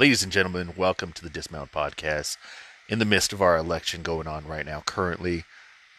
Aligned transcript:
Ladies 0.00 0.22
and 0.22 0.30
gentlemen, 0.30 0.74
welcome 0.76 1.10
to 1.10 1.24
the 1.24 1.28
Dismount 1.28 1.72
Podcast. 1.72 2.36
In 2.88 3.00
the 3.00 3.04
midst 3.04 3.32
of 3.32 3.42
our 3.42 3.56
election 3.56 4.04
going 4.04 4.28
on 4.28 4.46
right 4.46 4.64
now, 4.64 4.80
currently, 4.86 5.42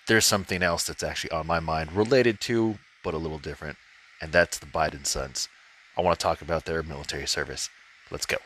there's 0.07 0.23
something 0.23 0.63
else 0.63 0.85
that's 0.85 1.03
actually 1.03 1.31
on 1.31 1.45
my 1.45 1.59
mind 1.59 1.91
related 1.91 2.39
to, 2.41 2.79
but 3.03 3.13
a 3.13 3.17
little 3.17 3.39
different, 3.39 3.77
and 4.21 4.31
that's 4.31 4.57
the 4.57 4.67
Biden 4.67 5.05
sons. 5.05 5.49
I 5.97 6.01
want 6.01 6.17
to 6.17 6.23
talk 6.23 6.41
about 6.41 6.63
their 6.63 6.81
military 6.81 7.27
service. 7.27 7.69
Let's 8.09 8.25
go. 8.25 8.37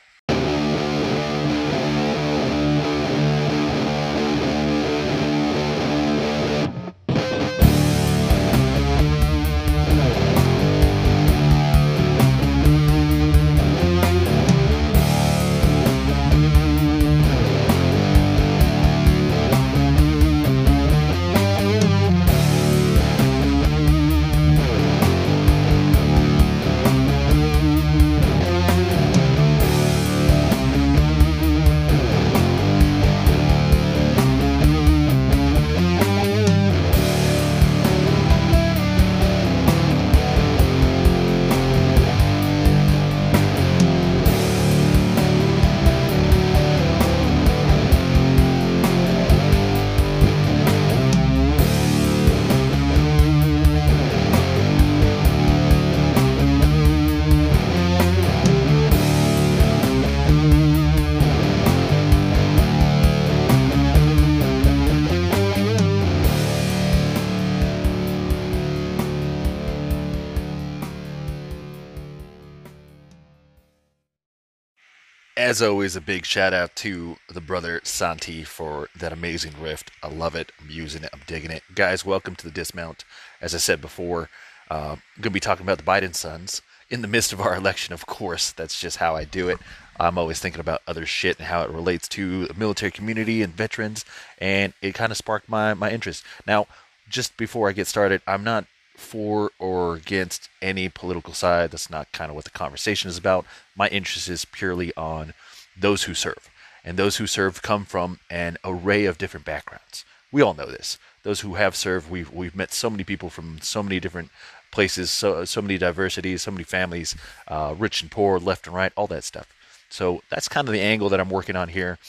As 75.36 75.64
always, 75.64 75.96
a 75.96 76.02
big 76.02 76.28
shout 76.28 76.54
out 76.54 76.76
to 76.76 77.18
the 77.28 77.42
brother 77.42 77.82
Santi 77.84 78.44
for 78.44 78.90
that 78.96 79.12
amazing 79.12 79.54
rift. 79.60 79.90
I 80.04 80.08
love 80.08 80.36
it. 80.36 80.52
I'm 80.62 80.70
using 80.70 81.04
it. 81.04 81.10
I'm 81.12 81.22
digging 81.26 81.50
it. 81.50 81.64
Guys, 81.74 82.06
welcome 82.06 82.36
to 82.36 82.46
the 82.46 82.54
dismount. 82.54 83.04
As 83.42 83.56
I 83.56 83.58
said 83.58 83.82
before, 83.82 84.30
uh, 84.70 84.92
I'm 84.92 85.02
going 85.18 85.24
to 85.24 85.30
be 85.32 85.40
talking 85.40 85.66
about 85.66 85.80
the 85.80 85.84
Biden 85.84 86.14
sons 86.14 86.62
in 86.92 87.02
the 87.02 87.08
midst 87.08 87.34
of 87.34 87.42
our 87.42 87.56
election, 87.56 87.96
of 87.96 88.06
course. 88.06 88.52
That's 88.52 88.80
just 88.80 88.98
how 88.98 89.16
I 89.16 89.24
do 89.24 89.50
it. 89.50 89.58
I'm 90.00 90.20
always 90.20 90.40
thinking 90.40 90.62
about 90.62 90.84
other 90.86 91.08
shit 91.08 91.40
and 91.40 91.48
how 91.48 91.64
it 91.64 91.72
relates 91.72 92.08
to 92.10 92.46
the 92.46 92.54
military 92.54 92.92
community 92.92 93.42
and 93.42 93.56
veterans, 93.56 94.06
and 94.38 94.74
it 94.84 94.94
kind 94.94 95.12
of 95.12 95.18
sparked 95.18 95.50
my, 95.50 95.74
my 95.74 95.90
interest. 95.90 96.24
Now, 96.46 96.68
just 97.10 97.36
before 97.38 97.70
I 97.70 97.72
get 97.72 97.88
started, 97.88 98.22
I'm 98.28 98.44
not 98.44 98.66
for 98.96 99.52
or 99.60 99.96
against 99.96 100.50
any 100.62 100.90
political 100.90 101.34
side. 101.34 101.72
That's 101.72 101.90
not 101.90 102.12
kind 102.12 102.30
of 102.30 102.36
what 102.36 102.46
the 102.46 102.52
conversation 102.52 103.10
is 103.10 103.18
about. 103.18 103.46
My 103.76 103.88
interest 103.90 104.30
is 104.30 104.46
purely 104.46 104.94
on 104.96 105.34
those 105.78 106.04
who 106.04 106.14
serve. 106.14 106.50
And 106.86 106.98
those 106.98 107.18
who 107.18 107.28
serve 107.28 107.62
come 107.62 107.86
from 107.86 108.20
an 108.30 108.58
array 108.64 109.06
of 109.06 109.18
different 109.18 109.46
backgrounds. 109.46 110.06
We 110.32 110.42
all 110.42 110.54
know 110.54 110.66
this. 110.66 110.98
Those 111.24 111.42
who 111.42 111.56
have 111.56 111.76
served, 111.76 112.10
we've, 112.10 112.32
we've 112.32 112.56
met 112.56 112.74
so 112.74 112.90
many 112.90 113.04
people 113.04 113.30
from 113.30 113.60
so 113.62 113.82
many 113.82 114.00
different 114.00 114.30
places, 114.72 115.10
so, 115.10 115.46
so 115.46 115.62
many 115.62 115.78
diversities, 115.78 116.42
so 116.42 116.52
many 116.52 116.64
families, 116.64 117.16
uh, 117.48 117.76
rich 117.78 118.02
and 118.02 118.12
poor, 118.12 118.40
left 118.40 118.68
and 118.68 118.76
right, 118.76 118.92
all 118.98 119.08
that 119.08 119.24
stuff. 119.24 119.48
So 119.90 120.24
that's 120.30 120.50
kind 120.50 120.68
of 120.68 120.74
the 120.74 120.82
angle 120.82 121.08
that 121.10 121.20
I'm 121.20 121.30
working 121.30 121.56
on 121.56 121.70
here. 121.70 122.00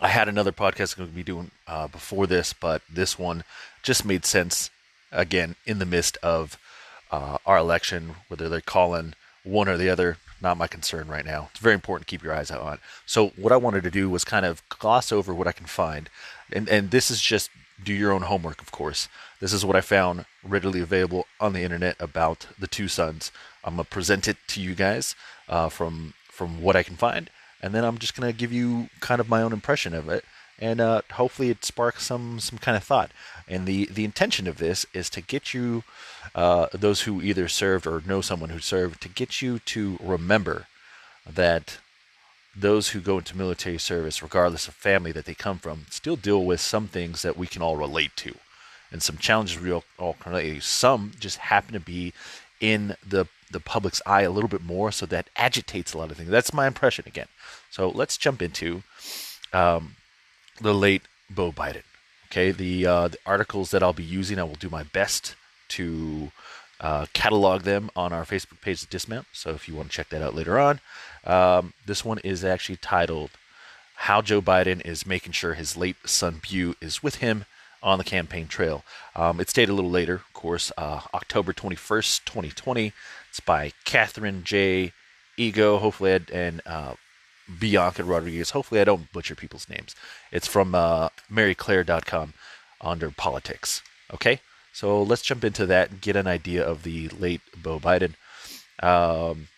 I 0.00 0.08
had 0.08 0.28
another 0.28 0.52
podcast 0.52 0.96
I'm 0.96 1.04
going 1.04 1.10
to 1.10 1.16
be 1.16 1.22
doing 1.22 1.50
uh, 1.66 1.88
before 1.88 2.26
this, 2.26 2.52
but 2.52 2.82
this 2.92 3.18
one 3.18 3.44
just 3.82 4.04
made 4.04 4.24
sense 4.24 4.70
again 5.12 5.56
in 5.66 5.78
the 5.78 5.86
midst 5.86 6.16
of 6.22 6.58
uh, 7.10 7.38
our 7.46 7.58
election, 7.58 8.16
whether 8.28 8.48
they're 8.48 8.60
calling 8.60 9.14
one 9.44 9.68
or 9.68 9.76
the 9.76 9.90
other, 9.90 10.16
not 10.40 10.56
my 10.56 10.66
concern 10.66 11.08
right 11.08 11.24
now. 11.24 11.48
It's 11.50 11.60
very 11.60 11.74
important 11.74 12.06
to 12.06 12.10
keep 12.10 12.22
your 12.22 12.34
eyes 12.34 12.50
out 12.50 12.62
on. 12.62 12.78
So 13.06 13.28
what 13.36 13.52
I 13.52 13.56
wanted 13.56 13.84
to 13.84 13.90
do 13.90 14.08
was 14.08 14.24
kind 14.24 14.46
of 14.46 14.66
gloss 14.68 15.12
over 15.12 15.34
what 15.34 15.46
I 15.46 15.52
can 15.52 15.66
find, 15.66 16.08
and 16.52 16.68
and 16.68 16.90
this 16.90 17.10
is 17.10 17.20
just 17.20 17.50
do 17.82 17.92
your 17.92 18.12
own 18.12 18.22
homework, 18.22 18.60
of 18.60 18.70
course. 18.72 19.08
This 19.40 19.52
is 19.52 19.64
what 19.64 19.76
I 19.76 19.80
found 19.80 20.24
readily 20.42 20.80
available 20.80 21.26
on 21.40 21.52
the 21.52 21.62
internet 21.62 21.96
about 22.00 22.46
the 22.58 22.68
two 22.68 22.88
sons. 22.88 23.30
I'm 23.64 23.74
gonna 23.74 23.84
present 23.84 24.28
it 24.28 24.36
to 24.48 24.60
you 24.60 24.74
guys 24.74 25.14
uh, 25.48 25.68
from 25.68 26.14
from 26.28 26.62
what 26.62 26.76
I 26.76 26.82
can 26.82 26.96
find, 26.96 27.30
and 27.60 27.74
then 27.74 27.84
I'm 27.84 27.98
just 27.98 28.16
gonna 28.16 28.32
give 28.32 28.52
you 28.52 28.88
kind 29.00 29.20
of 29.20 29.28
my 29.28 29.42
own 29.42 29.52
impression 29.52 29.94
of 29.94 30.08
it 30.08 30.24
and 30.62 30.80
uh, 30.80 31.02
hopefully 31.14 31.50
it 31.50 31.64
sparks 31.64 32.06
some 32.06 32.38
some 32.38 32.58
kind 32.58 32.76
of 32.76 32.84
thought. 32.84 33.10
And 33.48 33.66
the 33.66 33.86
the 33.86 34.04
intention 34.04 34.46
of 34.46 34.58
this 34.58 34.86
is 34.92 35.10
to 35.10 35.20
get 35.20 35.52
you, 35.54 35.84
uh, 36.34 36.66
those 36.72 37.02
who 37.02 37.20
either 37.22 37.48
served 37.48 37.86
or 37.86 38.02
know 38.06 38.20
someone 38.20 38.50
who 38.50 38.60
served, 38.60 39.00
to 39.02 39.08
get 39.08 39.42
you 39.42 39.58
to 39.60 39.98
remember 40.02 40.66
that 41.30 41.78
those 42.54 42.90
who 42.90 43.00
go 43.00 43.18
into 43.18 43.36
military 43.36 43.78
service, 43.78 44.22
regardless 44.22 44.68
of 44.68 44.74
family 44.74 45.12
that 45.12 45.24
they 45.24 45.34
come 45.34 45.58
from, 45.58 45.86
still 45.90 46.16
deal 46.16 46.44
with 46.44 46.60
some 46.60 46.86
things 46.86 47.22
that 47.22 47.36
we 47.36 47.46
can 47.46 47.62
all 47.62 47.76
relate 47.76 48.14
to, 48.16 48.34
and 48.90 49.02
some 49.02 49.16
challenges 49.16 49.60
we 49.60 49.72
all, 49.72 50.14
can 50.20 50.32
relate. 50.32 50.54
to. 50.54 50.60
Some 50.60 51.12
just 51.18 51.38
happen 51.38 51.72
to 51.72 51.80
be 51.80 52.12
in 52.60 52.96
the 53.06 53.26
the 53.50 53.60
public's 53.60 54.00
eye 54.06 54.22
a 54.22 54.30
little 54.30 54.48
bit 54.48 54.62
more, 54.64 54.90
so 54.90 55.04
that 55.06 55.28
agitates 55.36 55.92
a 55.92 55.98
lot 55.98 56.10
of 56.10 56.16
things. 56.16 56.30
That's 56.30 56.54
my 56.54 56.66
impression 56.66 57.04
again. 57.06 57.28
So 57.70 57.88
let's 57.88 58.16
jump 58.16 58.40
into 58.40 58.82
um, 59.52 59.96
the 60.60 60.74
late 60.74 61.02
Beau 61.28 61.52
Biden. 61.52 61.82
Okay, 62.32 62.50
the, 62.50 62.86
uh, 62.86 63.08
the 63.08 63.18
articles 63.26 63.72
that 63.72 63.82
I'll 63.82 63.92
be 63.92 64.02
using, 64.02 64.38
I 64.38 64.44
will 64.44 64.54
do 64.54 64.70
my 64.70 64.84
best 64.84 65.36
to 65.68 66.32
uh, 66.80 67.04
catalog 67.12 67.64
them 67.64 67.90
on 67.94 68.14
our 68.14 68.24
Facebook 68.24 68.62
page, 68.62 68.88
Dismount. 68.88 69.26
So 69.34 69.50
if 69.50 69.68
you 69.68 69.74
want 69.74 69.90
to 69.90 69.94
check 69.94 70.08
that 70.08 70.22
out 70.22 70.34
later 70.34 70.58
on, 70.58 70.80
um, 71.26 71.74
this 71.84 72.06
one 72.06 72.20
is 72.20 72.42
actually 72.42 72.76
titled 72.76 73.32
"How 73.96 74.22
Joe 74.22 74.40
Biden 74.40 74.80
is 74.86 75.04
Making 75.04 75.32
Sure 75.32 75.52
His 75.52 75.76
Late 75.76 75.96
Son 76.06 76.40
Beau 76.40 76.72
is 76.80 77.02
with 77.02 77.16
Him 77.16 77.44
on 77.82 77.98
the 77.98 78.04
Campaign 78.04 78.48
Trail." 78.48 78.82
Um, 79.14 79.38
it's 79.38 79.52
dated 79.52 79.68
a 79.68 79.74
little 79.74 79.90
later, 79.90 80.14
of 80.14 80.32
course, 80.32 80.72
uh, 80.78 81.02
October 81.12 81.52
21st, 81.52 82.24
2020. 82.24 82.94
It's 83.28 83.40
by 83.40 83.72
Katherine 83.84 84.42
J. 84.42 84.94
Igoe, 85.36 85.80
hopefully, 85.80 86.18
and 86.32 86.62
uh, 86.64 86.94
Bianca 87.58 88.04
Rodriguez. 88.04 88.50
Hopefully, 88.50 88.80
I 88.80 88.84
don't 88.84 89.12
butcher 89.12 89.34
people's 89.34 89.68
names. 89.68 89.94
It's 90.30 90.46
from 90.46 90.74
uh, 90.74 91.08
MarieClaire.com 91.30 92.34
under 92.80 93.10
politics. 93.10 93.82
Okay, 94.12 94.40
so 94.72 95.02
let's 95.02 95.22
jump 95.22 95.44
into 95.44 95.66
that 95.66 95.90
and 95.90 96.00
get 96.00 96.16
an 96.16 96.26
idea 96.26 96.64
of 96.64 96.82
the 96.82 97.08
late 97.08 97.40
Beau 97.56 97.78
Biden. 97.78 98.14
Um, 98.82 99.48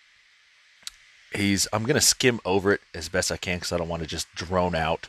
he's. 1.35 1.67
I'm 1.73 1.85
gonna 1.85 2.01
skim 2.01 2.41
over 2.45 2.73
it 2.73 2.81
as 2.95 3.09
best 3.09 3.33
I 3.33 3.37
can 3.37 3.57
because 3.57 3.73
I 3.73 3.79
don't 3.79 3.89
want 3.89 4.03
to 4.03 4.09
just 4.09 4.33
drone 4.35 4.75
out. 4.75 5.09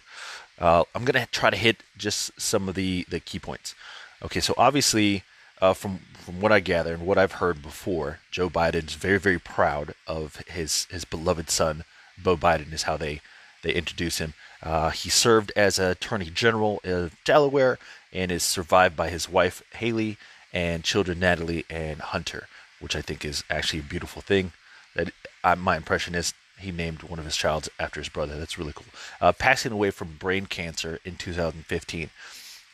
Uh, 0.58 0.84
I'm 0.94 1.06
gonna 1.06 1.28
try 1.32 1.50
to 1.50 1.58
hit 1.58 1.78
just 1.98 2.40
some 2.40 2.70
of 2.70 2.76
the 2.76 3.06
the 3.10 3.20
key 3.20 3.40
points. 3.40 3.76
Okay, 4.24 4.40
so 4.40 4.54
obviously, 4.58 5.24
uh, 5.62 5.74
from 5.74 6.00
from 6.14 6.42
what 6.42 6.52
I 6.52 6.60
gather 6.60 6.94
and 6.94 7.06
what 7.06 7.18
I've 7.18 7.34
heard 7.34 7.62
before, 7.62 8.20
Joe 8.32 8.50
Biden's 8.50 8.96
very 8.96 9.20
very 9.20 9.40
proud 9.40 9.94
of 10.08 10.38
his 10.48 10.86
his 10.86 11.06
beloved 11.06 11.50
son 11.50 11.84
Beau 12.18 12.38
Biden 12.38 12.74
is 12.74 12.84
how 12.84 12.98
they 12.98 13.22
they 13.64 13.74
introduce 13.74 14.20
him. 14.20 14.34
Uh, 14.62 14.92
he 14.92 15.10
served 15.10 15.52
as 15.56 15.80
Attorney 15.80 16.30
General 16.30 16.80
of 16.84 17.16
Delaware 17.24 17.80
and 18.14 18.32
is 18.32 18.44
survived 18.44 18.96
by 18.96 19.10
his 19.10 19.28
wife 19.28 19.64
Hallie 19.80 20.18
and 20.54 20.84
children 20.84 21.20
Natalie 21.20 21.66
and 21.70 22.00
Hunter, 22.00 22.48
which 22.80 22.96
I 22.96 23.02
think 23.02 23.26
is 23.26 23.44
actually 23.50 23.80
a 23.80 23.84
beautiful 23.84 24.22
thing. 24.22 24.54
That 24.96 25.12
uh, 25.44 25.56
my 25.56 25.78
impression 25.78 26.16
is 26.16 26.34
he 26.58 26.72
named 26.72 27.04
one 27.04 27.20
of 27.20 27.26
his 27.26 27.36
childs 27.36 27.70
after 27.80 28.00
his 28.00 28.10
brother. 28.10 28.38
That's 28.38 28.58
really 28.58 28.74
cool. 28.74 28.86
Uh, 29.20 29.32
passing 29.34 29.72
away 29.72 29.92
from 29.92 30.18
brain 30.18 30.46
cancer 30.46 31.00
in 31.04 31.16
2015. 31.16 32.10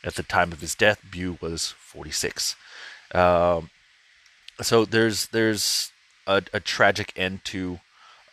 At 0.04 0.14
the 0.16 0.22
time 0.24 0.52
of 0.52 0.60
his 0.60 0.74
death, 0.74 1.00
Beau 1.10 1.38
was 1.40 1.74
46. 1.78 2.56
Um, 3.14 3.70
so 4.60 4.84
there's 4.84 5.28
there's 5.28 5.92
a, 6.26 6.42
a 6.52 6.60
tragic 6.60 7.12
end 7.16 7.44
to 7.46 7.80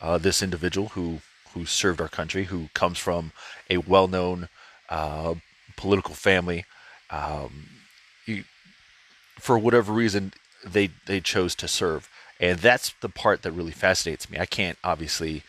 uh, 0.02 0.18
this 0.18 0.42
individual 0.42 0.90
who 0.90 1.20
who 1.54 1.66
served 1.66 2.00
our 2.00 2.08
country, 2.08 2.46
who 2.46 2.70
comes 2.74 3.00
from 3.00 3.32
a 3.72 3.78
well-known 3.78 4.50
uh, 4.90 5.34
political 5.76 6.14
family. 6.14 6.64
Um, 7.10 7.70
he, 8.26 8.44
for 9.40 9.58
whatever 9.58 9.92
reason, 9.92 10.34
they 10.64 10.92
they 11.06 11.20
chose 11.20 11.56
to 11.56 11.68
serve, 11.68 12.10
and 12.40 12.60
that's 12.60 12.94
the 13.02 13.10
part 13.10 13.42
that 13.42 13.52
really 13.52 13.72
fascinates 13.72 14.30
me. 14.30 14.38
I 14.40 14.46
can't 14.46 14.78
obviously 14.84 15.44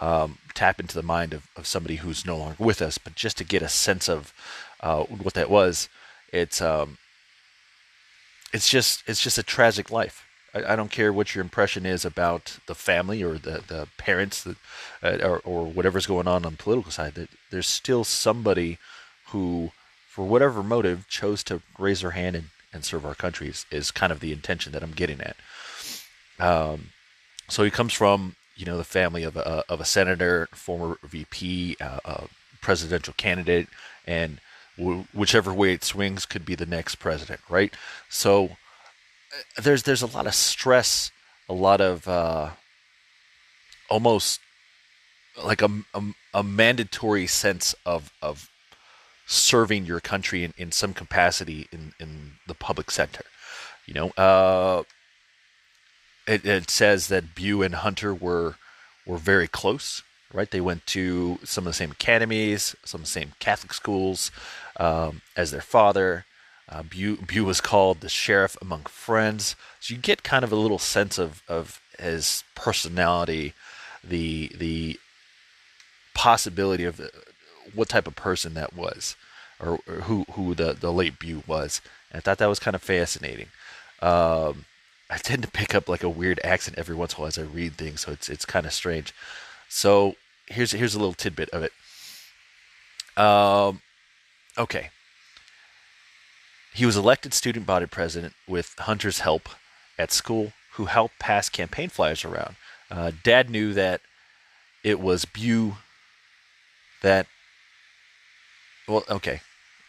um, 0.00 0.38
tap 0.54 0.80
into 0.80 0.94
the 0.94 1.02
mind 1.02 1.32
of, 1.34 1.46
of 1.56 1.66
somebody 1.66 1.96
who's 1.96 2.26
no 2.26 2.36
longer 2.36 2.56
with 2.58 2.80
us, 2.82 2.98
but 2.98 3.14
just 3.14 3.38
to 3.38 3.44
get 3.44 3.62
a 3.62 3.68
sense 3.68 4.08
of 4.08 4.32
uh, 4.80 5.02
what 5.04 5.34
that 5.34 5.50
was. 5.50 5.88
It's 6.32 6.60
um, 6.60 6.98
it's 8.52 8.68
just 8.68 9.02
it's 9.06 9.22
just 9.22 9.38
a 9.38 9.42
tragic 9.42 9.90
life. 9.90 10.24
I, 10.54 10.72
I, 10.72 10.76
don't 10.76 10.90
care 10.90 11.12
what 11.12 11.34
your 11.34 11.42
impression 11.42 11.84
is 11.84 12.04
about 12.04 12.58
the 12.66 12.74
family 12.74 13.22
or 13.22 13.34
the 13.34 13.62
the 13.66 13.88
parents 13.98 14.42
that, 14.44 14.56
uh, 15.02 15.26
or, 15.26 15.38
or 15.44 15.66
whatever's 15.66 16.06
going 16.06 16.28
on 16.28 16.44
on 16.44 16.52
the 16.52 16.58
political 16.58 16.92
side. 16.92 17.14
That 17.14 17.28
there's 17.50 17.66
still 17.66 18.04
somebody 18.04 18.78
who, 19.28 19.72
for 20.08 20.24
whatever 20.24 20.62
motive, 20.62 21.08
chose 21.08 21.42
to 21.44 21.62
raise 21.78 22.00
their 22.00 22.12
hand 22.12 22.36
and, 22.36 22.46
and 22.72 22.84
serve 22.84 23.04
our 23.04 23.14
country. 23.14 23.48
Is, 23.48 23.66
is 23.70 23.90
kind 23.90 24.12
of 24.12 24.20
the 24.20 24.32
intention 24.32 24.72
that 24.72 24.82
I'm 24.82 24.92
getting 24.92 25.20
at. 25.20 25.36
Um, 26.38 26.90
so 27.48 27.64
he 27.64 27.70
comes 27.70 27.92
from 27.92 28.36
you 28.56 28.66
know 28.66 28.76
the 28.76 28.84
family 28.84 29.24
of 29.24 29.36
a 29.36 29.64
of 29.68 29.80
a 29.80 29.84
senator, 29.84 30.48
former 30.52 30.98
VP, 31.02 31.76
uh, 31.80 32.00
a 32.04 32.24
presidential 32.60 33.14
candidate, 33.16 33.68
and 34.06 34.40
whichever 35.12 35.52
way 35.52 35.72
it 35.72 35.84
swings 35.84 36.26
could 36.26 36.44
be 36.44 36.54
the 36.54 36.66
next 36.66 36.96
president, 36.96 37.40
right? 37.48 37.72
So 38.08 38.56
there's 39.56 39.82
there's 39.84 40.02
a 40.02 40.06
lot 40.06 40.26
of 40.26 40.34
stress, 40.34 41.10
a 41.48 41.54
lot 41.54 41.80
of 41.80 42.06
uh, 42.08 42.50
almost 43.90 44.40
like 45.42 45.62
a, 45.62 45.70
a, 45.92 46.02
a, 46.32 46.42
mandatory 46.42 47.26
sense 47.26 47.74
of 47.84 48.12
of 48.22 48.48
serving 49.26 49.86
your 49.86 50.00
country 50.00 50.44
in, 50.44 50.52
in 50.56 50.70
some 50.70 50.92
capacity 50.92 51.66
in, 51.72 51.92
in 51.98 52.32
the 52.46 52.54
public 52.54 52.90
sector. 52.90 53.24
You 53.86 53.94
know, 53.94 54.08
uh, 54.10 54.84
it, 56.26 56.44
it 56.44 56.70
says 56.70 57.08
that 57.08 57.34
Beau 57.34 57.62
and 57.62 57.74
Hunter 57.74 58.14
were 58.14 58.56
were 59.06 59.18
very 59.18 59.48
close 59.48 60.02
right? 60.34 60.50
They 60.50 60.60
went 60.60 60.84
to 60.86 61.38
some 61.44 61.64
of 61.64 61.70
the 61.70 61.76
same 61.76 61.92
academies, 61.92 62.74
some 62.84 63.02
of 63.02 63.06
the 63.06 63.10
same 63.10 63.32
Catholic 63.38 63.72
schools 63.72 64.30
um, 64.76 65.22
as 65.36 65.52
their 65.52 65.60
father. 65.62 66.26
Uh, 66.68 66.82
was 67.42 67.60
called 67.60 68.00
the 68.00 68.08
sheriff 68.08 68.56
among 68.62 68.84
friends. 68.84 69.54
So 69.80 69.94
you 69.94 70.00
get 70.00 70.22
kind 70.22 70.44
of 70.44 70.52
a 70.52 70.56
little 70.56 70.78
sense 70.78 71.18
of, 71.18 71.42
of 71.48 71.80
his 71.98 72.42
personality, 72.54 73.52
the 74.02 74.50
the 74.54 74.98
possibility 76.14 76.84
of 76.84 77.00
uh, 77.00 77.08
what 77.74 77.88
type 77.88 78.06
of 78.06 78.16
person 78.16 78.54
that 78.54 78.74
was, 78.74 79.16
or, 79.60 79.78
or 79.86 79.94
who 80.02 80.24
who 80.32 80.54
the, 80.54 80.72
the 80.72 80.92
late 80.92 81.18
Beau 81.18 81.42
was. 81.46 81.80
And 82.10 82.18
I 82.18 82.20
thought 82.20 82.38
that 82.38 82.48
was 82.48 82.58
kind 82.58 82.74
of 82.74 82.82
fascinating. 82.82 83.48
Um, 84.00 84.64
I 85.10 85.18
tend 85.18 85.42
to 85.42 85.50
pick 85.50 85.74
up 85.74 85.88
like 85.88 86.02
a 86.02 86.08
weird 86.08 86.40
accent 86.42 86.78
every 86.78 86.94
once 86.94 87.12
in 87.12 87.16
a 87.16 87.20
while 87.20 87.28
as 87.28 87.38
I 87.38 87.42
read 87.42 87.74
things, 87.74 88.00
so 88.00 88.12
it's 88.12 88.28
it's 88.28 88.44
kind 88.46 88.66
of 88.66 88.72
strange. 88.72 89.12
So 89.68 90.16
here's 90.46 90.72
here's 90.72 90.94
a 90.94 90.98
little 90.98 91.14
tidbit 91.14 91.50
of 91.50 91.62
it. 91.62 91.72
Um, 93.22 93.82
okay. 94.56 94.90
He 96.74 96.84
was 96.84 96.96
elected 96.96 97.32
student 97.32 97.66
body 97.66 97.86
president 97.86 98.34
with 98.48 98.74
Hunter's 98.80 99.20
help 99.20 99.48
at 99.98 100.12
school, 100.12 100.52
who 100.72 100.86
helped 100.86 101.18
pass 101.18 101.48
campaign 101.48 101.88
flyers 101.88 102.24
around. 102.24 102.56
Uh, 102.90 103.12
Dad 103.22 103.48
knew 103.48 103.72
that 103.74 104.00
it 104.82 105.00
was 105.00 105.24
Beau 105.24 105.76
that. 107.02 107.26
Well, 108.88 109.04
okay, 109.08 109.40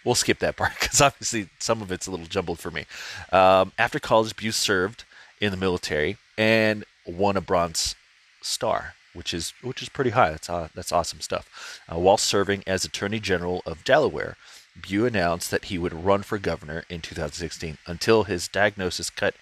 we'll 0.05 0.15
skip 0.15 0.39
that 0.39 0.55
part 0.55 0.73
because 0.79 1.01
obviously 1.01 1.49
some 1.59 1.81
of 1.81 1.91
it's 1.91 2.07
a 2.07 2.11
little 2.11 2.27
jumbled 2.27 2.59
for 2.59 2.71
me. 2.71 2.85
Um, 3.31 3.71
after 3.79 3.99
college, 3.99 4.35
Beau 4.35 4.51
served 4.51 5.03
in 5.41 5.51
the 5.51 5.57
military 5.57 6.17
and 6.37 6.85
won 7.05 7.35
a 7.35 7.41
Bronze 7.41 7.95
Star 8.41 8.93
which 9.15 9.33
is 9.33 9.53
which 9.61 9.81
is 9.81 9.89
pretty 9.89 10.11
high. 10.11 10.31
That's 10.31 10.49
uh, 10.49 10.67
that's 10.75 10.91
awesome 10.91 11.21
stuff. 11.21 11.81
Uh, 11.91 11.97
while 11.97 12.17
serving 12.17 12.63
as 12.67 12.85
Attorney 12.85 13.19
General 13.19 13.63
of 13.65 13.83
Delaware, 13.83 14.35
Beau 14.75 15.05
announced 15.05 15.51
that 15.51 15.65
he 15.65 15.77
would 15.77 15.93
run 15.93 16.23
for 16.23 16.37
governor 16.37 16.83
in 16.89 17.01
2016 17.01 17.77
until 17.87 18.23
his 18.23 18.47
diagnosis 18.47 19.09
cut 19.09 19.35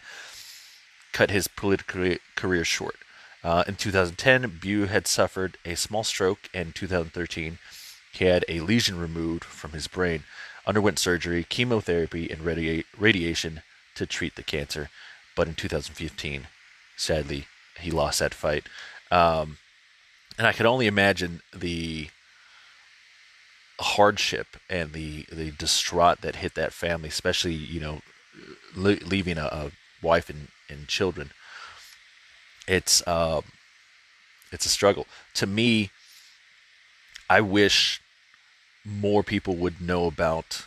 cut 1.12 1.30
his 1.30 1.48
political 1.48 2.16
career 2.36 2.66
short. 2.66 2.96
Uh, 3.44 3.64
in 3.68 3.76
2010, 3.76 4.60
Beau 4.62 4.88
had 4.88 5.06
suffered 5.06 5.58
a 5.66 5.76
small 5.76 6.04
stroke. 6.04 6.50
And 6.54 6.68
in 6.68 6.74
2013, 6.74 7.60
he 8.12 8.26
had 8.26 8.46
a 8.48 8.62
lesion 8.62 8.98
removed 8.98 9.44
from 9.44 9.72
his 9.72 9.88
brain, 9.88 10.24
underwent 10.66 11.00
surgery, 11.00 11.44
chemotherapy, 11.44 12.30
and 12.30 12.42
radi- 12.42 12.86
radiation 12.98 13.62
to 13.96 14.06
treat 14.06 14.36
the 14.36 14.44
cancer. 14.44 14.90
But 15.36 15.48
in 15.48 15.56
2015, 15.56 16.48
sadly, 16.96 17.48
he 17.80 17.92
lost 17.92 18.20
that 18.20 18.34
fight. 18.34 18.66
Um, 19.12 19.58
and 20.38 20.48
I 20.48 20.54
could 20.54 20.66
only 20.66 20.88
imagine 20.88 21.42
the 21.54 22.10
hardship 23.80 24.58
and 24.70 24.94
the 24.94 25.26
the 25.32 25.52
distraught 25.52 26.22
that 26.22 26.38
hit 26.38 26.56
that 26.56 26.74
family, 26.74 27.10
especially 27.10 27.54
you 27.54 27.80
know 27.80 28.02
leaving 28.76 29.38
a, 29.38 29.46
a, 29.46 29.72
wife 30.02 30.30
and, 30.30 30.48
and 30.70 30.88
children. 30.88 31.32
It's 32.68 33.06
um, 33.08 33.44
it's 34.52 34.66
a 34.66 34.70
struggle. 34.70 35.08
To 35.36 35.48
me, 35.48 35.92
I 37.30 37.42
wish 37.42 38.02
more 38.86 39.24
people 39.24 39.56
would 39.56 39.82
know 39.82 40.06
about 40.06 40.66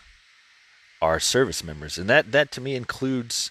our 1.02 1.20
service 1.20 1.62
members, 1.62 1.98
and 1.98 2.08
that 2.08 2.32
that 2.32 2.50
to 2.52 2.60
me 2.60 2.74
includes, 2.74 3.50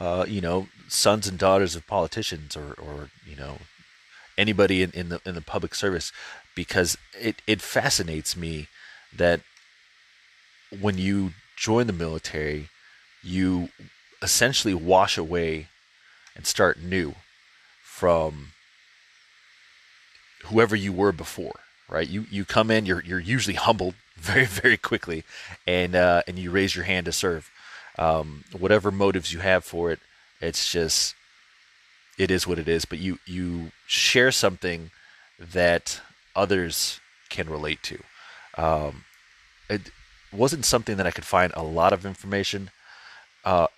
uh, 0.00 0.24
you 0.28 0.40
know, 0.40 0.68
sons 0.88 1.26
and 1.28 1.38
daughters 1.38 1.76
of 1.76 1.86
politicians, 1.86 2.56
or 2.56 2.74
or 2.78 3.10
you 3.26 3.36
know, 3.36 3.58
anybody 4.36 4.82
in, 4.82 4.90
in 4.92 5.08
the 5.08 5.20
in 5.24 5.34
the 5.34 5.40
public 5.40 5.74
service 5.74 6.12
because 6.54 6.98
it, 7.14 7.40
it 7.46 7.62
fascinates 7.62 8.36
me 8.36 8.66
that 9.16 9.40
when 10.80 10.98
you 10.98 11.32
join 11.56 11.86
the 11.86 11.92
military, 11.92 12.68
you 13.22 13.68
essentially 14.22 14.74
wash 14.74 15.16
away 15.16 15.68
and 16.36 16.46
start 16.46 16.80
new 16.80 17.14
from 17.82 18.48
whoever 20.44 20.76
you 20.76 20.92
were 20.92 21.12
before, 21.12 21.60
right? 21.88 22.08
You 22.08 22.26
you 22.30 22.44
come 22.44 22.70
in, 22.70 22.86
you're 22.86 23.02
you're 23.02 23.18
usually 23.18 23.56
humbled 23.56 23.94
very 24.16 24.46
very 24.46 24.76
quickly, 24.76 25.24
and 25.66 25.94
uh, 25.94 26.22
and 26.26 26.38
you 26.38 26.50
raise 26.50 26.74
your 26.76 26.84
hand 26.84 27.06
to 27.06 27.12
serve. 27.12 27.50
Um, 27.98 28.44
whatever 28.56 28.92
motives 28.92 29.32
you 29.32 29.40
have 29.40 29.64
for 29.64 29.90
it, 29.90 29.98
it's 30.40 30.70
just 30.70 31.16
it 32.16 32.30
is 32.30 32.46
what 32.46 32.58
it 32.58 32.68
is. 32.68 32.84
But 32.84 32.98
you 32.98 33.18
you 33.26 33.72
share 33.86 34.30
something 34.30 34.90
that 35.38 36.00
others 36.36 37.00
can 37.28 37.48
relate 37.50 37.82
to. 37.84 37.98
Um, 38.58 39.04
it 39.70 39.90
wasn't 40.32 40.64
something 40.64 40.96
that 40.96 41.06
I 41.06 41.10
could 41.10 41.24
find 41.24 41.52
a 41.54 41.62
lot 41.62 41.92
of 41.92 42.04
information 42.04 42.70
uh, 43.44 43.68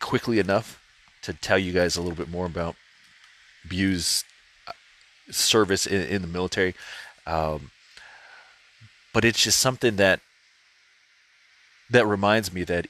quickly 0.00 0.38
enough 0.38 0.80
to 1.22 1.32
tell 1.32 1.58
you 1.58 1.72
guys 1.72 1.96
a 1.96 2.02
little 2.02 2.16
bit 2.16 2.28
more 2.28 2.46
about 2.46 2.76
Beau's 3.68 4.24
uh, 4.66 4.72
service 5.30 5.86
in, 5.86 6.02
in 6.02 6.22
the 6.22 6.28
military. 6.28 6.74
Um, 7.26 7.70
but 9.14 9.24
it's 9.24 9.42
just 9.42 9.58
something 9.58 9.96
that 9.96 10.20
that 11.90 12.06
reminds 12.06 12.52
me 12.52 12.64
that 12.64 12.86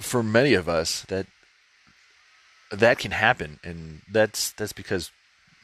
for 0.00 0.22
many 0.22 0.54
of 0.54 0.68
us 0.68 1.02
that 1.02 1.26
that 2.70 2.98
can 2.98 3.12
happen, 3.12 3.60
and 3.62 4.00
that's 4.10 4.50
that's 4.52 4.72
because 4.72 5.10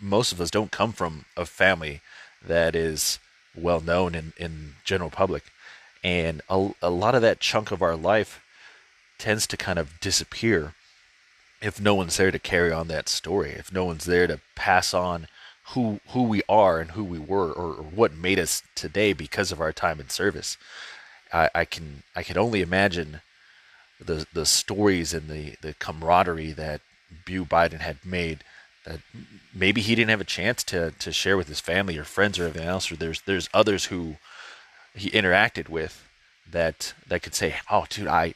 most 0.00 0.32
of 0.32 0.40
us 0.40 0.50
don't 0.50 0.70
come 0.70 0.92
from 0.92 1.24
a 1.36 1.44
family 1.44 2.00
that 2.46 2.76
is 2.76 3.18
well 3.54 3.80
known 3.80 4.14
in 4.14 4.32
in 4.36 4.74
general 4.84 5.10
public, 5.10 5.44
and 6.02 6.42
a, 6.48 6.70
a 6.82 6.90
lot 6.90 7.14
of 7.14 7.22
that 7.22 7.40
chunk 7.40 7.70
of 7.70 7.82
our 7.82 7.96
life 7.96 8.40
tends 9.18 9.46
to 9.48 9.56
kind 9.56 9.78
of 9.78 9.98
disappear 10.00 10.74
if 11.60 11.80
no 11.80 11.94
one's 11.94 12.16
there 12.16 12.30
to 12.30 12.38
carry 12.38 12.70
on 12.72 12.88
that 12.88 13.08
story, 13.08 13.50
if 13.50 13.72
no 13.72 13.84
one's 13.84 14.04
there 14.04 14.26
to 14.26 14.40
pass 14.54 14.94
on 14.94 15.26
who 15.70 16.00
who 16.10 16.22
we 16.22 16.42
are 16.48 16.80
and 16.80 16.92
who 16.92 17.04
we 17.04 17.18
were, 17.18 17.52
or, 17.52 17.74
or 17.74 17.82
what 17.82 18.14
made 18.14 18.38
us 18.38 18.62
today 18.74 19.12
because 19.12 19.52
of 19.52 19.60
our 19.60 19.72
time 19.72 20.00
in 20.00 20.08
service. 20.08 20.56
I, 21.32 21.50
I 21.54 21.64
can 21.64 22.02
I 22.16 22.22
can 22.22 22.38
only 22.38 22.62
imagine 22.62 23.20
the 24.00 24.26
the 24.32 24.46
stories 24.46 25.12
and 25.12 25.28
the 25.28 25.56
the 25.60 25.74
camaraderie 25.74 26.52
that 26.52 26.80
Beau 27.26 27.44
Biden 27.44 27.80
had 27.80 28.04
made 28.04 28.44
that 28.88 29.00
maybe 29.54 29.80
he 29.82 29.94
didn't 29.94 30.10
have 30.10 30.20
a 30.20 30.24
chance 30.24 30.64
to 30.64 30.92
to 30.92 31.12
share 31.12 31.36
with 31.36 31.48
his 31.48 31.60
family 31.60 31.98
or 31.98 32.04
friends 32.04 32.38
or 32.38 32.44
anything 32.44 32.66
else, 32.66 32.90
or 32.90 32.96
there's 32.96 33.20
there's 33.22 33.48
others 33.52 33.86
who 33.86 34.16
he 34.94 35.10
interacted 35.10 35.68
with 35.68 36.04
that 36.50 36.94
that 37.06 37.22
could 37.22 37.34
say, 37.34 37.56
"Oh, 37.70 37.86
dude, 37.88 38.06
I 38.06 38.34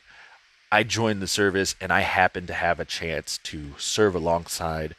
I 0.70 0.82
joined 0.82 1.22
the 1.22 1.26
service 1.26 1.74
and 1.80 1.92
I 1.92 2.00
happened 2.00 2.48
to 2.48 2.54
have 2.54 2.78
a 2.80 2.84
chance 2.84 3.38
to 3.44 3.74
serve 3.78 4.14
alongside 4.14 4.94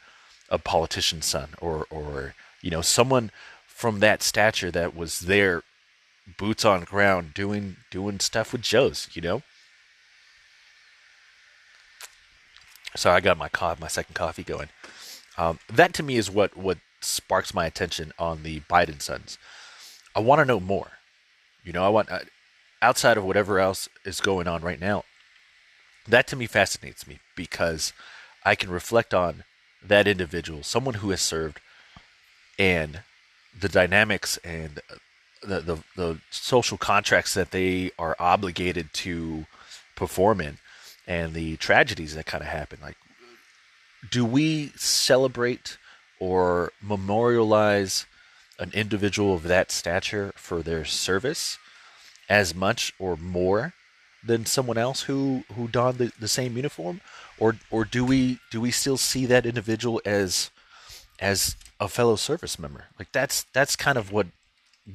a 0.48 0.58
politician's 0.58 1.26
son 1.26 1.50
or 1.60 1.86
or 1.90 2.34
you 2.60 2.70
know 2.70 2.82
someone 2.82 3.30
from 3.66 4.00
that 4.00 4.22
stature 4.22 4.70
that 4.72 4.96
was 4.96 5.20
there 5.20 5.62
boots 6.38 6.64
on 6.64 6.82
ground 6.82 7.34
doing 7.34 7.76
doing 7.90 8.18
stuff 8.20 8.52
with 8.52 8.62
Joe's, 8.62 9.08
you 9.14 9.22
know." 9.22 9.42
So 12.96 13.10
I 13.10 13.20
got 13.20 13.38
my 13.38 13.48
my 13.80 13.88
second 13.88 14.14
coffee 14.14 14.44
going. 14.44 14.68
Um, 15.36 15.58
that 15.68 15.92
to 15.94 16.02
me 16.02 16.16
is 16.16 16.30
what 16.30 16.56
what 16.56 16.78
sparks 17.00 17.52
my 17.52 17.66
attention 17.66 18.12
on 18.18 18.42
the 18.42 18.60
Biden 18.60 19.00
sons. 19.00 19.38
I 20.14 20.20
want 20.20 20.40
to 20.40 20.44
know 20.44 20.60
more. 20.60 20.92
You 21.62 21.72
know, 21.72 21.84
I 21.84 21.88
want 21.88 22.10
uh, 22.10 22.20
outside 22.80 23.16
of 23.16 23.24
whatever 23.24 23.58
else 23.58 23.88
is 24.04 24.20
going 24.20 24.46
on 24.46 24.62
right 24.62 24.80
now. 24.80 25.04
That 26.06 26.26
to 26.28 26.36
me 26.36 26.46
fascinates 26.46 27.06
me 27.06 27.18
because 27.34 27.92
I 28.44 28.54
can 28.54 28.70
reflect 28.70 29.14
on 29.14 29.44
that 29.82 30.06
individual, 30.06 30.62
someone 30.62 30.94
who 30.94 31.10
has 31.10 31.20
served, 31.20 31.60
and 32.58 33.00
the 33.58 33.68
dynamics 33.68 34.38
and 34.44 34.80
the, 35.42 35.60
the, 35.60 35.78
the 35.96 36.18
social 36.30 36.78
contracts 36.78 37.34
that 37.34 37.50
they 37.50 37.90
are 37.98 38.16
obligated 38.18 38.92
to 38.92 39.46
perform 39.96 40.40
in 40.40 40.58
and 41.06 41.34
the 41.34 41.56
tragedies 41.56 42.14
that 42.14 42.26
kind 42.26 42.42
of 42.42 42.48
happen. 42.48 42.78
Like, 42.82 42.96
do 44.10 44.24
we 44.24 44.72
celebrate 44.76 45.78
or 46.20 46.72
memorialize 46.82 48.06
an 48.58 48.70
individual 48.72 49.34
of 49.34 49.42
that 49.44 49.70
stature 49.70 50.32
for 50.36 50.62
their 50.62 50.84
service 50.84 51.58
as 52.28 52.54
much 52.54 52.92
or 52.98 53.16
more 53.16 53.74
than 54.24 54.46
someone 54.46 54.78
else 54.78 55.02
who 55.02 55.44
who 55.54 55.68
donned 55.68 55.98
the, 55.98 56.12
the 56.18 56.28
same 56.28 56.56
uniform? 56.56 57.00
Or 57.38 57.56
or 57.70 57.84
do 57.84 58.04
we 58.04 58.38
do 58.50 58.60
we 58.60 58.70
still 58.70 58.96
see 58.96 59.26
that 59.26 59.46
individual 59.46 60.00
as 60.04 60.50
as 61.20 61.56
a 61.80 61.88
fellow 61.88 62.16
service 62.16 62.58
member? 62.58 62.86
Like 62.98 63.12
that's 63.12 63.44
that's 63.52 63.76
kind 63.76 63.98
of 63.98 64.12
what 64.12 64.28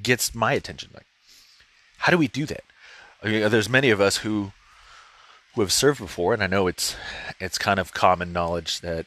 gets 0.01 0.33
my 0.33 0.53
attention. 0.53 0.89
Like 0.93 1.05
how 1.99 2.11
do 2.11 2.17
we 2.17 2.27
do 2.27 2.45
that? 2.45 2.63
I 3.21 3.27
mean, 3.27 3.49
there's 3.49 3.69
many 3.69 3.89
of 3.89 3.99
us 3.99 4.17
who 4.17 4.53
have 5.59 5.71
served 5.71 5.99
before 5.99 6.33
and 6.33 6.43
I 6.43 6.47
know 6.47 6.67
it's 6.67 6.95
it's 7.39 7.57
kind 7.57 7.79
of 7.79 7.93
common 7.93 8.33
knowledge 8.33 8.81
that 8.81 9.05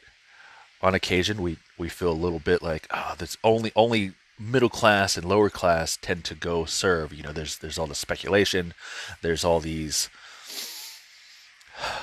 on 0.81 0.93
occasion 0.93 1.41
we 1.41 1.57
we 1.77 1.89
feel 1.89 2.11
a 2.11 2.13
little 2.13 2.39
bit 2.39 2.61
like 2.61 2.87
ah, 2.91 3.11
oh 3.11 3.15
there's 3.17 3.37
only 3.43 3.71
only 3.75 4.13
middle 4.39 4.69
class 4.69 5.15
and 5.15 5.25
lower 5.25 5.49
class 5.49 5.97
tend 6.01 6.23
to 6.25 6.35
go 6.35 6.65
serve. 6.65 7.13
You 7.13 7.23
know, 7.23 7.31
there's 7.31 7.57
there's 7.57 7.77
all 7.77 7.87
the 7.87 7.95
speculation, 7.95 8.73
there's 9.21 9.43
all 9.43 9.59
these 9.59 10.09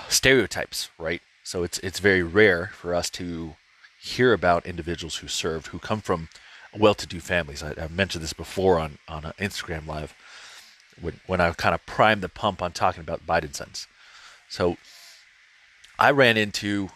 stereotypes, 0.08 0.90
right? 0.98 1.22
So 1.44 1.62
it's 1.62 1.78
it's 1.80 1.98
very 1.98 2.22
rare 2.22 2.70
for 2.74 2.94
us 2.94 3.10
to 3.10 3.56
hear 4.00 4.32
about 4.32 4.66
individuals 4.66 5.16
who 5.16 5.28
served 5.28 5.68
who 5.68 5.78
come 5.78 6.00
from 6.00 6.28
well-to-do 6.76 7.20
families. 7.20 7.62
I, 7.62 7.74
have 7.78 7.90
mentioned 7.90 8.22
this 8.24 8.32
before 8.32 8.78
on 8.78 8.98
on 9.08 9.22
Instagram 9.38 9.86
Live 9.86 10.14
when 11.00 11.20
when 11.26 11.40
I 11.40 11.52
kind 11.52 11.74
of 11.74 11.84
primed 11.86 12.22
the 12.22 12.28
pump 12.28 12.62
on 12.62 12.72
talking 12.72 13.00
about 13.00 13.26
Biden 13.26 13.54
sons. 13.54 13.86
So 14.50 14.76
I 15.98 16.10
ran 16.10 16.36
into 16.36 16.90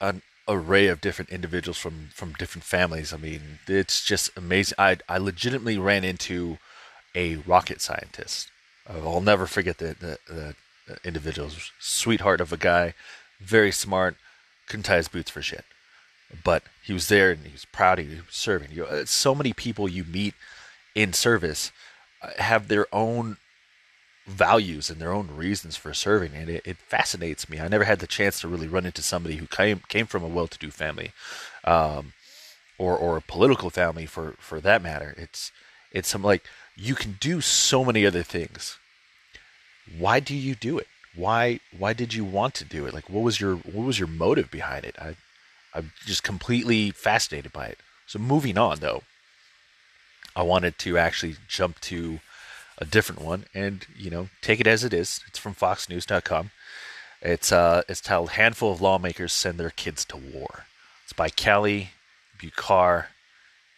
an 0.00 0.22
array 0.46 0.86
of 0.88 1.00
different 1.00 1.30
individuals 1.30 1.78
from 1.78 2.10
from 2.12 2.34
different 2.34 2.64
families. 2.64 3.12
I 3.12 3.16
mean, 3.16 3.58
it's 3.66 4.04
just 4.04 4.30
amazing. 4.36 4.76
I 4.78 4.98
I 5.08 5.18
legitimately 5.18 5.78
ran 5.78 6.04
into 6.04 6.58
a 7.14 7.36
rocket 7.36 7.80
scientist. 7.80 8.50
I'll 8.88 9.20
never 9.20 9.46
forget 9.46 9.78
the 9.78 9.96
the, 9.98 10.18
the 10.28 10.54
individual's 11.04 11.72
sweetheart 11.78 12.40
of 12.40 12.52
a 12.52 12.56
guy, 12.56 12.94
very 13.40 13.72
smart, 13.72 14.16
couldn't 14.66 14.84
tie 14.84 14.96
his 14.96 15.08
boots 15.08 15.30
for 15.30 15.42
shit. 15.42 15.64
But 16.44 16.62
he 16.84 16.92
was 16.92 17.08
there 17.08 17.30
and 17.32 17.44
he 17.46 17.52
was 17.52 17.64
proud. 17.64 17.98
He 17.98 18.06
was 18.08 18.24
serving. 18.28 18.70
You 18.72 18.84
know, 18.84 19.04
so 19.04 19.34
many 19.34 19.52
people 19.52 19.88
you 19.88 20.04
meet 20.04 20.34
in 20.94 21.12
service 21.12 21.72
uh, 22.22 22.30
have 22.38 22.68
their 22.68 22.86
own 22.92 23.38
values 24.30 24.90
and 24.90 25.00
their 25.00 25.12
own 25.12 25.28
reasons 25.34 25.76
for 25.76 25.92
serving, 25.92 26.32
and 26.34 26.48
it, 26.48 26.62
it, 26.64 26.76
fascinates 26.78 27.48
me. 27.48 27.60
I 27.60 27.68
never 27.68 27.84
had 27.84 27.98
the 27.98 28.06
chance 28.06 28.40
to 28.40 28.48
really 28.48 28.68
run 28.68 28.86
into 28.86 29.02
somebody 29.02 29.36
who 29.36 29.46
came 29.46 29.82
came 29.88 30.06
from 30.06 30.22
a 30.22 30.28
well-to-do 30.28 30.70
family, 30.70 31.12
um, 31.64 32.12
or 32.78 32.96
or 32.96 33.16
a 33.16 33.22
political 33.22 33.70
family 33.70 34.06
for 34.06 34.34
for 34.38 34.60
that 34.60 34.82
matter. 34.82 35.14
It's 35.18 35.52
it's 35.92 36.08
some 36.08 36.22
like 36.22 36.44
you 36.76 36.94
can 36.94 37.16
do 37.20 37.40
so 37.40 37.84
many 37.84 38.06
other 38.06 38.22
things. 38.22 38.78
Why 39.98 40.20
do 40.20 40.34
you 40.34 40.54
do 40.54 40.78
it? 40.78 40.86
Why 41.14 41.60
why 41.76 41.92
did 41.92 42.14
you 42.14 42.24
want 42.24 42.54
to 42.54 42.64
do 42.64 42.86
it? 42.86 42.94
Like 42.94 43.10
what 43.10 43.22
was 43.22 43.40
your 43.40 43.56
what 43.56 43.86
was 43.86 43.98
your 43.98 44.08
motive 44.08 44.50
behind 44.50 44.84
it? 44.84 44.96
I 44.98 45.16
I'm 45.74 45.92
just 46.06 46.22
completely 46.22 46.90
fascinated 46.90 47.52
by 47.52 47.66
it. 47.66 47.78
So 48.06 48.18
moving 48.18 48.58
on 48.58 48.80
though, 48.80 49.02
I 50.34 50.42
wanted 50.42 50.78
to 50.78 50.98
actually 50.98 51.36
jump 51.48 51.80
to 51.82 52.20
a 52.80 52.84
different 52.84 53.20
one, 53.20 53.44
and 53.54 53.86
you 53.96 54.10
know, 54.10 54.28
take 54.40 54.60
it 54.60 54.66
as 54.66 54.84
it 54.84 54.92
is. 54.92 55.20
It's 55.28 55.38
from 55.38 55.54
FoxNews.com. 55.54 56.50
It's 57.22 57.52
uh, 57.52 57.82
it's 57.88 58.00
titled 58.00 58.30
"Handful 58.30 58.72
of 58.72 58.80
Lawmakers 58.80 59.32
Send 59.32 59.58
Their 59.58 59.70
Kids 59.70 60.04
to 60.06 60.16
War." 60.16 60.64
It's 61.04 61.12
by 61.12 61.28
Kelley 61.28 61.90
Beaucar 62.40 63.08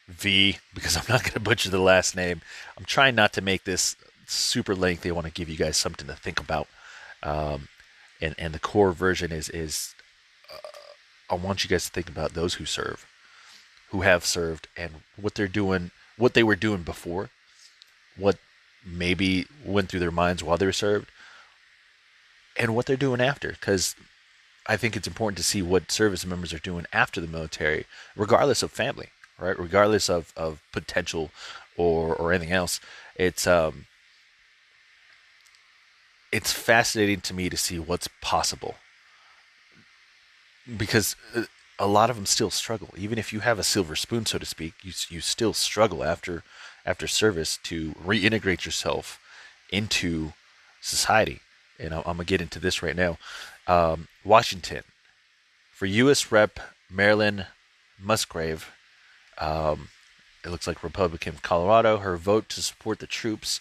V. 0.09 0.59
Because 0.75 0.97
I'm 0.97 1.05
not 1.09 1.23
going 1.23 1.33
to 1.33 1.41
butcher 1.41 1.71
the 1.71 1.79
last 1.79 2.15
name. 2.15 2.41
I'm 2.79 2.85
trying 2.85 3.15
not 3.15 3.33
to 3.35 3.41
make 3.41 3.65
this 3.65 3.97
super 4.27 4.75
lengthy. 4.75 5.11
I 5.11 5.13
want 5.13 5.27
to 5.27 5.33
give 5.33 5.49
you 5.49 5.57
guys 5.57 5.77
something 5.77 6.07
to 6.07 6.15
think 6.15 6.41
about. 6.41 6.69
Um, 7.23 7.69
and 8.21 8.35
and 8.39 8.55
the 8.55 8.61
core 8.61 8.93
version 8.93 9.33
is 9.33 9.49
is 9.49 9.95
uh, 10.53 11.35
I 11.35 11.35
want 11.35 11.65
you 11.65 11.71
guys 11.71 11.87
to 11.87 11.91
think 11.91 12.09
about 12.09 12.35
those 12.35 12.55
who 12.55 12.65
serve, 12.65 13.07
who 13.91 14.03
have 14.03 14.25
served, 14.25 14.69
and 14.77 14.93
what 15.21 15.35
they're 15.35 15.49
doing, 15.49 15.91
what 16.17 16.35
they 16.35 16.45
were 16.45 16.57
doing 16.57 16.83
before, 16.83 17.31
what 18.17 18.39
maybe 18.85 19.47
went 19.65 19.89
through 19.89 20.01
their 20.01 20.11
minds 20.11 20.43
while 20.43 20.57
they 20.57 20.67
were 20.67 20.73
served 20.73 21.09
and 22.59 22.75
what 22.75 22.87
they're 22.87 22.97
doing 22.97 23.21
after. 23.21 23.51
Because 23.51 23.95
i 24.67 24.77
think 24.77 24.97
it's 24.97 25.09
important 25.09 25.37
to 25.37 25.43
see 25.43 25.61
what 25.61 25.91
service 25.91 26.25
members 26.25 26.53
are 26.53 26.59
doing 26.61 26.87
after 26.93 27.21
the 27.21 27.27
military 27.27 27.85
regardless 28.15 28.63
of 28.63 28.71
family 28.71 29.09
right? 29.43 29.59
Regardless 29.59 30.09
of, 30.09 30.33
of 30.37 30.63
potential 30.73 31.31
or 31.77 32.15
or 32.15 32.33
anything 32.33 32.53
else. 32.53 32.81
It's 33.17 33.47
um 33.47 33.87
it's 36.31 36.53
fascinating 36.53 37.21
to 37.23 37.35
me 37.35 37.51
to 37.51 37.57
see 37.57 37.79
what's 37.79 38.09
possible. 38.23 38.77
Because 40.77 41.17
uh, 41.35 41.45
a 41.79 41.87
lot 41.87 42.09
of 42.09 42.17
them 42.17 42.27
still 42.27 42.51
struggle. 42.51 42.95
Even 42.97 43.19
if 43.19 43.33
you 43.33 43.41
have 43.41 43.59
a 43.59 43.65
silver 43.65 43.97
spoon 43.97 44.25
so 44.25 44.39
to 44.39 44.47
speak 44.47 44.75
you 44.83 44.93
you 45.09 45.21
still 45.21 45.53
struggle 45.53 46.05
after 46.05 46.43
after 46.85 47.07
service 47.07 47.59
to 47.65 47.93
reintegrate 47.93 48.65
yourself 48.65 49.21
into 49.71 50.33
society. 50.81 51.41
And 51.79 51.95
I'm, 51.95 52.03
gonna 52.03 52.25
get 52.25 52.41
into 52.41 52.59
this 52.59 52.83
right 52.83 52.97
now. 52.97 53.19
Um, 53.67 54.09
Washington, 54.25 54.83
for 55.73 55.87
U.S. 55.87 56.31
Rep. 56.31 56.61
Marilyn 56.91 57.47
Musgrave, 57.99 58.71
um, 59.39 59.89
it 60.45 60.51
looks 60.51 60.67
like 60.67 60.83
Republican 60.83 61.35
of 61.35 61.43
Colorado. 61.43 61.99
Her 61.99 62.17
vote 62.17 62.49
to 62.51 62.61
support 62.61 62.99
the 62.99 63.07
troops 63.07 63.61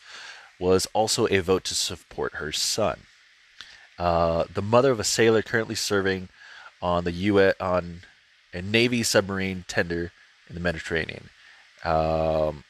was 0.60 0.86
also 0.94 1.28
a 1.28 1.40
vote 1.40 1.64
to 1.66 1.76
support 1.76 2.36
her 2.36 2.52
son. 2.52 3.02
Uh, 3.98 4.46
the 4.54 4.62
mother 4.62 4.92
of 4.92 5.00
a 5.00 5.06
sailor 5.06 5.42
currently 5.42 5.76
serving 5.76 6.30
on 6.82 7.04
the 7.04 7.12
U.S. 7.12 7.56
on 7.60 8.02
a 8.54 8.62
Navy 8.62 9.04
submarine 9.04 9.64
tender 9.68 10.12
in 10.50 10.56
the 10.56 10.62
Mediterranean. 10.62 11.30
Um, 11.86 12.64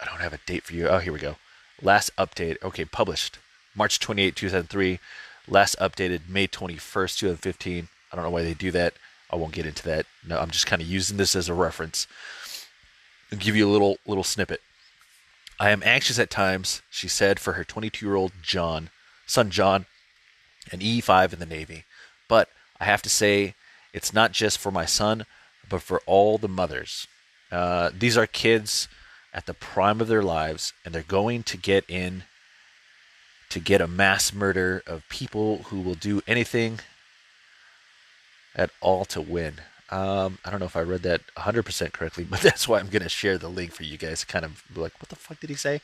I 0.00 0.04
don't 0.04 0.20
have 0.20 0.32
a 0.32 0.40
date 0.46 0.64
for 0.64 0.74
you. 0.74 0.88
Oh, 0.88 0.98
here 0.98 1.12
we 1.12 1.18
go. 1.18 1.36
Last 1.82 2.14
update. 2.16 2.56
Okay, 2.62 2.84
published 2.84 3.38
March 3.74 3.98
28, 3.98 4.36
2003. 4.36 4.98
Last 5.46 5.76
updated 5.78 6.28
May 6.28 6.46
21st, 6.46 7.18
2015. 7.18 7.88
I 8.12 8.16
don't 8.16 8.24
know 8.24 8.30
why 8.30 8.42
they 8.42 8.54
do 8.54 8.70
that. 8.72 8.94
I 9.30 9.36
won't 9.36 9.52
get 9.52 9.66
into 9.66 9.84
that. 9.84 10.06
No, 10.26 10.38
I'm 10.38 10.50
just 10.50 10.66
kind 10.66 10.80
of 10.80 10.88
using 10.88 11.16
this 11.16 11.36
as 11.36 11.48
a 11.48 11.54
reference. 11.54 12.06
I'll 13.30 13.38
give 13.38 13.56
you 13.56 13.68
a 13.68 13.70
little 13.70 13.98
little 14.06 14.24
snippet. 14.24 14.60
I 15.60 15.70
am 15.70 15.82
anxious 15.84 16.18
at 16.18 16.30
times, 16.30 16.82
she 16.88 17.08
said, 17.08 17.40
for 17.40 17.54
her 17.54 17.64
22-year-old 17.64 18.32
John, 18.42 18.90
son 19.26 19.50
John, 19.50 19.86
an 20.70 20.78
E5 20.78 21.32
in 21.32 21.38
the 21.40 21.46
Navy. 21.46 21.84
But 22.28 22.48
I 22.78 22.84
have 22.84 23.02
to 23.02 23.08
say, 23.08 23.54
it's 23.92 24.14
not 24.14 24.30
just 24.30 24.58
for 24.58 24.70
my 24.70 24.84
son, 24.84 25.26
but 25.68 25.82
for 25.82 26.00
all 26.06 26.38
the 26.38 26.48
mothers. 26.48 27.08
Uh, 27.50 27.90
these 27.92 28.16
are 28.16 28.26
kids 28.26 28.86
at 29.32 29.46
the 29.46 29.54
prime 29.54 30.00
of 30.00 30.08
their 30.08 30.22
lives 30.22 30.72
and 30.84 30.94
they're 30.94 31.02
going 31.02 31.42
to 31.44 31.56
get 31.56 31.84
in 31.88 32.24
to 33.50 33.60
get 33.60 33.80
a 33.80 33.86
mass 33.86 34.32
murder 34.32 34.82
of 34.86 35.08
people 35.08 35.58
who 35.64 35.80
will 35.80 35.94
do 35.94 36.20
anything 36.26 36.80
at 38.54 38.70
all 38.80 39.04
to 39.06 39.20
win. 39.20 39.54
Um, 39.90 40.38
I 40.44 40.50
don't 40.50 40.60
know 40.60 40.66
if 40.66 40.76
I 40.76 40.82
read 40.82 41.02
that 41.02 41.22
100% 41.36 41.92
correctly, 41.92 42.24
but 42.30 42.40
that's 42.40 42.68
why 42.68 42.78
I'm 42.78 42.88
going 42.88 43.02
to 43.02 43.08
share 43.08 43.38
the 43.38 43.48
link 43.48 43.72
for 43.72 43.84
you 43.84 43.96
guys 43.96 44.24
kind 44.24 44.44
of 44.44 44.62
like, 44.76 45.00
what 45.00 45.08
the 45.08 45.16
fuck 45.16 45.40
did 45.40 45.50
he 45.50 45.56
say? 45.56 45.80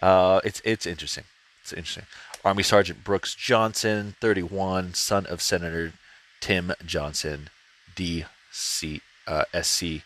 Uh, 0.00 0.40
it's, 0.44 0.62
it's 0.64 0.86
interesting. 0.86 1.24
It's 1.62 1.72
interesting. 1.72 2.06
Army 2.44 2.62
Sergeant 2.62 3.04
Brooks 3.04 3.34
Johnson, 3.34 4.14
31, 4.20 4.94
son 4.94 5.26
of 5.26 5.42
Senator 5.42 5.92
Tim 6.40 6.72
Johnson, 6.86 7.50
DC, 7.94 9.00
uh, 9.26 9.44
SC, 9.60 10.02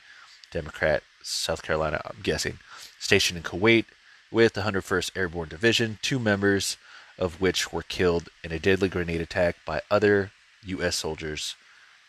Democrat, 0.50 1.02
South 1.22 1.62
Carolina, 1.62 2.00
I'm 2.04 2.22
guessing 2.22 2.58
stationed 3.04 3.36
in 3.36 3.42
Kuwait 3.42 3.84
with 4.30 4.54
the 4.54 4.62
101st 4.62 5.10
Airborne 5.14 5.50
Division, 5.50 5.98
two 6.00 6.18
members 6.18 6.78
of 7.18 7.38
which 7.40 7.70
were 7.70 7.82
killed 7.82 8.30
in 8.42 8.50
a 8.50 8.58
deadly 8.58 8.88
grenade 8.88 9.20
attack 9.20 9.56
by 9.66 9.82
other 9.90 10.32
U.S. 10.64 10.96
soldiers 10.96 11.54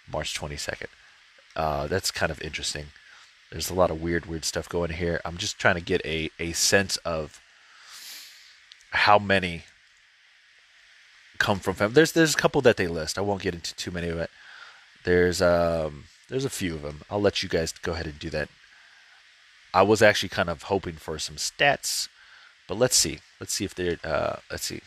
March 0.10 0.40
22nd. 0.40 0.88
Uh, 1.56 1.88
that's 1.88 2.12
kind 2.12 2.32
of 2.32 2.42
interesting. 2.42 2.86
There's 3.52 3.70
a 3.70 3.74
lot 3.74 3.92
of 3.92 4.02
weird, 4.02 4.26
weird 4.26 4.46
stuff 4.46 4.70
going 4.70 4.92
here. 4.92 5.20
I'm 5.26 5.38
just 5.38 5.60
trying 5.60 5.76
to 5.76 5.82
get 5.82 6.04
a, 6.06 6.30
a 6.40 6.54
sense 6.54 6.96
of 6.98 7.42
how 8.92 9.20
many 9.20 9.64
come 11.38 11.60
from 11.60 11.76
family. 11.76 11.94
There's 11.94 12.14
there's 12.14 12.34
a 12.34 12.38
couple 12.38 12.62
that 12.62 12.78
they 12.78 12.88
list. 12.88 13.18
I 13.18 13.22
won't 13.22 13.42
get 13.42 13.54
into 13.54 13.76
too 13.76 13.92
many 13.92 14.08
of 14.08 14.18
it. 14.18 14.30
There's 15.04 15.42
um 15.42 16.06
there's 16.30 16.46
a 16.46 16.50
few 16.50 16.74
of 16.74 16.82
them. 16.82 17.02
I'll 17.10 17.22
let 17.22 17.44
you 17.44 17.50
guys 17.50 17.74
go 17.74 17.92
ahead 17.92 18.08
and 18.08 18.18
do 18.18 18.30
that. 18.32 18.50
I 19.76 19.82
was 19.82 20.02
actually 20.02 20.30
kind 20.30 20.50
of 20.50 20.64
hoping 20.64 20.96
for 20.96 21.20
some 21.20 21.36
stats, 21.36 22.08
but 22.66 22.78
let's 22.78 22.96
see. 22.96 23.20
Let's 23.42 23.54
see 23.54 23.66
if 23.66 23.76
they're 23.76 24.00
uh 24.06 24.38
let's 24.50 24.64
see. 24.66 24.82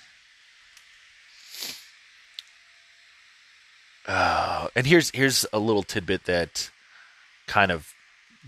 Uh, 4.06 4.68
and 4.74 4.86
here's 4.86 5.10
here's 5.10 5.44
a 5.52 5.58
little 5.58 5.82
tidbit 5.82 6.24
that 6.24 6.70
kind 7.46 7.70
of 7.70 7.92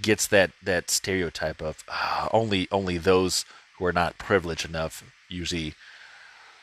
gets 0.00 0.26
that 0.28 0.50
that 0.62 0.90
stereotype 0.90 1.61
of 1.61 1.85
uh, 1.88 2.28
only 2.32 2.66
only 2.73 2.97
those 2.97 3.44
who 3.76 3.85
are 3.85 3.92
not 3.92 4.16
privileged 4.16 4.64
enough 4.64 5.04
usually 5.28 5.75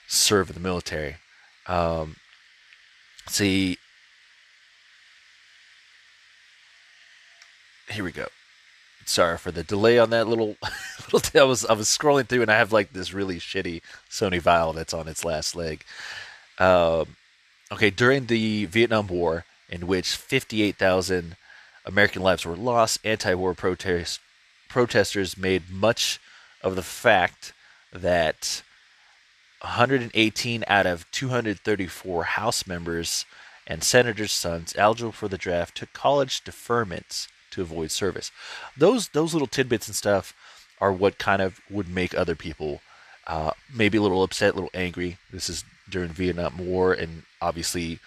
serve 0.07 0.49
in 0.49 0.55
the 0.55 0.59
military. 0.59 1.17
Um, 1.67 2.15
see, 3.27 3.77
here 7.89 8.03
we 8.03 8.11
go. 8.11 8.27
Sorry 9.07 9.37
for 9.37 9.51
the 9.51 9.63
delay 9.63 9.97
on 9.97 10.09
that 10.09 10.27
little. 10.27 10.57
little 11.13 11.41
I 11.41 11.45
was 11.45 11.65
I 11.65 11.73
was 11.73 11.87
scrolling 11.87 12.27
through 12.27 12.41
and 12.41 12.51
I 12.51 12.57
have 12.57 12.73
like 12.73 12.91
this 12.91 13.13
really 13.13 13.39
shitty 13.39 13.81
Sony 14.09 14.41
Vaio 14.41 14.75
that's 14.75 14.93
on 14.93 15.07
its 15.07 15.23
last 15.23 15.55
leg. 15.55 15.85
Um, 16.59 17.15
okay, 17.71 17.89
during 17.89 18.25
the 18.25 18.65
Vietnam 18.65 19.07
War, 19.07 19.45
in 19.69 19.87
which 19.87 20.15
58,000 20.15 21.37
American 21.85 22.21
lives 22.21 22.45
were 22.45 22.57
lost, 22.57 22.99
anti-war 23.05 23.53
protest, 23.53 24.19
protesters 24.67 25.37
made 25.37 25.69
much 25.69 26.19
of 26.61 26.75
the 26.75 26.83
fact 26.83 27.53
that 27.93 28.61
118 29.61 30.65
out 30.67 30.85
of 30.85 31.09
234 31.11 32.23
House 32.23 32.67
members 32.67 33.25
and 33.65 33.83
senators' 33.83 34.33
sons 34.33 34.73
eligible 34.77 35.13
for 35.13 35.29
the 35.29 35.37
draft 35.37 35.77
took 35.77 35.93
college 35.93 36.43
deferments 36.43 37.27
to 37.57 37.61
avoid 37.63 37.91
service. 37.91 38.31
Those 38.77 39.09
those 39.09 39.33
little 39.33 39.47
tidbits 39.47 39.87
and 39.87 39.95
stuff 39.95 40.33
are 40.79 40.93
what 40.93 41.17
kind 41.17 41.41
of 41.41 41.59
would 41.69 41.89
make 41.89 42.15
other 42.15 42.35
people 42.35 42.81
uh, 43.27 43.51
maybe 43.73 43.97
a 43.97 44.01
little 44.01 44.23
upset, 44.23 44.53
a 44.53 44.55
little 44.55 44.69
angry. 44.73 45.17
This 45.31 45.49
is 45.49 45.65
during 45.89 46.09
Vietnam 46.09 46.57
War, 46.57 46.93
and 46.93 47.23
obviously 47.41 47.99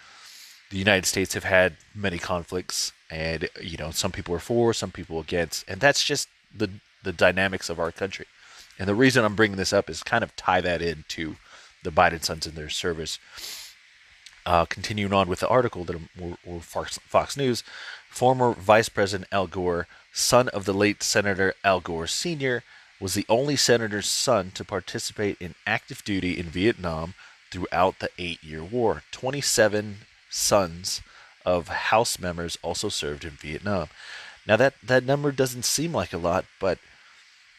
the 0.71 0.77
United 0.77 1.05
States 1.05 1.35
have 1.35 1.43
had 1.43 1.77
many 1.93 2.17
conflicts, 2.17 2.91
and 3.09 3.47
you 3.61 3.77
know 3.77 3.91
some 3.91 4.11
people 4.11 4.33
are 4.35 4.39
for, 4.39 4.73
some 4.73 4.91
people 4.91 5.19
against, 5.19 5.63
and 5.69 5.79
that's 5.79 6.03
just 6.03 6.27
the 6.55 6.69
the 7.03 7.13
dynamics 7.13 7.69
of 7.69 7.79
our 7.79 7.91
country. 7.91 8.25
And 8.79 8.87
the 8.87 8.95
reason 8.95 9.23
I'm 9.23 9.35
bringing 9.35 9.57
this 9.57 9.73
up 9.73 9.89
is 9.89 10.01
kind 10.01 10.23
of 10.23 10.35
tie 10.35 10.61
that 10.61 10.81
into 10.81 11.35
the 11.83 11.91
Biden 11.91 12.23
sons 12.23 12.47
in 12.47 12.55
their 12.55 12.69
service. 12.69 13.19
Uh, 14.45 14.65
continuing 14.65 15.13
on 15.13 15.27
with 15.27 15.39
the 15.39 15.47
article 15.47 15.83
that 15.83 15.99
or 16.45 16.61
Fox, 16.61 16.97
Fox 16.99 17.37
News, 17.37 17.63
former 18.09 18.53
Vice 18.53 18.89
President 18.89 19.29
Al 19.31 19.47
Gore, 19.47 19.87
son 20.11 20.49
of 20.49 20.65
the 20.65 20.73
late 20.73 21.03
Senator 21.03 21.53
Al 21.63 21.79
Gore 21.79 22.07
Sr., 22.07 22.63
was 22.99 23.13
the 23.13 23.25
only 23.29 23.55
senator's 23.55 24.09
son 24.09 24.51
to 24.51 24.63
participate 24.63 25.37
in 25.39 25.55
active 25.65 26.03
duty 26.03 26.39
in 26.39 26.45
Vietnam 26.45 27.13
throughout 27.49 27.99
the 27.99 28.09
eight 28.17 28.43
year 28.43 28.63
war. 28.63 29.03
27 29.11 29.97
sons 30.29 31.01
of 31.45 31.67
House 31.67 32.19
members 32.19 32.57
also 32.61 32.89
served 32.89 33.23
in 33.23 33.31
Vietnam. 33.31 33.89
Now, 34.47 34.55
that, 34.57 34.75
that 34.83 35.03
number 35.03 35.31
doesn't 35.31 35.65
seem 35.65 35.93
like 35.93 36.13
a 36.13 36.17
lot, 36.17 36.45
but 36.59 36.77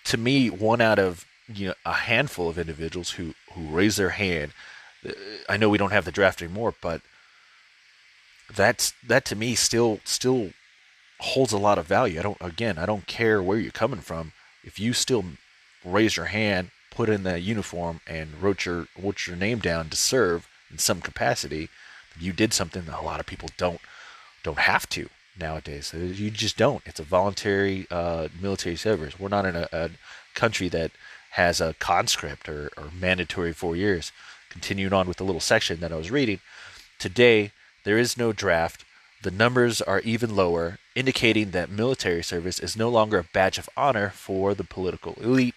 to 0.05 0.17
me, 0.17 0.51
one 0.51 0.81
out 0.81 0.99
of 0.99 1.27
you 1.53 1.69
know 1.69 1.75
a 1.85 1.93
handful 1.93 2.49
of 2.49 2.59
individuals 2.59 3.13
who 3.13 3.35
who 3.53 3.63
raise 3.67 3.97
their 3.97 4.11
hand. 4.11 4.53
I 5.49 5.57
know 5.57 5.69
we 5.69 5.79
don't 5.79 5.93
have 5.93 6.05
the 6.05 6.13
draft 6.13 6.43
anymore, 6.43 6.75
but 6.81 7.01
that's 8.55 8.93
that 9.07 9.25
to 9.27 9.37
me 9.37 9.55
still 9.55 10.01
still 10.05 10.51
holds 11.21 11.53
a 11.53 11.59
lot 11.59 11.79
of 11.79 11.87
value. 11.87 12.19
I 12.19 12.23
don't 12.23 12.39
again, 12.41 12.79
I 12.79 12.87
don't 12.87 13.07
care 13.07 13.43
where 13.43 13.59
you're 13.59 13.73
coming 13.73 14.01
from. 14.01 14.33
If 14.65 14.79
you 14.79 14.93
still 14.93 15.25
raise 15.85 16.17
your 16.17 16.27
hand, 16.27 16.71
put 16.91 17.09
in 17.09 17.25
the 17.25 17.41
uniform, 17.41 18.01
and 18.07 18.41
wrote 18.41 18.65
your 18.65 18.87
wrote 19.01 19.27
your 19.27 19.37
name 19.37 19.59
down 19.59 19.89
to 19.91 19.97
serve 19.97 20.49
in 20.71 20.79
some 20.79 21.01
capacity, 21.01 21.69
you 22.19 22.33
did 22.33 22.53
something 22.53 22.85
that 22.85 23.01
a 23.01 23.05
lot 23.05 23.21
of 23.21 23.27
people 23.27 23.49
don't 23.57 23.81
don't 24.43 24.59
have 24.59 24.89
to 24.91 25.09
nowadays. 25.39 25.93
You 25.95 26.31
just 26.31 26.57
don't. 26.57 26.83
It's 26.87 27.01
a 27.01 27.05
voluntary 27.05 27.87
uh, 27.91 28.29
military 28.41 28.77
service. 28.77 29.19
We're 29.19 29.29
not 29.29 29.47
in 29.47 29.57
a, 29.57 29.69
a 29.73 29.91
country 30.35 30.69
that 30.69 30.93
has 31.31 31.61
a 31.61 31.75
conscript 31.79 32.49
or, 32.49 32.71
or 32.77 32.91
mandatory 32.99 33.53
four 33.53 33.75
years. 33.75 34.13
Continuing 34.53 34.93
on 34.93 35.09
with 35.09 35.17
the 35.17 35.25
little 35.25 35.41
section 35.41 35.81
that 35.81 35.93
I 35.93 35.97
was 35.97 36.11
reading, 36.11 36.39
today 36.99 37.53
there 37.85 37.97
is 37.97 38.19
no 38.19 38.35
draft. 38.35 38.85
The 39.23 39.31
numbers 39.31 39.81
are 39.81 40.01
even 40.01 40.37
lower, 40.37 40.79
indicating 40.95 41.53
that 41.53 41.71
military 41.71 42.23
service 42.23 42.61
is 42.61 42.77
no 42.77 42.91
longer 42.91 43.19
a 43.19 43.25
badge 43.25 43.57
of 43.57 43.71
honor 43.79 44.11
for 44.11 44.55
the 44.55 44.63
political 44.63 45.15
elite 45.15 45.55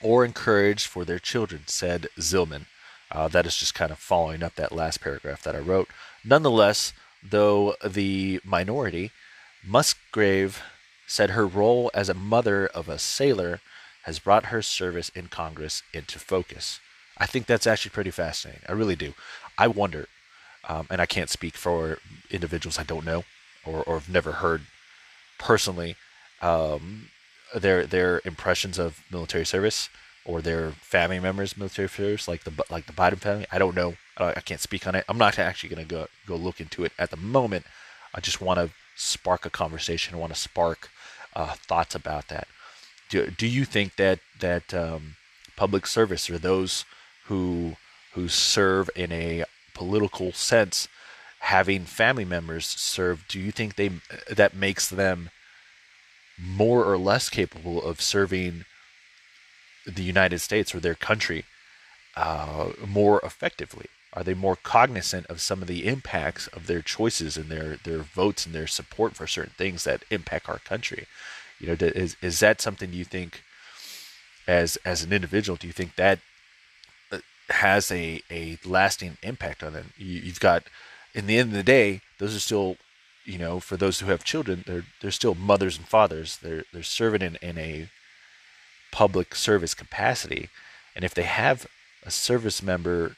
or 0.00 0.24
encouraged 0.24 0.86
for 0.86 1.04
their 1.04 1.18
children, 1.18 1.64
said 1.66 2.08
Zillman. 2.18 2.64
Uh, 3.10 3.28
that 3.28 3.44
is 3.44 3.58
just 3.58 3.74
kind 3.74 3.92
of 3.92 3.98
following 3.98 4.42
up 4.42 4.54
that 4.54 4.72
last 4.72 5.02
paragraph 5.02 5.42
that 5.42 5.54
I 5.54 5.58
wrote. 5.58 5.88
Nonetheless, 6.24 6.94
though 7.22 7.74
the 7.84 8.40
minority, 8.42 9.10
Musgrave 9.62 10.62
said 11.06 11.30
her 11.30 11.46
role 11.46 11.90
as 11.92 12.08
a 12.08 12.14
mother 12.14 12.66
of 12.68 12.88
a 12.88 12.98
sailor 12.98 13.60
has 14.04 14.18
brought 14.18 14.46
her 14.46 14.62
service 14.62 15.10
in 15.10 15.26
Congress 15.28 15.82
into 15.92 16.18
focus. 16.18 16.80
I 17.18 17.26
think 17.26 17.46
that's 17.46 17.66
actually 17.66 17.90
pretty 17.90 18.10
fascinating. 18.10 18.62
I 18.68 18.72
really 18.72 18.96
do. 18.96 19.14
I 19.56 19.68
wonder, 19.68 20.08
um, 20.68 20.86
and 20.90 21.00
I 21.00 21.06
can't 21.06 21.30
speak 21.30 21.56
for 21.56 21.98
individuals 22.30 22.78
I 22.78 22.82
don't 22.82 23.04
know 23.04 23.24
or, 23.64 23.82
or 23.84 23.94
have 23.94 24.08
never 24.08 24.32
heard 24.32 24.62
personally 25.38 25.96
um, 26.42 27.08
their 27.54 27.86
their 27.86 28.20
impressions 28.24 28.78
of 28.78 29.02
military 29.10 29.46
service 29.46 29.88
or 30.24 30.42
their 30.42 30.72
family 30.72 31.20
members 31.20 31.56
military 31.56 31.88
service, 31.88 32.28
like 32.28 32.44
the 32.44 32.52
like 32.70 32.86
the 32.86 32.92
Biden 32.92 33.18
family. 33.18 33.46
I 33.50 33.58
don't 33.58 33.76
know. 33.76 33.94
I 34.18 34.40
can't 34.40 34.60
speak 34.60 34.86
on 34.86 34.94
it. 34.94 35.04
I'm 35.08 35.18
not 35.18 35.38
actually 35.38 35.68
going 35.74 35.86
to 35.86 35.94
go 35.94 36.06
go 36.26 36.36
look 36.36 36.60
into 36.60 36.84
it 36.84 36.92
at 36.98 37.10
the 37.10 37.16
moment. 37.16 37.64
I 38.14 38.20
just 38.20 38.40
want 38.40 38.58
to 38.58 38.70
spark 38.96 39.44
a 39.46 39.50
conversation. 39.50 40.14
I 40.14 40.18
want 40.18 40.34
to 40.34 40.40
spark 40.40 40.90
uh, 41.34 41.54
thoughts 41.54 41.94
about 41.94 42.28
that 42.28 42.48
do, 43.08 43.30
do 43.30 43.46
you 43.46 43.64
think 43.64 43.96
that 43.96 44.20
that 44.40 44.74
um, 44.74 45.16
public 45.56 45.86
service 45.86 46.28
or 46.28 46.38
those 46.38 46.84
who 47.26 47.76
who 48.14 48.28
serve 48.28 48.88
in 48.94 49.12
a 49.12 49.44
political 49.74 50.32
sense 50.32 50.88
having 51.40 51.84
family 51.84 52.24
members 52.24 52.66
serve 52.66 53.24
do 53.28 53.38
you 53.38 53.52
think 53.52 53.76
they 53.76 53.90
that 54.28 54.54
makes 54.54 54.88
them 54.88 55.30
more 56.38 56.84
or 56.84 56.98
less 56.98 57.28
capable 57.28 57.82
of 57.82 58.00
serving 58.00 58.64
the 59.86 60.02
United 60.02 60.40
States 60.40 60.74
or 60.74 60.80
their 60.80 60.94
country 60.94 61.44
uh, 62.16 62.70
more 62.86 63.20
effectively? 63.22 63.86
Are 64.12 64.24
they 64.24 64.34
more 64.34 64.56
cognizant 64.56 65.26
of 65.26 65.40
some 65.40 65.60
of 65.62 65.68
the 65.68 65.86
impacts 65.86 66.46
of 66.48 66.66
their 66.66 66.80
choices 66.82 67.36
and 67.36 67.50
their, 67.50 67.76
their 67.76 67.98
votes 67.98 68.46
and 68.46 68.54
their 68.54 68.66
support 68.66 69.14
for 69.14 69.26
certain 69.26 69.52
things 69.56 69.84
that 69.84 70.04
impact 70.10 70.48
our 70.48 70.58
country? 70.58 71.06
You 71.58 71.68
know, 71.68 71.76
is 71.80 72.16
is 72.20 72.40
that 72.40 72.60
something 72.60 72.92
you 72.92 73.04
think, 73.04 73.42
as 74.46 74.76
as 74.84 75.02
an 75.02 75.12
individual, 75.12 75.56
do 75.56 75.66
you 75.66 75.72
think 75.72 75.96
that 75.96 76.18
has 77.48 77.90
a 77.90 78.22
a 78.30 78.58
lasting 78.64 79.18
impact 79.22 79.62
on 79.62 79.72
them? 79.72 79.92
You, 79.96 80.20
you've 80.20 80.40
got, 80.40 80.64
in 81.14 81.26
the 81.26 81.38
end 81.38 81.50
of 81.50 81.56
the 81.56 81.62
day, 81.62 82.00
those 82.18 82.34
are 82.34 82.40
still, 82.40 82.76
you 83.24 83.38
know, 83.38 83.60
for 83.60 83.76
those 83.76 84.00
who 84.00 84.06
have 84.06 84.24
children, 84.24 84.64
they're 84.66 84.84
they're 85.00 85.10
still 85.10 85.34
mothers 85.34 85.76
and 85.78 85.86
fathers. 85.86 86.38
They're 86.38 86.64
they're 86.72 86.82
serving 86.82 87.22
in 87.22 87.36
in 87.36 87.58
a 87.58 87.88
public 88.92 89.34
service 89.34 89.74
capacity, 89.74 90.48
and 90.94 91.04
if 91.04 91.14
they 91.14 91.24
have 91.24 91.66
a 92.04 92.10
service 92.10 92.62
member 92.62 93.16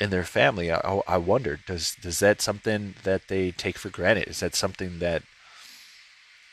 in 0.00 0.10
their 0.10 0.24
family, 0.24 0.70
I, 0.70 0.80
oh, 0.84 1.02
I 1.06 1.18
wonder 1.18 1.58
does 1.66 1.96
does 2.00 2.18
that 2.20 2.40
something 2.40 2.94
that 3.04 3.28
they 3.28 3.50
take 3.50 3.78
for 3.78 3.90
granted? 3.90 4.28
Is 4.28 4.40
that 4.40 4.54
something 4.54 4.98
that 5.00 5.22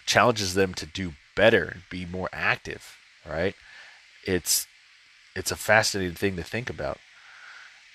challenges 0.05 0.53
them 0.53 0.73
to 0.75 0.85
do 0.85 1.13
better 1.35 1.77
be 1.89 2.05
more 2.05 2.29
active, 2.33 2.97
right? 3.27 3.55
It's 4.25 4.67
it's 5.35 5.51
a 5.51 5.55
fascinating 5.55 6.15
thing 6.15 6.35
to 6.35 6.43
think 6.43 6.69
about. 6.69 6.99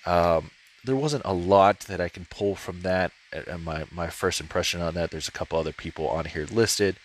Um, 0.05 0.51
there 0.85 0.97
wasn't 0.97 1.25
a 1.25 1.33
lot 1.33 1.81
that 1.81 2.01
I 2.01 2.09
can 2.09 2.27
pull 2.27 2.55
from 2.55 2.83
that. 2.83 3.13
And 3.33 3.65
my 3.65 3.85
my 3.91 4.09
first 4.09 4.41
impression 4.41 4.81
on 4.81 4.95
that. 4.95 5.11
There's 5.11 5.29
a 5.29 5.33
couple 5.33 5.59
other 5.59 5.73
people 5.73 6.09
on 6.09 6.27
here 6.27 6.47
listed. 6.47 6.97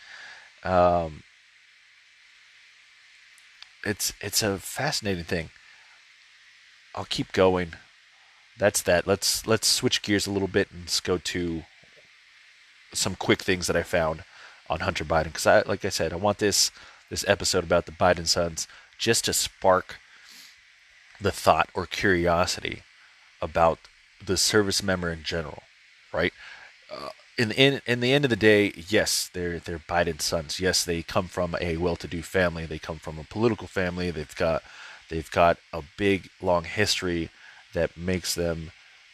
Um, 0.64 1.24
it's 3.84 4.14
it's 4.22 4.44
a 4.44 4.58
fascinating 4.60 5.24
thing. 5.24 5.50
I'll 6.96 7.06
keep 7.06 7.32
going. 7.32 7.74
That's 8.58 8.82
that. 8.84 9.08
Let's 9.08 9.48
let's 9.48 9.68
switch 9.68 10.02
gears 10.02 10.28
a 10.28 10.32
little 10.32 10.48
bit 10.48 10.70
and 10.72 10.82
let's 10.82 11.00
go 11.00 11.18
to 11.18 11.64
some 12.94 13.16
quick 13.16 13.42
things 13.42 13.68
that 13.68 13.76
I 13.76 13.84
found 13.84 14.24
on 14.70 14.82
Hunter 14.82 15.06
Biden 15.06 15.26
because 15.26 15.48
I, 15.48 15.62
like 15.62 15.84
I 15.84 15.90
said, 15.90 16.14
I 16.14 16.18
want 16.18 16.38
this 16.38 16.72
this 17.10 17.26
episode 17.28 17.64
about 17.64 17.86
the 17.88 17.92
Biden 17.92 18.28
sons 18.28 18.68
just 18.98 19.26
to 19.26 19.34
spark 19.34 19.98
the 21.22 21.32
thought 21.32 21.70
or 21.74 21.86
curiosity 21.86 22.84
about 23.42 23.80
the 24.26 24.38
service 24.38 24.84
member 24.84 25.12
in 25.12 25.24
general, 25.24 25.64
right? 26.14 26.34
Uh, 26.92 27.10
in, 27.38 27.52
in 27.52 27.82
in 27.86 28.00
the 28.02 28.14
end 28.14 28.26
of 28.26 28.30
the 28.30 28.36
day, 28.36 28.74
yes, 28.76 29.30
they're 29.34 29.60
they're 29.60 29.80
Biden 29.80 30.22
sons. 30.22 30.60
Yes, 30.60 30.84
they 30.84 31.02
come 31.02 31.28
from 31.28 31.56
a 31.62 31.78
well-to-do 31.78 32.22
family. 32.22 32.66
They 32.66 32.80
come 32.80 33.00
from 33.00 33.18
a 33.18 33.24
political 33.24 33.68
family. 33.68 34.12
They've 34.12 34.36
got 34.36 34.64
they've 35.10 35.32
got 35.32 35.58
a 35.74 35.82
big 35.98 36.30
long 36.42 36.66
history 36.66 37.30
that 37.74 37.98
makes 37.98 38.36
them 38.36 38.72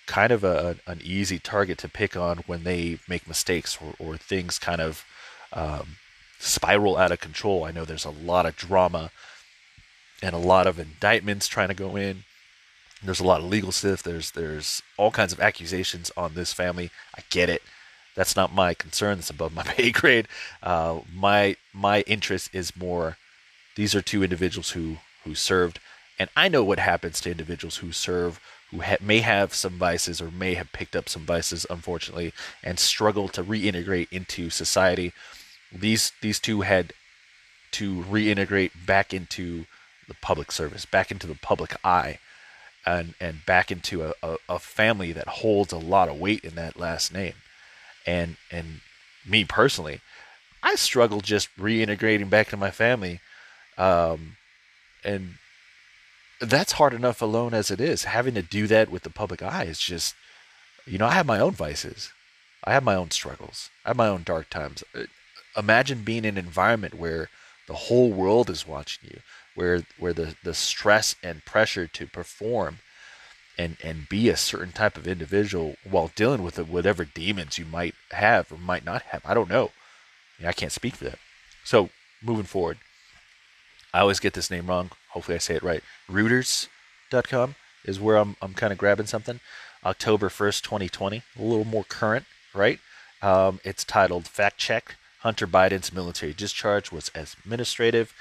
kind 0.08 0.32
of 0.32 0.44
a, 0.44 0.78
an 0.88 1.02
easy 1.04 1.38
target 1.38 1.78
to 1.80 1.90
pick 1.90 2.16
on 2.16 2.38
when 2.48 2.64
they 2.64 3.00
make 3.08 3.28
mistakes 3.28 3.78
or, 3.82 3.94
or 4.00 4.18
things 4.18 4.58
kind 4.58 4.82
of 4.82 5.06
um, 5.54 5.98
spiral 6.40 6.98
out 6.98 7.12
of 7.12 7.20
control. 7.20 7.64
I 7.64 7.72
know 7.72 7.86
there's 7.86 8.06
a 8.06 8.10
lot 8.10 8.46
of 8.46 8.56
drama 8.56 9.12
and 10.22 10.34
a 10.34 10.40
lot 10.40 10.68
of 10.68 10.80
indictments 10.80 11.48
trying 11.48 11.68
to 11.70 11.74
go 11.74 11.96
in. 11.96 12.24
There's 13.04 13.20
a 13.20 13.26
lot 13.26 13.42
of 13.42 13.46
legal 13.48 13.72
stuff. 13.72 14.02
There's 14.02 14.32
there's 14.32 14.82
all 14.98 15.12
kinds 15.12 15.34
of 15.34 15.40
accusations 15.40 16.12
on 16.18 16.34
this 16.34 16.54
family. 16.54 16.90
I 17.16 17.22
get 17.30 17.50
it. 17.50 17.62
That's 18.16 18.36
not 18.36 18.54
my 18.54 18.74
concern. 18.74 19.18
That's 19.18 19.30
above 19.30 19.54
my 19.54 19.64
pay 19.66 19.92
grade. 19.92 20.28
Uh, 20.64 21.02
my 21.14 21.56
my 21.74 22.02
interest 22.02 22.50
is 22.54 22.76
more. 22.76 23.18
These 23.76 23.94
are 23.94 24.02
two 24.02 24.24
individuals 24.24 24.72
who 24.72 24.98
who 25.24 25.36
served, 25.36 25.80
and 26.18 26.30
I 26.36 26.48
know 26.48 26.64
what 26.64 26.80
happens 26.80 27.22
to 27.22 27.32
individuals 27.32 27.78
who 27.78 27.92
serve 27.92 28.40
who 28.72 28.82
ha- 28.82 28.98
may 29.00 29.20
have 29.20 29.54
some 29.54 29.78
vices 29.78 30.20
or 30.20 30.32
may 30.32 30.56
have 30.56 30.72
picked 30.74 30.96
up 30.96 31.08
some 31.08 31.26
vices, 31.26 31.66
unfortunately, 31.70 32.34
and 32.64 32.80
struggle 32.80 33.28
to 33.30 33.44
reintegrate 33.44 34.08
into 34.12 34.50
society. 34.50 35.14
These 35.72 36.12
these 36.22 36.40
two 36.40 36.62
had 36.62 36.94
to 37.72 38.04
reintegrate 38.04 38.72
back 38.86 39.14
into 39.14 39.66
the 40.08 40.16
public 40.16 40.52
service, 40.52 40.86
back 40.86 41.12
into 41.12 41.28
the 41.28 41.36
public 41.36 41.76
eye, 41.84 42.20
and 42.86 43.14
and 43.20 43.46
back 43.46 43.72
into 43.72 44.04
a, 44.04 44.14
a, 44.24 44.38
a 44.50 44.60
family 44.60 45.12
that 45.12 45.28
holds 45.28 45.74
a 45.74 45.78
lot 45.78 46.10
of 46.10 46.20
weight 46.20 46.44
in 46.44 46.56
that 46.56 46.80
last 46.80 47.14
name. 47.14 47.34
And 48.06 48.38
and 48.52 48.82
me 49.26 49.44
personally, 49.44 50.02
I 50.64 50.76
struggle 50.76 51.22
just 51.22 51.56
reintegrating 51.58 52.30
back 52.30 52.48
into 52.48 52.58
my 52.58 52.72
family, 52.72 53.20
um, 53.78 54.38
and 55.04 55.36
that's 56.40 56.74
hard 56.74 56.94
enough 56.94 57.22
alone 57.22 57.54
as 57.54 57.72
it 57.72 57.82
is. 57.82 58.06
Having 58.06 58.36
to 58.36 58.42
do 58.42 58.68
that 58.68 58.90
with 58.90 59.04
the 59.04 59.10
public 59.10 59.42
eye 59.42 59.64
is 59.64 59.80
just, 59.80 60.16
you 60.86 60.98
know, 60.98 61.08
I 61.08 61.12
have 61.12 61.26
my 61.26 61.40
own 61.40 61.54
vices. 61.54 62.12
I 62.64 62.74
have 62.74 62.84
my 62.84 62.96
own 62.96 63.12
struggles. 63.12 63.70
I 63.86 63.90
have 63.90 63.98
my 63.98 64.08
own 64.08 64.24
dark 64.24 64.50
times. 64.50 64.84
Uh, 64.94 65.04
imagine 65.56 66.04
being 66.04 66.26
in 66.26 66.38
an 66.38 66.46
environment 66.46 66.94
where 66.94 67.30
the 67.68 67.74
whole 67.74 68.12
world 68.12 68.50
is 68.50 68.68
watching 68.68 69.10
you, 69.12 69.20
where 69.58 69.82
where 69.98 70.14
the, 70.14 70.36
the 70.44 70.54
stress 70.54 71.16
and 71.24 71.44
pressure 71.44 71.88
to 71.88 72.06
perform 72.06 72.80
and 73.58 73.78
and 73.84 74.08
be 74.08 74.30
a 74.30 74.38
certain 74.38 74.72
type 74.72 74.98
of 74.98 75.08
individual 75.08 75.76
while 75.90 76.12
dealing 76.16 76.44
with 76.44 76.60
whatever 76.60 77.04
demons 77.04 77.58
you 77.58 77.66
might 77.66 77.96
have 78.12 78.52
or 78.52 78.58
might 78.58 78.86
not 78.86 79.02
have. 79.04 79.22
I 79.26 79.34
don't 79.34 79.50
know. 79.50 79.72
I 80.46 80.54
can't 80.54 80.72
speak 80.72 80.96
for 80.96 81.06
that. 81.06 81.20
So 81.64 81.90
moving 82.22 82.46
forward, 82.46 82.78
I 83.94 84.02
always 84.02 84.20
get 84.20 84.34
this 84.34 84.52
name 84.52 84.68
wrong. 84.68 84.92
Hopefully 85.10 85.36
I 85.36 85.40
say 85.40 85.56
it 85.56 85.64
right. 85.64 85.84
Reuters.com 86.08 87.56
is 87.84 88.00
where 88.00 88.18
I'm, 88.18 88.36
I'm 88.42 88.54
kind 88.54 88.72
of 88.72 88.78
grabbing 88.78 89.08
something. 89.08 89.40
October 89.84 90.30
1st, 90.30 90.62
2020. 90.62 91.24
A 91.40 91.42
little 91.42 91.66
more 91.66 91.84
current, 91.84 92.26
right? 92.54 92.80
Um, 93.24 93.60
it's 93.64 93.84
titled 93.84 94.28
Fact 94.28 94.58
Check 94.58 94.96
Hunter 95.22 95.48
Biden's 95.48 95.92
military 95.92 96.34
discharge 96.34 96.92
was 96.92 97.10
administrative, 97.16 98.14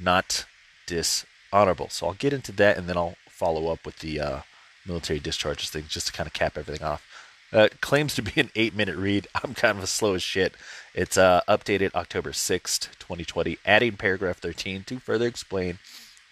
not 0.00 0.46
dishonorable. 0.86 1.88
So 1.90 2.06
I'll 2.06 2.14
get 2.14 2.32
into 2.32 2.52
that 2.52 2.78
and 2.78 2.88
then 2.88 2.96
I'll 2.96 3.16
follow 3.28 3.70
up 3.70 3.84
with 3.84 3.98
the 3.98 4.20
uh, 4.20 4.40
military 4.86 5.18
discharges 5.18 5.70
thing 5.70 5.84
just 5.88 6.06
to 6.06 6.12
kind 6.12 6.26
of 6.26 6.32
cap 6.32 6.56
everything 6.56 6.86
off. 6.86 7.04
Uh, 7.52 7.68
claims 7.80 8.14
to 8.14 8.22
be 8.22 8.40
an 8.40 8.50
eight 8.56 8.74
minute 8.74 8.96
read. 8.96 9.26
I'm 9.34 9.54
kind 9.54 9.78
of 9.78 9.84
a 9.84 9.86
slow 9.86 10.14
as 10.14 10.22
shit. 10.22 10.54
It's 10.94 11.16
uh, 11.16 11.42
updated 11.48 11.94
October 11.94 12.32
6th, 12.32 12.98
2020, 12.98 13.58
adding 13.64 13.96
paragraph 13.96 14.38
13 14.38 14.84
to 14.84 14.98
further 14.98 15.26
explain 15.26 15.78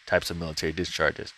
types 0.06 0.30
of 0.30 0.38
military 0.38 0.72
discharges. 0.72 1.32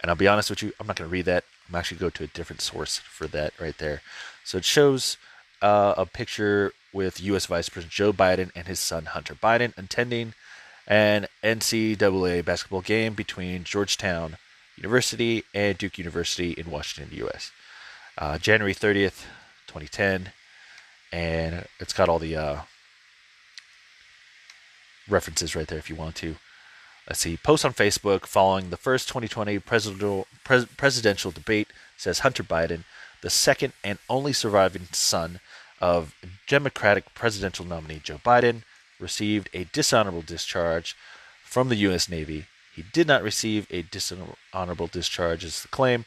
And 0.00 0.10
I'll 0.10 0.16
be 0.16 0.28
honest 0.28 0.50
with 0.50 0.62
you, 0.62 0.72
I'm 0.78 0.86
not 0.86 0.96
going 0.96 1.08
to 1.08 1.12
read 1.12 1.24
that. 1.24 1.44
I'm 1.68 1.74
actually 1.74 1.98
go 1.98 2.10
to 2.10 2.24
a 2.24 2.28
different 2.28 2.60
source 2.60 2.98
for 2.98 3.26
that 3.28 3.54
right 3.58 3.76
there. 3.78 4.02
So 4.44 4.58
it 4.58 4.64
shows 4.64 5.16
uh, 5.62 5.94
a 5.96 6.04
picture 6.04 6.72
with 6.92 7.22
U.S. 7.22 7.46
Vice 7.46 7.68
President 7.68 7.92
Joe 7.92 8.12
Biden 8.12 8.50
and 8.54 8.66
his 8.66 8.80
son 8.80 9.06
Hunter 9.06 9.34
Biden 9.34 9.76
attending 9.78 10.34
an 10.86 11.26
NCAA 11.42 12.44
basketball 12.44 12.82
game 12.82 13.14
between 13.14 13.64
Georgetown 13.64 14.36
University 14.76 15.44
and 15.54 15.78
Duke 15.78 15.98
University 15.98 16.52
in 16.52 16.70
Washington, 16.70 17.16
U.S. 17.18 17.52
Uh, 18.18 18.38
January 18.38 18.74
30th, 18.74 19.24
2010, 19.66 20.32
and 21.12 21.66
it's 21.80 21.92
got 21.92 22.08
all 22.08 22.18
the 22.18 22.36
uh, 22.36 22.60
references 25.08 25.54
right 25.54 25.66
there 25.66 25.78
if 25.78 25.88
you 25.88 25.96
want 25.96 26.16
to. 26.16 26.36
Let's 27.08 27.20
see. 27.20 27.36
Post 27.36 27.64
on 27.64 27.72
Facebook 27.72 28.26
following 28.26 28.70
the 28.70 28.76
first 28.76 29.08
2020 29.08 29.58
presidential, 29.58 30.26
pres- 30.42 30.66
presidential 30.76 31.30
debate 31.30 31.68
says 31.96 32.20
Hunter 32.20 32.42
Biden, 32.42 32.84
the 33.20 33.30
second 33.30 33.74
and 33.82 33.98
only 34.08 34.32
surviving 34.32 34.88
son 34.92 35.40
of 35.80 36.14
Democratic 36.48 37.14
presidential 37.14 37.64
nominee 37.64 38.00
Joe 38.02 38.20
Biden, 38.24 38.62
received 39.04 39.48
a 39.52 39.68
dishonorable 39.72 40.22
discharge 40.22 40.96
from 41.44 41.68
the 41.68 41.76
U.S. 41.88 42.08
Navy. 42.08 42.46
He 42.74 42.82
did 42.92 43.06
not 43.06 43.22
receive 43.22 43.68
a 43.70 43.82
dishonorable 43.82 44.88
discharge, 44.88 45.44
is 45.44 45.62
the 45.62 45.68
claim. 45.68 46.04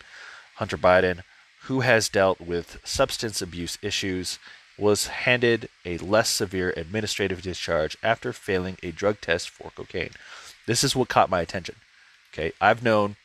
Hunter 0.56 0.78
Biden, 0.78 1.22
who 1.68 1.80
has 1.82 2.10
dealt 2.10 2.42
with 2.42 2.82
substance 2.84 3.42
abuse 3.42 3.78
issues, 3.82 4.40
was 4.78 5.08
handed 5.08 5.70
a 5.86 5.98
less 6.00 6.30
severe 6.30 6.74
administrative 6.76 7.42
discharge 7.42 7.96
after 8.04 8.34
failing 8.34 8.78
a 8.84 8.92
drug 8.92 9.22
test 9.22 9.50
for 9.50 9.72
cocaine. 9.72 10.12
This 10.66 10.84
is 10.84 10.96
what 10.96 11.08
caught 11.08 11.30
my 11.30 11.42
attention. 11.42 11.76
Okay, 12.34 12.52
I've 12.60 12.84
known, 12.84 13.16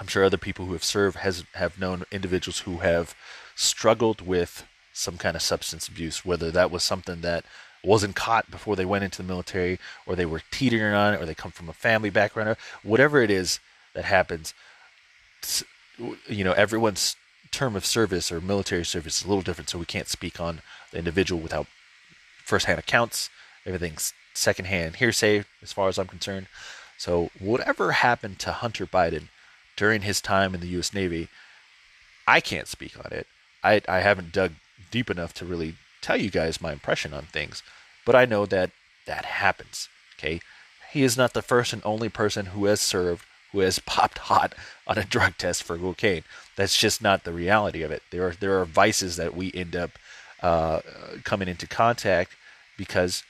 I'm 0.00 0.08
sure 0.08 0.24
other 0.24 0.36
people 0.36 0.66
who 0.66 0.72
have 0.72 0.84
served 0.84 1.18
has 1.18 1.44
have 1.54 1.78
known 1.78 2.04
individuals 2.10 2.60
who 2.60 2.78
have 2.78 3.14
struggled 3.54 4.20
with 4.20 4.66
some 4.92 5.16
kind 5.16 5.36
of 5.36 5.42
substance 5.42 5.88
abuse, 5.88 6.24
whether 6.24 6.50
that 6.50 6.70
was 6.70 6.82
something 6.82 7.20
that 7.20 7.44
wasn't 7.86 8.16
caught 8.16 8.50
before 8.50 8.76
they 8.76 8.84
went 8.84 9.04
into 9.04 9.22
the 9.22 9.28
military, 9.28 9.78
or 10.06 10.16
they 10.16 10.26
were 10.26 10.42
teetering 10.50 10.92
on 10.92 11.14
it, 11.14 11.22
or 11.22 11.24
they 11.24 11.34
come 11.34 11.52
from 11.52 11.68
a 11.68 11.72
family 11.72 12.10
background, 12.10 12.50
or 12.50 12.56
whatever 12.82 13.22
it 13.22 13.30
is 13.30 13.60
that 13.94 14.04
happens. 14.04 14.52
You 16.26 16.44
know, 16.44 16.52
everyone's 16.52 17.16
term 17.52 17.76
of 17.76 17.86
service 17.86 18.30
or 18.30 18.40
military 18.40 18.84
service 18.84 19.20
is 19.20 19.24
a 19.24 19.28
little 19.28 19.42
different, 19.42 19.70
so 19.70 19.78
we 19.78 19.86
can't 19.86 20.08
speak 20.08 20.40
on 20.40 20.60
the 20.90 20.98
individual 20.98 21.40
without 21.40 21.66
firsthand 22.44 22.78
accounts. 22.78 23.30
Everything's 23.64 24.12
secondhand 24.34 24.96
hearsay 24.96 25.44
as 25.62 25.72
far 25.72 25.88
as 25.88 25.98
I'm 25.98 26.08
concerned. 26.08 26.48
So, 26.98 27.30
whatever 27.38 27.92
happened 27.92 28.38
to 28.40 28.52
Hunter 28.52 28.86
Biden 28.86 29.28
during 29.76 30.02
his 30.02 30.20
time 30.20 30.54
in 30.54 30.60
the 30.60 30.68
U.S. 30.68 30.92
Navy, 30.92 31.28
I 32.26 32.40
can't 32.40 32.68
speak 32.68 32.98
on 32.98 33.12
it. 33.12 33.26
I, 33.62 33.82
I 33.88 34.00
haven't 34.00 34.32
dug 34.32 34.52
deep 34.90 35.10
enough 35.10 35.32
to 35.34 35.44
really 35.44 35.74
tell 36.06 36.16
you 36.16 36.30
guys 36.30 36.60
my 36.60 36.72
impression 36.72 37.12
on 37.12 37.24
things, 37.24 37.62
but 38.04 38.14
I 38.14 38.24
know 38.24 38.46
that 38.46 38.70
that 39.06 39.24
happens. 39.24 39.88
Okay, 40.18 40.40
he 40.92 41.02
is 41.02 41.16
not 41.16 41.32
the 41.34 41.42
first 41.42 41.72
and 41.72 41.82
only 41.84 42.08
person 42.08 42.46
who 42.46 42.66
has 42.66 42.80
served 42.80 43.24
who 43.52 43.60
has 43.60 43.78
popped 43.86 44.18
hot 44.18 44.54
on 44.86 44.98
a 44.98 45.04
drug 45.04 45.36
test 45.36 45.62
for 45.62 45.76
cocaine. 45.76 46.22
That's 46.54 46.78
just 46.78 47.02
not 47.02 47.24
the 47.24 47.32
reality 47.32 47.82
of 47.82 47.90
it. 47.90 48.02
There 48.10 48.26
are 48.26 48.34
there 48.38 48.60
are 48.60 48.64
vices 48.64 49.16
that 49.16 49.34
we 49.34 49.50
end 49.52 49.74
up 49.74 49.90
uh, 50.42 50.80
coming 51.24 51.48
into 51.48 51.66
contact 51.66 52.32
because 52.76 53.24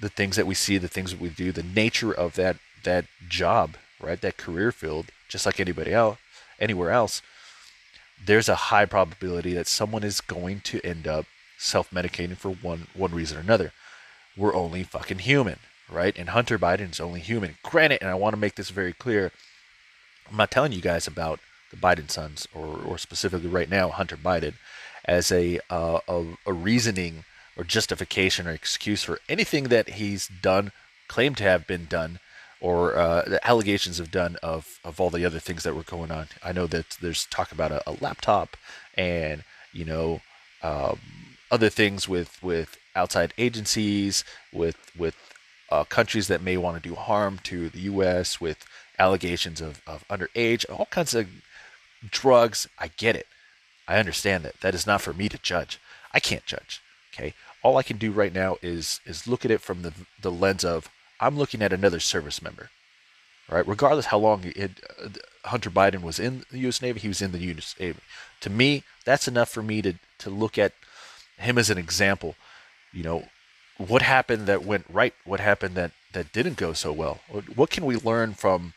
the 0.00 0.08
things 0.08 0.36
that 0.36 0.46
we 0.46 0.54
see, 0.54 0.78
the 0.78 0.86
things 0.86 1.10
that 1.10 1.20
we 1.20 1.30
do, 1.30 1.50
the 1.50 1.62
nature 1.62 2.12
of 2.12 2.34
that 2.36 2.56
that 2.84 3.06
job, 3.28 3.76
right, 4.00 4.20
that 4.20 4.36
career 4.36 4.70
field, 4.70 5.06
just 5.28 5.46
like 5.46 5.58
anybody 5.58 5.92
else, 5.92 6.18
anywhere 6.60 6.90
else, 6.92 7.22
there's 8.24 8.48
a 8.48 8.68
high 8.70 8.86
probability 8.86 9.52
that 9.54 9.66
someone 9.66 10.04
is 10.04 10.20
going 10.20 10.60
to 10.60 10.80
end 10.84 11.08
up 11.08 11.26
self-medicating 11.58 12.36
for 12.36 12.50
one 12.50 12.86
one 12.94 13.12
reason 13.12 13.36
or 13.36 13.40
another. 13.40 13.72
We're 14.36 14.54
only 14.54 14.84
fucking 14.84 15.18
human, 15.18 15.58
right? 15.90 16.16
And 16.16 16.30
Hunter 16.30 16.58
Biden 16.58 16.92
is 16.92 17.00
only 17.00 17.20
human. 17.20 17.56
Granted, 17.62 18.00
and 18.00 18.10
I 18.10 18.14
want 18.14 18.34
to 18.34 18.40
make 18.40 18.54
this 18.54 18.70
very 18.70 18.92
clear, 18.92 19.32
I'm 20.30 20.36
not 20.36 20.50
telling 20.50 20.72
you 20.72 20.80
guys 20.80 21.06
about 21.06 21.40
the 21.70 21.76
Biden 21.76 22.10
sons 22.10 22.46
or, 22.54 22.66
or 22.66 22.96
specifically 22.98 23.48
right 23.48 23.68
now 23.68 23.88
Hunter 23.88 24.16
Biden 24.16 24.54
as 25.04 25.32
a, 25.32 25.58
uh, 25.68 26.00
a 26.08 26.24
a 26.46 26.52
reasoning 26.52 27.24
or 27.56 27.64
justification 27.64 28.46
or 28.46 28.52
excuse 28.52 29.02
for 29.02 29.18
anything 29.28 29.64
that 29.64 29.90
he's 29.90 30.28
done, 30.28 30.70
claimed 31.08 31.36
to 31.38 31.44
have 31.44 31.66
been 31.66 31.86
done, 31.86 32.20
or 32.60 32.96
uh, 32.96 33.22
the 33.22 33.44
allegations 33.46 33.98
have 33.98 34.10
done 34.10 34.36
of, 34.42 34.78
of 34.84 35.00
all 35.00 35.10
the 35.10 35.24
other 35.24 35.40
things 35.40 35.64
that 35.64 35.74
were 35.74 35.82
going 35.82 36.12
on. 36.12 36.28
I 36.42 36.52
know 36.52 36.66
that 36.68 36.96
there's 37.00 37.26
talk 37.26 37.50
about 37.50 37.72
a, 37.72 37.82
a 37.90 37.96
laptop 38.00 38.56
and, 38.94 39.42
you 39.72 39.84
know, 39.84 40.20
um, 40.62 40.98
other 41.50 41.68
things 41.68 42.08
with, 42.08 42.42
with 42.42 42.78
outside 42.94 43.32
agencies, 43.38 44.24
with 44.52 44.76
with 44.96 45.16
uh, 45.70 45.84
countries 45.84 46.28
that 46.28 46.42
may 46.42 46.56
want 46.56 46.82
to 46.82 46.88
do 46.88 46.94
harm 46.94 47.38
to 47.44 47.68
the 47.68 47.80
U.S. 47.80 48.40
with 48.40 48.64
allegations 48.98 49.60
of, 49.60 49.82
of 49.86 50.06
underage, 50.08 50.64
all 50.70 50.86
kinds 50.86 51.14
of 51.14 51.28
drugs. 52.10 52.68
I 52.78 52.88
get 52.88 53.16
it. 53.16 53.26
I 53.86 53.98
understand 53.98 54.44
that. 54.44 54.60
That 54.60 54.74
is 54.74 54.86
not 54.86 55.00
for 55.00 55.12
me 55.12 55.28
to 55.28 55.38
judge. 55.38 55.78
I 56.12 56.20
can't 56.20 56.44
judge. 56.44 56.82
Okay. 57.12 57.34
All 57.62 57.76
I 57.76 57.82
can 57.82 57.98
do 57.98 58.12
right 58.12 58.32
now 58.32 58.56
is 58.62 59.00
is 59.04 59.26
look 59.26 59.44
at 59.44 59.50
it 59.50 59.60
from 59.60 59.82
the 59.82 59.92
the 60.20 60.30
lens 60.30 60.64
of 60.64 60.88
I'm 61.20 61.36
looking 61.36 61.62
at 61.62 61.72
another 61.72 62.00
service 62.00 62.42
member. 62.42 62.70
Right. 63.50 63.66
Regardless 63.66 64.06
how 64.06 64.18
long 64.18 64.42
it, 64.44 64.72
uh, 65.02 65.08
Hunter 65.44 65.70
Biden 65.70 66.02
was 66.02 66.18
in 66.18 66.44
the 66.50 66.58
U.S. 66.58 66.82
Navy, 66.82 67.00
he 67.00 67.08
was 67.08 67.22
in 67.22 67.32
the 67.32 67.38
U.S. 67.38 67.74
Navy. 67.80 68.00
To 68.40 68.50
me, 68.50 68.84
that's 69.06 69.26
enough 69.26 69.48
for 69.48 69.62
me 69.62 69.80
to 69.82 69.94
to 70.18 70.28
look 70.28 70.58
at 70.58 70.74
him 71.38 71.58
as 71.58 71.70
an 71.70 71.78
example. 71.78 72.34
You 72.92 73.02
know, 73.02 73.24
what 73.76 74.02
happened 74.02 74.46
that 74.46 74.64
went 74.64 74.84
right? 74.88 75.14
What 75.24 75.40
happened 75.40 75.74
that 75.76 75.92
that 76.12 76.32
didn't 76.32 76.56
go 76.56 76.72
so 76.72 76.92
well? 76.92 77.20
What 77.54 77.70
can 77.70 77.84
we 77.84 77.96
learn 77.96 78.34
from 78.34 78.74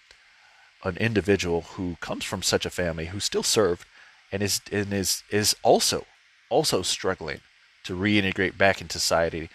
an 0.84 0.98
individual 0.98 1.62
who 1.62 1.98
comes 2.00 2.24
from 2.24 2.42
such 2.42 2.66
a 2.66 2.70
family 2.70 3.08
who 3.08 3.20
still 3.20 3.44
served 3.44 3.86
and 4.32 4.42
is 4.42 4.62
and 4.72 4.94
is 4.94 5.24
is 5.30 5.56
also 5.64 6.06
also 6.50 6.82
struggling 6.82 7.42
to 7.84 7.96
reintegrate 7.96 8.58
back 8.58 8.82
into 8.82 9.00
society, 9.00 9.50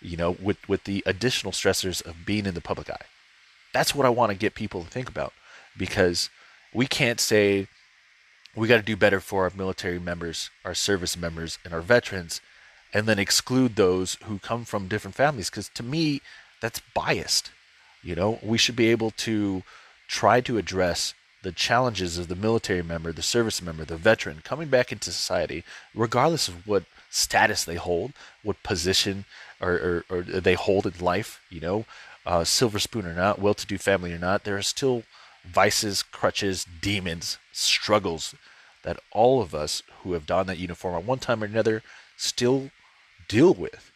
you 0.00 0.16
know, 0.16 0.36
with 0.40 0.68
with 0.68 0.84
the 0.84 1.02
additional 1.06 1.52
stressors 1.52 2.04
of 2.04 2.24
being 2.24 2.46
in 2.46 2.54
the 2.54 2.60
public 2.60 2.90
eye. 2.90 3.06
That's 3.72 3.94
what 3.94 4.06
I 4.06 4.10
want 4.10 4.30
to 4.30 4.38
get 4.38 4.54
people 4.54 4.84
to 4.84 4.90
think 4.90 5.08
about 5.08 5.32
because 5.76 6.30
we 6.74 6.86
can't 6.86 7.20
say 7.20 7.68
we 8.54 8.68
got 8.68 8.76
to 8.76 8.82
do 8.82 8.96
better 8.96 9.20
for 9.20 9.44
our 9.44 9.52
military 9.56 9.98
members, 9.98 10.50
our 10.64 10.74
service 10.74 11.16
members, 11.16 11.58
and 11.64 11.72
our 11.72 11.80
veterans, 11.80 12.40
and 12.92 13.06
then 13.06 13.18
exclude 13.18 13.76
those 13.76 14.18
who 14.24 14.38
come 14.38 14.64
from 14.64 14.88
different 14.88 15.14
families. 15.14 15.50
Because 15.50 15.68
to 15.70 15.82
me, 15.82 16.20
that's 16.60 16.82
biased. 16.94 17.50
You 18.02 18.14
know, 18.14 18.38
we 18.42 18.58
should 18.58 18.76
be 18.76 18.88
able 18.88 19.10
to 19.12 19.62
try 20.08 20.40
to 20.42 20.58
address 20.58 21.14
the 21.42 21.52
challenges 21.52 22.18
of 22.18 22.28
the 22.28 22.36
military 22.36 22.82
member, 22.82 23.12
the 23.12 23.22
service 23.22 23.60
member, 23.60 23.84
the 23.84 23.96
veteran 23.96 24.42
coming 24.44 24.68
back 24.68 24.92
into 24.92 25.10
society, 25.10 25.64
regardless 25.94 26.48
of 26.48 26.66
what 26.66 26.84
status 27.10 27.64
they 27.64 27.74
hold, 27.74 28.12
what 28.42 28.62
position 28.62 29.24
or, 29.60 30.04
or, 30.10 30.16
or 30.18 30.22
they 30.22 30.54
hold 30.54 30.86
in 30.86 30.92
life, 31.00 31.40
you 31.50 31.60
know, 31.60 31.84
uh, 32.24 32.44
silver 32.44 32.78
spoon 32.78 33.06
or 33.06 33.14
not, 33.14 33.40
well 33.40 33.54
to 33.54 33.66
do 33.66 33.78
family 33.78 34.12
or 34.12 34.18
not, 34.18 34.44
there 34.44 34.56
are 34.56 34.62
still 34.62 35.02
vices, 35.44 36.02
crutches, 36.02 36.66
demons, 36.80 37.38
struggles 37.52 38.34
that 38.84 39.00
all 39.10 39.40
of 39.40 39.54
us 39.54 39.82
who 40.02 40.12
have 40.12 40.26
donned 40.26 40.48
that 40.48 40.58
uniform 40.58 40.94
at 40.94 41.04
one 41.04 41.18
time 41.18 41.42
or 41.42 41.46
another 41.46 41.82
still 42.16 42.70
deal 43.32 43.54
with. 43.54 43.90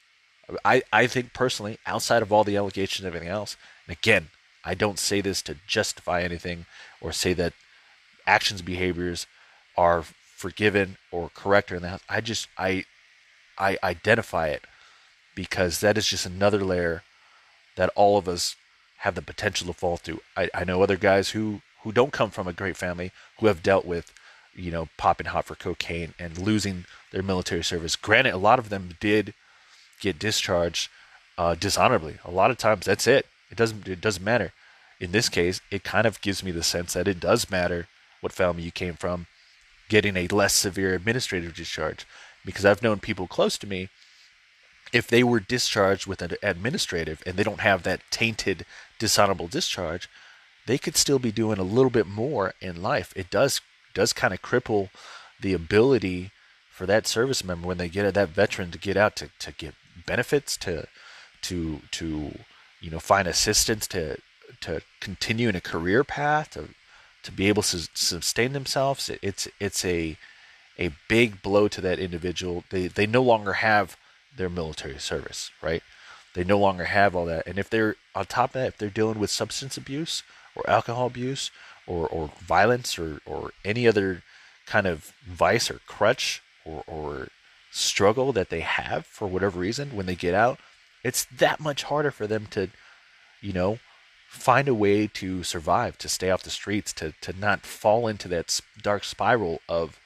I, 0.65 0.83
I 0.93 1.07
think 1.07 1.33
personally, 1.35 1.79
outside 1.87 2.23
of 2.23 2.33
all 2.33 2.45
the 2.45 2.57
allegations 2.57 3.05
and 3.05 3.07
everything 3.09 3.29
else, 3.29 3.57
and 3.87 3.97
again, 3.97 4.29
I 4.65 4.75
don't 4.75 4.99
say 4.99 5.21
this 5.21 5.43
to 5.43 5.57
justify 5.67 6.23
anything 6.23 6.67
or 7.01 7.13
say 7.13 7.35
that 7.35 7.53
actions, 8.27 8.63
behaviors 8.63 9.27
are 9.77 10.03
forgiven 10.03 10.97
or 11.11 11.31
correct 11.35 11.71
or 11.71 11.81
house. 11.81 12.01
I 12.09 12.21
just 12.21 12.49
I 12.57 12.85
I 13.59 13.79
identify 13.83 14.49
it 14.49 14.65
because 15.35 15.81
that 15.81 15.99
is 15.99 16.07
just 16.07 16.27
another 16.27 16.65
layer 16.65 17.03
that 17.77 17.91
all 17.95 18.17
of 18.17 18.29
us 18.29 18.57
have 18.99 19.15
the 19.15 19.23
potential 19.23 19.67
to 19.67 19.73
fall 19.73 19.97
through. 19.97 20.21
I, 20.37 20.49
I 20.55 20.65
know 20.65 20.83
other 20.83 20.97
guys 20.97 21.31
who 21.31 21.61
who 21.83 21.93
don't 21.93 22.13
come 22.13 22.31
from 22.31 22.49
a 22.49 22.53
great 22.53 22.77
family 22.77 23.13
who 23.39 23.47
have 23.47 23.63
dealt 23.63 23.85
with, 23.85 24.13
you 24.55 24.71
know, 24.71 24.89
popping 24.97 25.27
hot 25.29 25.45
for 25.45 25.55
cocaine 25.55 26.15
and 26.19 26.39
losing 26.39 26.87
their 27.17 27.23
military 27.23 27.65
service. 27.65 27.97
Granted, 27.97 28.35
a 28.35 28.37
lot 28.37 28.59
of 28.59 28.69
them 28.69 28.91
did 29.01 29.33
get 30.01 30.19
discharged 30.19 30.91
uh, 31.39 31.55
dishonorably. 31.55 32.19
A 32.27 32.31
lot 32.31 32.51
of 32.51 32.59
times, 32.59 32.85
that's 32.85 33.07
it. 33.07 33.25
It 33.51 33.57
doesn't 33.57 33.89
it 33.89 34.03
doesn't 34.03 34.23
matter. 34.23 34.53
In 35.01 35.13
this 35.13 35.31
case, 35.31 35.63
it 35.71 35.83
kind 35.83 36.07
of 36.07 36.21
gives 36.21 36.45
me 36.45 36.51
the 36.51 36.63
sense 36.63 36.93
that 36.93 37.09
it 37.09 37.19
does 37.19 37.51
matter 37.51 37.89
what 38.21 38.35
family 38.35 38.65
you 38.65 38.71
came 38.71 38.97
from, 38.97 39.29
getting 39.89 40.15
a 40.15 40.29
less 40.29 40.53
severe 40.53 40.95
administrative 40.95 41.55
discharge. 41.55 42.07
Because 42.45 42.67
I've 42.67 42.83
known 42.83 43.01
people 43.01 43.27
close 43.27 43.57
to 43.59 43.67
me, 43.67 43.89
if 44.93 45.09
they 45.09 45.23
were 45.23 45.41
discharged 45.41 46.07
with 46.07 46.21
an 46.21 46.33
administrative 46.43 47.23
and 47.25 47.37
they 47.37 47.45
don't 47.45 47.61
have 47.61 47.83
that 47.85 48.03
tainted 48.11 48.67
dishonorable 48.99 49.49
discharge, 49.49 50.07
they 50.67 50.77
could 50.77 50.99
still 50.99 51.19
be 51.19 51.33
doing 51.33 51.59
a 51.59 51.63
little 51.63 51.91
bit 51.91 52.07
more 52.07 52.53
in 52.61 52.83
life. 52.83 53.15
It 53.17 53.31
does 53.31 53.63
does 53.95 54.13
kind 54.13 54.35
of 54.35 54.43
cripple 54.43 54.91
the 55.41 55.55
ability 55.55 56.31
for 56.77 56.85
that 56.85 57.07
service 57.07 57.43
member 57.43 57.67
when 57.67 57.79
they 57.79 57.89
get 57.89 58.13
that 58.13 58.29
veteran 58.29 58.71
to 58.71 58.77
get 58.77 58.99
out 58.99 59.17
to, 59.17 59.31
to 59.39 59.51
get 59.51 59.75
benefits 60.05 60.59
to 60.59 60.87
to 61.41 61.81
to 61.91 62.39
you 62.83 62.91
know 62.91 62.99
find 62.99 63.27
assistance 63.27 63.87
to 63.87 64.19
to 64.61 64.83
continue 65.01 65.49
in 65.49 65.57
a 65.57 65.61
career 65.61 66.05
path 66.05 66.51
to 66.51 66.69
to 67.23 67.33
be 67.33 67.49
able 67.49 67.63
to 67.63 67.89
sustain 67.95 68.53
themselves. 68.53 69.11
It's 69.23 69.49
it's 69.59 69.87
a 69.87 70.19
a 70.79 70.91
big 71.09 71.41
blow 71.41 71.67
to 71.67 71.81
that 71.81 71.99
individual. 71.99 72.65
They 72.69 72.89
they 72.89 73.07
no 73.07 73.23
longer 73.23 73.55
have 73.55 73.97
their 74.37 74.51
military 74.51 74.99
service 74.99 75.51
right? 75.63 75.83
They 76.35 76.45
no 76.45 76.59
longer 76.59 76.85
have 76.85 77.17
all 77.17 77.25
that. 77.25 77.47
And 77.47 77.59
if 77.59 77.71
they're 77.71 77.97
on 78.15 78.27
top 78.27 78.51
of 78.51 78.61
that 78.61 78.69
if 78.69 78.77
they're 78.77 78.91
dealing 78.91 79.19
with 79.19 79.31
substance 79.31 79.79
abuse 79.79 80.23
or 80.55 80.69
alcohol 80.69 81.07
abuse 81.07 81.51
or 81.87 82.07
or 82.07 82.31
violence 82.39 82.99
or 82.99 83.23
or 83.25 83.53
any 83.65 83.89
other 83.89 84.23
kind 84.67 84.87
of 84.87 85.15
vice 85.27 85.71
or 85.71 85.81
crutch 85.87 86.43
or 86.67 86.83
or 86.87 87.29
struggle 87.71 88.33
that 88.33 88.51
they 88.51 88.61
have 88.61 89.07
for 89.07 89.29
whatever 89.29 89.59
reason 89.61 89.95
when 89.95 90.07
they 90.07 90.15
get 90.15 90.35
out 90.35 90.59
it's 91.05 91.27
that 91.27 91.61
much 91.61 91.85
harder 91.85 92.11
for 92.11 92.27
them 92.27 92.47
to 92.51 92.69
you 93.41 93.53
know 93.53 93.79
find 94.29 94.69
a 94.69 94.75
way 94.75 95.07
to 95.07 95.43
survive, 95.43 95.97
to 95.99 96.09
stay 96.09 96.31
off 96.31 96.43
the 96.43 96.51
streets, 96.51 96.93
to, 96.93 97.13
to 97.21 97.33
not 97.33 97.65
fall 97.65 98.07
into 98.07 98.29
that 98.29 98.61
dark 98.83 99.05
spiral 99.05 99.61
of 99.69 99.99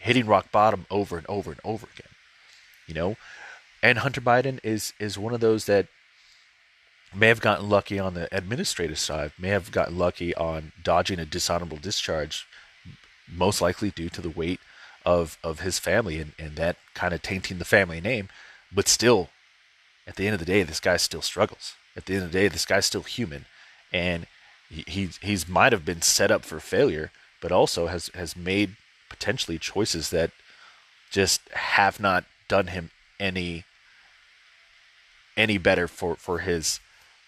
hitting 0.00 0.26
rock 0.26 0.50
bottom 0.50 0.86
over 0.90 1.16
and 1.16 1.26
over 1.28 1.52
and 1.52 1.60
over 1.64 1.86
again. 1.94 2.10
You 2.86 2.94
know, 2.94 3.16
and 3.82 3.98
Hunter 3.98 4.20
Biden 4.20 4.58
is 4.62 4.92
is 4.98 5.18
one 5.18 5.32
of 5.32 5.40
those 5.40 5.66
that 5.66 5.86
may 7.14 7.28
have 7.28 7.40
gotten 7.40 7.68
lucky 7.68 7.98
on 7.98 8.14
the 8.14 8.28
administrative 8.34 8.98
side, 8.98 9.32
may 9.38 9.48
have 9.48 9.70
gotten 9.70 9.98
lucky 9.98 10.34
on 10.34 10.72
dodging 10.82 11.18
a 11.18 11.24
dishonorable 11.24 11.76
discharge, 11.76 12.46
most 13.30 13.60
likely 13.60 13.90
due 13.90 14.08
to 14.08 14.20
the 14.20 14.30
weight 14.30 14.60
of 15.04 15.38
of 15.42 15.60
his 15.60 15.78
family 15.78 16.20
and, 16.20 16.32
and 16.38 16.56
that 16.56 16.76
kind 16.94 17.14
of 17.14 17.22
tainting 17.22 17.58
the 17.58 17.64
family 17.64 18.00
name. 18.00 18.28
But 18.74 18.88
still, 18.88 19.28
at 20.06 20.16
the 20.16 20.26
end 20.26 20.34
of 20.34 20.40
the 20.40 20.46
day, 20.46 20.62
this 20.62 20.80
guy 20.80 20.96
still 20.96 21.22
struggles 21.22 21.74
at 21.96 22.06
the 22.06 22.14
end 22.14 22.24
of 22.24 22.32
the 22.32 22.38
day, 22.38 22.48
this 22.48 22.66
guy's 22.66 22.86
still 22.86 23.02
human, 23.02 23.46
and 23.92 24.26
he, 24.70 24.84
he 24.86 25.10
he's 25.20 25.48
might 25.48 25.72
have 25.72 25.84
been 25.84 26.02
set 26.02 26.30
up 26.30 26.44
for 26.44 26.60
failure, 26.60 27.10
but 27.40 27.52
also 27.52 27.86
has 27.88 28.10
has 28.14 28.36
made 28.36 28.76
potentially 29.08 29.58
choices 29.58 30.10
that 30.10 30.30
just 31.10 31.42
have 31.52 32.00
not 32.00 32.24
done 32.48 32.68
him 32.68 32.90
any 33.20 33.64
any 35.36 35.58
better 35.58 35.86
for 35.86 36.16
for 36.16 36.40
his 36.40 36.80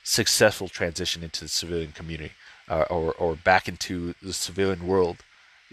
successful 0.02 0.68
transition 0.68 1.22
into 1.22 1.40
the 1.44 1.48
civilian 1.48 1.92
community 1.92 2.32
uh, 2.68 2.84
or 2.90 3.12
or 3.12 3.36
back 3.36 3.68
into 3.68 4.14
the 4.22 4.32
civilian 4.32 4.86
world, 4.86 5.18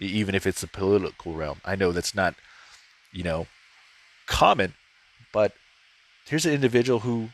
even 0.02 0.36
if 0.36 0.46
it's 0.46 0.62
the 0.62 0.68
political 0.68 1.34
realm. 1.34 1.62
I 1.64 1.76
know 1.76 1.92
that's 1.92 2.16
not 2.16 2.36
you 3.12 3.24
know 3.24 3.48
common, 4.26 4.74
but 5.34 5.54
here's 6.26 6.46
an 6.46 6.54
individual 6.54 7.00
who 7.00 7.30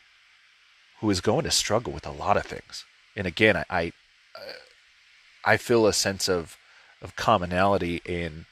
who 1.00 1.10
is 1.10 1.20
going 1.20 1.44
to 1.44 1.50
struggle 1.50 1.92
with 1.92 2.06
a 2.06 2.10
lot 2.10 2.36
of 2.36 2.44
things. 2.44 2.84
And 3.16 3.26
again, 3.26 3.56
I 3.56 3.64
I, 3.70 3.92
I 5.44 5.56
feel 5.56 5.86
a 5.86 5.92
sense 5.92 6.28
of 6.28 6.56
of 7.00 7.16
commonality 7.16 8.02
in 8.04 8.46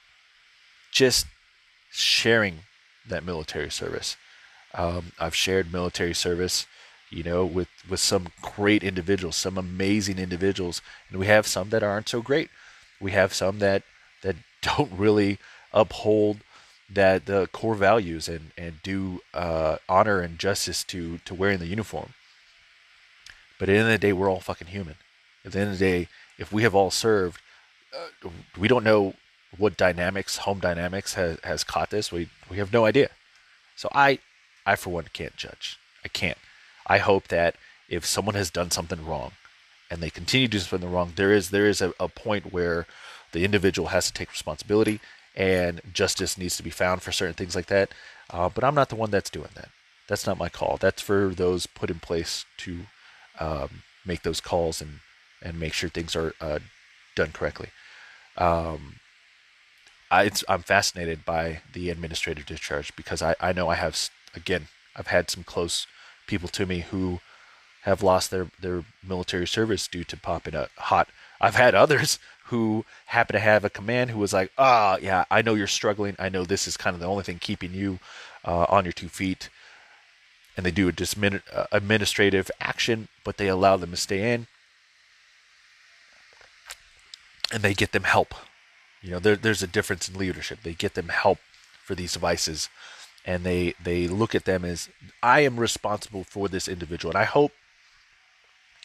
just 0.93 1.27
sharing 1.91 2.61
that 3.09 3.25
military 3.25 3.71
service. 3.71 4.17
Um, 4.75 5.13
I've 5.19 5.35
shared 5.35 5.73
military 5.73 6.15
service, 6.15 6.67
you 7.11 7.23
know, 7.23 7.45
with 7.45 7.69
with 7.89 8.01
some 8.01 8.29
great 8.41 8.83
individuals, 8.85 9.37
some 9.37 9.59
amazing 9.59 10.19
individuals, 10.19 10.81
and 11.11 11.19
we 11.19 11.27
have 11.27 11.47
some 11.47 11.71
that 11.71 11.83
aren't 11.83 12.09
so 12.09 12.23
great. 12.23 12.51
We 13.01 13.13
have 13.13 13.35
some 13.35 13.59
that 13.59 13.83
that 14.27 14.37
don't 14.77 14.93
really 14.93 15.39
uphold 15.73 16.39
that 16.89 17.27
the 17.27 17.49
core 17.49 17.75
values 17.75 18.29
and 18.29 18.51
and 18.57 18.83
do 18.83 19.21
uh, 19.35 19.77
honor 19.89 20.21
and 20.21 20.39
justice 20.39 20.85
to 20.85 21.19
to 21.19 21.35
wearing 21.35 21.59
the 21.59 21.67
uniform. 21.67 22.11
But 23.59 23.69
at 23.69 23.73
the 23.73 23.79
end 23.79 23.89
of 23.89 23.93
the 23.93 24.07
day, 24.07 24.13
we're 24.13 24.31
all 24.31 24.41
fucking 24.41 24.69
human. 24.69 24.97
At 25.45 25.53
the 25.53 25.61
end 25.61 25.73
of 25.73 25.79
the 25.79 25.85
day, 25.85 26.09
if 26.39 26.53
we 26.53 26.63
have 26.63 26.75
all 26.75 26.91
served, 26.91 27.41
uh, 27.97 28.29
we 28.59 28.69
don't 28.69 28.85
know 28.85 29.15
what 29.57 29.77
dynamics, 29.77 30.39
home 30.39 30.59
dynamics, 30.59 31.15
has, 31.15 31.39
has 31.43 31.65
caught 31.65 31.91
this. 31.91 32.13
We 32.13 32.29
we 32.51 32.59
have 32.59 32.73
no 32.73 32.85
idea. 32.85 33.11
So 33.75 33.89
I, 33.95 34.19
I 34.65 34.77
for 34.77 34.91
one 34.91 35.07
can't 35.13 35.37
judge. 35.37 35.79
I 36.05 36.09
can't. 36.09 36.39
I 36.87 36.99
hope 36.99 37.29
that 37.29 37.57
if 37.89 38.05
someone 38.05 38.35
has 38.35 38.51
done 38.51 38.71
something 38.71 39.05
wrong, 39.05 39.33
and 39.91 40.01
they 40.01 40.11
continue 40.11 40.49
to 40.49 40.53
do 40.53 40.59
something 40.59 40.91
wrong, 40.91 41.13
there 41.17 41.33
is 41.33 41.51
there 41.51 41.67
is 41.67 41.81
a, 41.81 41.93
a 41.99 42.09
point 42.09 42.53
where 42.53 42.87
the 43.33 43.45
individual 43.45 43.89
has 43.89 44.07
to 44.07 44.13
take 44.13 44.31
responsibility 44.31 45.01
and 45.37 45.81
justice 45.93 46.39
needs 46.39 46.57
to 46.57 46.63
be 46.63 46.71
found 46.71 47.03
for 47.03 47.13
certain 47.13 47.35
things 47.35 47.55
like 47.55 47.67
that. 47.67 47.91
Uh, 48.31 48.49
but 48.49 48.65
I'm 48.65 48.75
not 48.75 48.89
the 48.89 48.97
one 48.97 49.11
that's 49.11 49.31
doing 49.31 49.51
that. 49.55 49.69
That's 50.09 50.27
not 50.27 50.39
my 50.39 50.49
call. 50.49 50.79
That's 50.81 51.03
for 51.03 51.35
those 51.35 51.67
put 51.67 51.91
in 51.91 51.99
place 51.99 52.45
to 52.59 52.87
um, 53.39 53.83
make 54.05 54.23
those 54.23 54.41
calls 54.41 54.81
and 54.81 55.01
and 55.43 55.61
make 55.61 55.75
sure 55.75 55.91
things 55.91 56.17
are 56.17 56.33
uh, 56.41 56.59
done 57.15 57.31
correctly. 57.33 57.69
Um, 58.39 58.97
I, 60.11 60.31
am 60.49 60.63
fascinated 60.63 61.25
by 61.25 61.61
the 61.73 61.91
administrative 61.91 62.47
discharge 62.47 62.95
because 62.97 63.21
I, 63.21 63.35
I 63.39 63.53
know 63.53 63.69
I 63.69 63.75
have 63.75 64.11
again 64.35 64.69
I've 64.97 65.09
had 65.09 65.31
some 65.31 65.45
close 65.45 65.87
people 66.27 66.49
to 66.51 66.67
me 66.67 66.81
who 66.81 67.21
have 67.83 68.03
lost 68.03 68.31
their, 68.31 68.49
their 68.61 68.85
military 69.07 69.47
service 69.47 69.87
due 69.87 70.05
to 70.05 70.17
popping 70.17 70.55
a 70.55 70.69
hot. 70.77 71.09
I've 71.41 71.55
had 71.55 71.75
others 71.75 72.19
who 72.47 72.85
happen 73.07 73.35
to 73.35 73.41
have 73.41 73.65
a 73.65 73.71
command 73.71 74.11
who 74.11 74.19
was 74.19 74.33
like, 74.33 74.53
ah, 74.59 74.95
oh, 74.95 74.99
yeah, 75.03 75.25
I 75.31 75.43
know 75.43 75.55
you're 75.55 75.67
struggling. 75.67 76.17
I 76.19 76.29
know 76.29 76.45
this 76.45 76.67
is 76.67 76.77
kind 76.77 76.95
of 76.95 77.01
the 77.01 77.07
only 77.07 77.25
thing 77.25 77.39
keeping 77.39 77.73
you 77.73 77.99
uh, 78.45 78.67
on 78.69 78.85
your 78.85 78.93
two 78.93 79.09
feet. 79.09 79.49
And 80.57 80.65
they 80.65 80.71
do 80.71 80.89
a 80.89 80.93
dismin- 80.93 81.43
uh, 81.53 81.67
administrative 81.73 82.51
action, 82.61 83.09
but 83.25 83.37
they 83.37 83.49
allow 83.49 83.77
them 83.77 83.91
to 83.91 83.97
stay 83.97 84.33
in. 84.33 84.47
And 87.53 87.63
they 87.63 87.75
get 87.75 87.93
them 87.93 88.05
help. 88.05 88.35
You 89.03 89.13
know, 89.13 89.19
there, 89.19 89.37
there's 89.37 89.63
a 89.63 89.69
difference 89.69 90.09
in 90.09 90.19
leadership. 90.19 90.61
They 90.63 90.73
get 90.73 90.95
them 90.95 91.09
help 91.09 91.39
for 91.85 91.95
these 91.95 92.15
devices 92.15 92.69
and 93.27 93.43
they 93.43 93.75
they 93.83 94.07
look 94.07 94.35
at 94.35 94.45
them 94.45 94.65
as 94.65 94.89
I 95.23 95.41
am 95.41 95.59
responsible 95.59 96.25
for 96.25 96.49
this 96.49 96.69
individual, 96.69 97.11
and 97.11 97.19
I 97.19 97.25
hope 97.25 97.53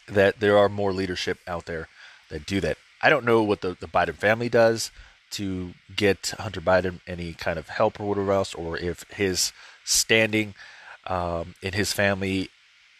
that 0.08 0.40
there 0.40 0.58
are 0.58 0.68
more 0.68 0.92
leadership 0.92 1.38
out 1.46 1.66
there 1.66 1.88
that 2.28 2.44
do 2.44 2.60
that. 2.60 2.76
I 3.02 3.10
don't 3.10 3.24
know 3.24 3.42
what 3.42 3.60
the, 3.60 3.76
the 3.78 3.88
Biden 3.88 4.14
family 4.14 4.48
does 4.48 4.90
to 5.32 5.72
get 5.94 6.34
Hunter 6.38 6.60
Biden 6.60 7.00
any 7.06 7.32
kind 7.32 7.58
of 7.58 7.68
help 7.68 7.98
or 7.98 8.08
whatever 8.08 8.32
else, 8.32 8.54
or 8.54 8.76
if 8.76 9.04
his 9.10 9.52
standing 9.84 10.54
um, 11.06 11.54
in 11.62 11.72
his 11.72 11.92
family 11.92 12.50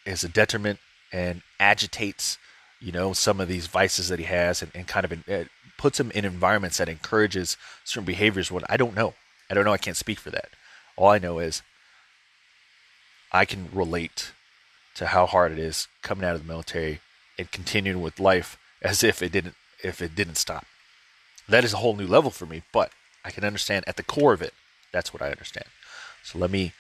is 0.05 0.25
a 0.25 0.29
detriment 0.29 0.81
and 1.13 1.43
agitates, 1.61 2.39
you 2.81 2.91
know, 2.91 3.13
some 3.13 3.41
of 3.41 3.49
these 3.49 3.67
vices 3.67 4.09
that 4.09 4.19
he 4.19 4.25
has, 4.25 4.63
and, 4.63 4.73
and 4.75 4.87
kind 4.87 5.05
of 5.05 5.13
in, 5.13 5.25
uh, 5.33 5.45
puts 5.79 6.01
him 6.01 6.11
in 6.13 6.25
environments 6.25 6.79
that 6.79 6.89
encourages 6.89 7.57
certain 7.85 8.07
behaviors. 8.07 8.51
What 8.51 8.65
I 8.69 8.77
don't 8.77 8.97
know, 8.97 9.15
I 9.51 9.55
don't 9.55 9.65
know. 9.65 9.73
I 9.73 9.79
can't 9.79 9.97
speak 9.97 10.19
for 10.19 10.31
that. 10.31 10.49
All 10.97 11.09
I 11.09 11.19
know 11.19 11.39
is 11.39 11.63
I 13.31 13.45
can 13.45 13.69
relate 13.73 14.33
to 14.95 15.07
how 15.07 15.27
hard 15.27 15.53
it 15.53 15.59
is 15.59 15.87
coming 16.03 16.25
out 16.25 16.35
of 16.35 16.43
the 16.43 16.53
military 16.53 17.01
and 17.39 17.51
continuing 17.51 18.03
with 18.03 18.21
life 18.21 18.59
as 18.83 19.05
if 19.05 19.23
it 19.23 19.33
didn't 19.33 19.55
if 19.83 20.01
it 20.01 20.15
didn't 20.15 20.37
stop. 20.37 20.67
That 21.49 21.65
is 21.65 21.73
a 21.73 21.79
whole 21.79 21.97
new 21.97 22.07
level 22.07 22.31
for 22.31 22.47
me, 22.47 22.63
but 22.73 22.93
I 23.25 23.31
can 23.31 23.45
understand 23.45 23.85
at 23.87 23.97
the 23.97 24.03
core 24.03 24.33
of 24.33 24.43
it. 24.43 24.55
That's 24.93 25.13
what 25.13 25.23
I 25.23 25.31
understand. 25.31 25.67
So 26.23 26.39
let 26.39 26.51
me 26.51 26.73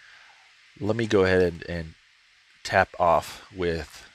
let 0.81 0.97
me 0.97 1.07
go 1.07 1.25
ahead 1.25 1.43
and, 1.43 1.63
and 1.69 1.95
tap 2.65 2.89
off 2.99 3.47
with 3.55 4.09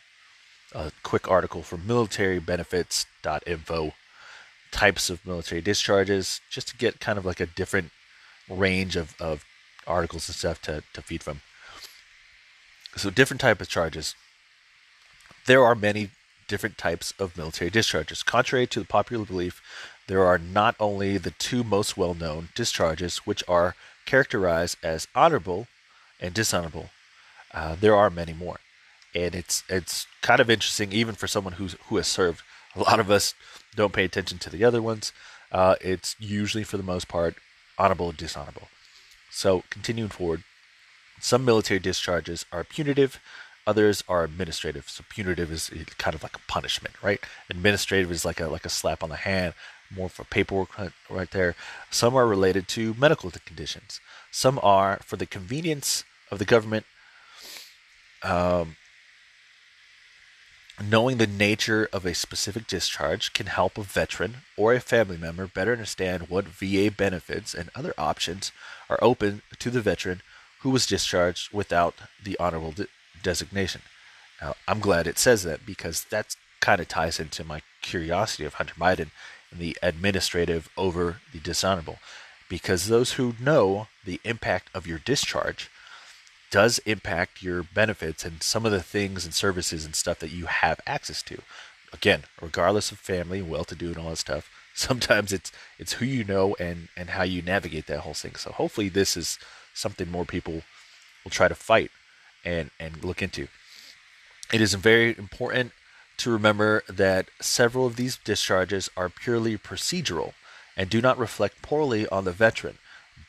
a 0.74 0.92
quick 1.04 1.30
article 1.30 1.64
from 1.64 1.82
militarybenefits.info 1.82 3.94
types 4.72 5.10
of 5.10 5.26
military 5.26 5.62
discharges 5.62 6.42
just 6.50 6.68
to 6.70 6.78
get 6.78 7.00
kind 7.00 7.18
of 7.18 7.26
like 7.26 7.40
a 7.40 7.46
different 7.46 7.92
range 8.50 8.96
of, 8.96 9.16
of 9.20 9.46
articles 9.86 10.28
and 10.28 10.36
stuff 10.36 10.62
to, 10.62 10.84
to 10.94 11.02
feed 11.02 11.24
from. 11.24 11.42
So 12.96 13.10
different 13.10 13.42
type 13.42 13.62
of 13.62 13.70
charges. 13.70 14.16
There 15.46 15.64
are 15.64 15.76
many 15.76 16.10
different 16.48 16.78
types 16.78 17.14
of 17.20 17.38
military 17.38 17.70
discharges. 17.70 18.24
Contrary 18.24 18.68
to 18.68 18.80
the 18.80 18.86
popular 18.86 19.26
belief, 19.26 19.62
there 20.08 20.26
are 20.26 20.38
not 20.38 20.76
only 20.80 21.18
the 21.18 21.32
two 21.32 21.64
most 21.64 21.98
well-known 21.98 22.50
discharges, 22.56 23.18
which 23.20 23.44
are 23.48 23.76
characterized 24.06 24.78
as 24.82 25.08
honorable 25.14 25.68
and 26.20 26.34
dishonorable. 26.34 26.90
Uh, 27.54 27.76
there 27.80 27.96
are 27.96 28.10
many 28.10 28.34
more, 28.34 28.60
and 29.14 29.36
it's 29.36 29.64
it's 29.70 30.08
kind 30.22 30.40
of 30.40 30.50
interesting, 30.50 30.92
even 30.92 31.16
for 31.16 31.28
someone 31.28 31.54
who's 31.54 31.76
who 31.88 31.98
has 31.98 32.08
served. 32.08 32.42
A 32.76 32.82
lot 32.82 33.00
of 33.00 33.10
us 33.10 33.34
don't 33.76 33.94
pay 33.94 34.04
attention 34.04 34.38
to 34.40 34.50
the 34.50 34.64
other 34.64 34.82
ones. 34.82 35.12
Uh, 35.52 35.76
it's 35.82 36.16
usually, 36.20 36.64
for 36.64 36.78
the 36.78 36.84
most 36.84 37.08
part, 37.08 37.36
honorable 37.78 38.10
and 38.10 38.18
dishonorable. 38.18 38.68
So, 39.32 39.64
continuing 39.70 40.10
forward, 40.10 40.44
some 41.20 41.46
military 41.46 41.80
discharges 41.80 42.46
are 42.52 42.64
punitive, 42.64 43.20
others 43.68 44.04
are 44.08 44.24
administrative. 44.24 44.90
So, 44.90 45.04
punitive 45.08 45.52
is 45.52 45.70
kind 45.98 46.16
of 46.16 46.24
like 46.24 46.36
a 46.36 46.52
punishment, 46.52 46.96
right? 47.04 47.20
Administrative 47.50 48.12
is 48.12 48.26
like 48.26 48.40
a 48.40 48.48
like 48.48 48.66
a 48.66 48.70
slap 48.70 49.04
on 49.04 49.10
the 49.10 49.18
hand, 49.18 49.54
more 49.94 50.10
for 50.10 50.24
paperwork 50.24 50.70
right 51.10 51.30
there. 51.32 51.56
Some 51.92 52.16
are 52.16 52.26
related 52.26 52.68
to 52.70 52.96
medical 52.98 53.30
conditions. 53.30 54.00
Some 54.32 54.60
are 54.64 55.00
for 55.04 55.18
the 55.18 55.26
convenience 55.26 56.04
of 56.32 56.40
the 56.40 56.46
government. 56.46 56.86
Um, 58.24 58.78
Knowing 60.80 61.18
the 61.18 61.26
nature 61.26 61.90
of 61.92 62.06
a 62.06 62.14
specific 62.14 62.68
discharge 62.68 63.34
can 63.34 63.48
help 63.48 63.80
a 63.80 63.84
veteran 63.84 64.44
or 64.56 64.76
a 64.76 64.80
family 64.80 65.18
member 65.18 65.48
better 65.48 65.72
understand 65.72 66.30
what 66.30 66.46
VA 66.46 66.92
benefits 66.96 67.56
and 67.56 67.72
other 67.74 67.96
options 67.98 68.52
are 68.88 69.00
open 69.02 69.42
to 69.58 69.72
the 69.72 69.82
veteran 69.82 70.22
who 70.60 70.70
was 70.70 70.86
discharged 70.86 71.52
without 71.52 71.96
the 72.24 72.38
honorable 72.40 72.72
designation. 73.24 73.82
Now, 74.42 74.56
I'm 74.68 74.80
glad 74.80 75.08
it 75.08 75.18
says 75.18 75.44
that 75.44 75.66
because 75.66 76.06
that 76.06 76.36
kind 76.60 76.80
of 76.80 76.88
ties 76.88 77.20
into 77.20 77.44
my 77.44 77.62
curiosity 77.82 78.46
of 78.46 78.56
Hunter 78.56 78.76
Biden 78.78 79.12
and 79.52 79.60
the 79.60 79.78
administrative 79.82 80.70
over 80.78 81.22
the 81.34 81.40
dishonorable. 81.40 82.00
Because 82.50 82.88
those 82.88 83.14
who 83.14 83.36
know 83.40 83.88
the 84.06 84.22
impact 84.24 84.70
of 84.74 84.88
your 84.88 85.00
discharge 85.00 85.70
does 86.50 86.80
impact 86.80 87.44
your 87.44 87.64
benefits 87.64 88.24
and 88.24 88.42
some 88.42 88.66
of 88.66 88.72
the 88.72 88.82
things 88.82 89.26
and 89.26 89.34
services 89.34 89.86
and 89.86 89.96
stuff 89.96 90.20
that 90.20 90.32
you 90.32 90.46
have 90.46 90.80
access 90.88 91.22
to. 91.24 91.42
Again, 91.92 92.24
regardless 92.42 92.92
of 92.92 93.00
family, 93.00 93.42
well-to-do, 93.42 93.88
and 93.88 93.98
all 93.98 94.10
that 94.12 94.18
stuff, 94.18 94.50
sometimes 94.74 95.34
it's 95.34 95.52
it's 95.80 95.94
who 95.94 96.06
you 96.06 96.24
know 96.24 96.56
and 96.60 96.90
and 96.96 97.12
how 97.12 97.24
you 97.24 97.42
navigate 97.42 97.88
that 97.88 98.02
whole 98.02 98.14
thing. 98.14 98.36
So 98.36 98.52
hopefully, 98.52 98.90
this 98.90 99.18
is 99.18 99.40
something 99.74 100.10
more 100.10 100.26
people 100.26 100.62
will 101.24 101.32
try 101.32 101.48
to 101.48 101.56
fight 101.56 101.92
and 102.48 102.72
and 102.80 103.04
look 103.04 103.22
into. 103.22 103.48
It 104.54 104.62
is 104.62 104.74
very 104.74 105.10
important 105.18 105.74
to 106.18 106.32
remember 106.32 106.84
that 106.90 107.28
several 107.40 107.86
of 107.86 107.98
these 107.98 108.18
discharges 108.18 108.90
are 108.96 109.10
purely 109.10 109.58
procedural 109.58 110.34
and 110.76 110.90
do 110.90 111.02
not 111.02 111.18
reflect 111.18 111.62
poorly 111.62 112.08
on 112.08 112.24
the 112.24 112.32
veteran, 112.32 112.78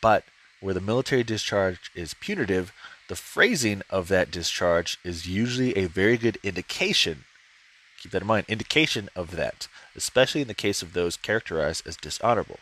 but 0.01 0.25
where 0.61 0.75
the 0.75 0.81
military 0.81 1.25
discharge 1.25 1.91
is 1.95 2.15
punitive, 2.15 2.73
the 3.09 3.17
phrasing 3.17 3.83
of 3.91 4.09
that 4.09 4.31
discharge 4.31 4.99
is 5.05 5.27
usually 5.27 5.77
a 5.77 5.87
very 5.87 6.17
good 6.17 6.39
indication. 6.43 7.25
Keep 8.01 8.13
that 8.13 8.23
in 8.23 8.29
mind, 8.29 8.47
indication 8.49 9.09
of 9.17 9.33
that, 9.33 9.67
especially 9.97 10.43
in 10.43 10.49
the 10.49 10.55
case 10.55 10.83
of 10.83 10.93
those 10.93 11.17
characterized 11.17 11.87
as 11.87 11.97
dishonorable. 11.97 12.61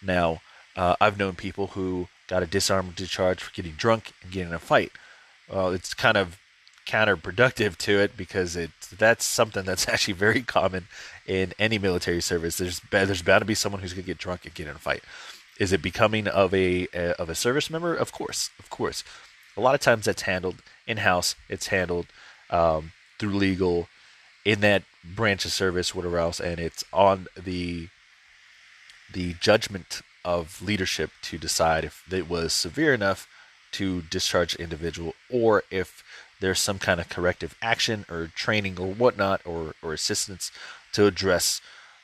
Now, 0.00 0.40
uh, 0.76 0.94
I've 1.00 1.18
known 1.18 1.34
people 1.34 1.68
who 1.68 2.08
got 2.28 2.42
a 2.42 2.46
dishonorable 2.46 2.92
discharge 2.94 3.42
for 3.42 3.52
getting 3.52 3.72
drunk 3.72 4.12
and 4.22 4.30
getting 4.30 4.48
in 4.48 4.54
a 4.54 4.60
fight. 4.60 4.92
Well, 5.50 5.70
it's 5.70 5.94
kind 5.94 6.16
of 6.16 6.38
counterproductive 6.86 7.76
to 7.76 7.98
it 7.98 8.16
because 8.16 8.56
it 8.56 8.70
that's 8.96 9.24
something 9.24 9.64
that's 9.64 9.86
actually 9.92 10.14
very 10.14 10.42
common 10.42 10.88
in 11.26 11.52
any 11.58 11.78
military 11.78 12.20
service. 12.20 12.56
There's 12.56 12.80
there's 12.90 13.22
bound 13.22 13.42
to 13.42 13.46
be 13.46 13.54
someone 13.54 13.82
who's 13.82 13.92
going 13.92 14.04
to 14.04 14.06
get 14.06 14.18
drunk 14.18 14.44
and 14.44 14.54
get 14.54 14.66
in 14.66 14.76
a 14.76 14.78
fight. 14.78 15.02
Is 15.58 15.72
it 15.72 15.82
becoming 15.82 16.28
of 16.28 16.54
a, 16.54 16.86
a 16.94 17.20
of 17.20 17.28
a 17.28 17.34
service 17.34 17.70
member? 17.70 17.94
Of 17.94 18.12
course, 18.12 18.50
of 18.58 18.70
course. 18.70 19.04
A 19.56 19.60
lot 19.60 19.74
of 19.74 19.80
times 19.80 20.04
that's 20.04 20.22
handled 20.22 20.62
in 20.86 20.98
house. 20.98 21.34
It's 21.48 21.68
handled 21.68 22.06
um, 22.48 22.92
through 23.18 23.34
legal 23.34 23.88
in 24.44 24.60
that 24.60 24.84
branch 25.04 25.44
of 25.44 25.52
service, 25.52 25.94
whatever 25.94 26.18
else, 26.18 26.40
and 26.40 26.58
it's 26.58 26.84
on 26.92 27.26
the 27.36 27.88
the 29.12 29.34
judgment 29.34 30.02
of 30.24 30.60
leadership 30.62 31.10
to 31.22 31.38
decide 31.38 31.84
if 31.84 32.04
it 32.12 32.28
was 32.28 32.52
severe 32.52 32.92
enough 32.92 33.26
to 33.72 34.02
discharge 34.02 34.54
the 34.54 34.62
individual 34.62 35.14
or 35.30 35.64
if 35.70 36.04
there's 36.40 36.60
some 36.60 36.78
kind 36.78 37.00
of 37.00 37.08
corrective 37.08 37.56
action 37.60 38.04
or 38.08 38.30
training 38.34 38.78
or 38.78 38.86
whatnot 38.86 39.40
or, 39.44 39.74
or 39.82 39.92
assistance 39.92 40.50
to 40.92 41.06
address 41.06 41.60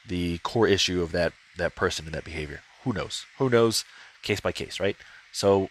the 0.07 0.39
core 0.39 0.67
issue 0.67 1.03
of 1.03 1.13
that, 1.13 1.33
that 1.57 1.75
person 1.75 2.05
and 2.07 2.15
that 2.15 2.25
behavior. 2.25 2.61
Who 2.83 2.93
knows? 2.93 3.25
Who 3.39 3.49
knows? 3.49 3.85
Case 4.23 4.41
by 4.41 4.53
case, 4.53 4.81
right? 4.81 4.97
So 5.33 5.71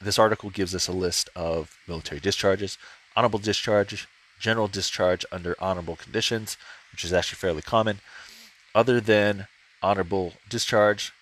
this 0.00 0.18
article 0.18 0.50
gives 0.50 0.74
us 0.74 0.88
a 0.88 0.92
list 0.92 1.28
of 1.34 1.76
military 1.86 2.20
discharges, 2.20 2.78
honorable 3.14 3.38
discharge, 3.38 4.06
general 4.38 4.68
discharge 4.68 5.24
under 5.32 5.56
honorable 5.58 5.96
conditions, 5.96 6.56
which 6.92 7.04
is 7.04 7.12
actually 7.12 7.36
fairly 7.36 7.62
common. 7.62 8.00
Other 8.74 9.00
than 9.00 9.48
honorable 9.82 10.34
discharge, 10.48 11.12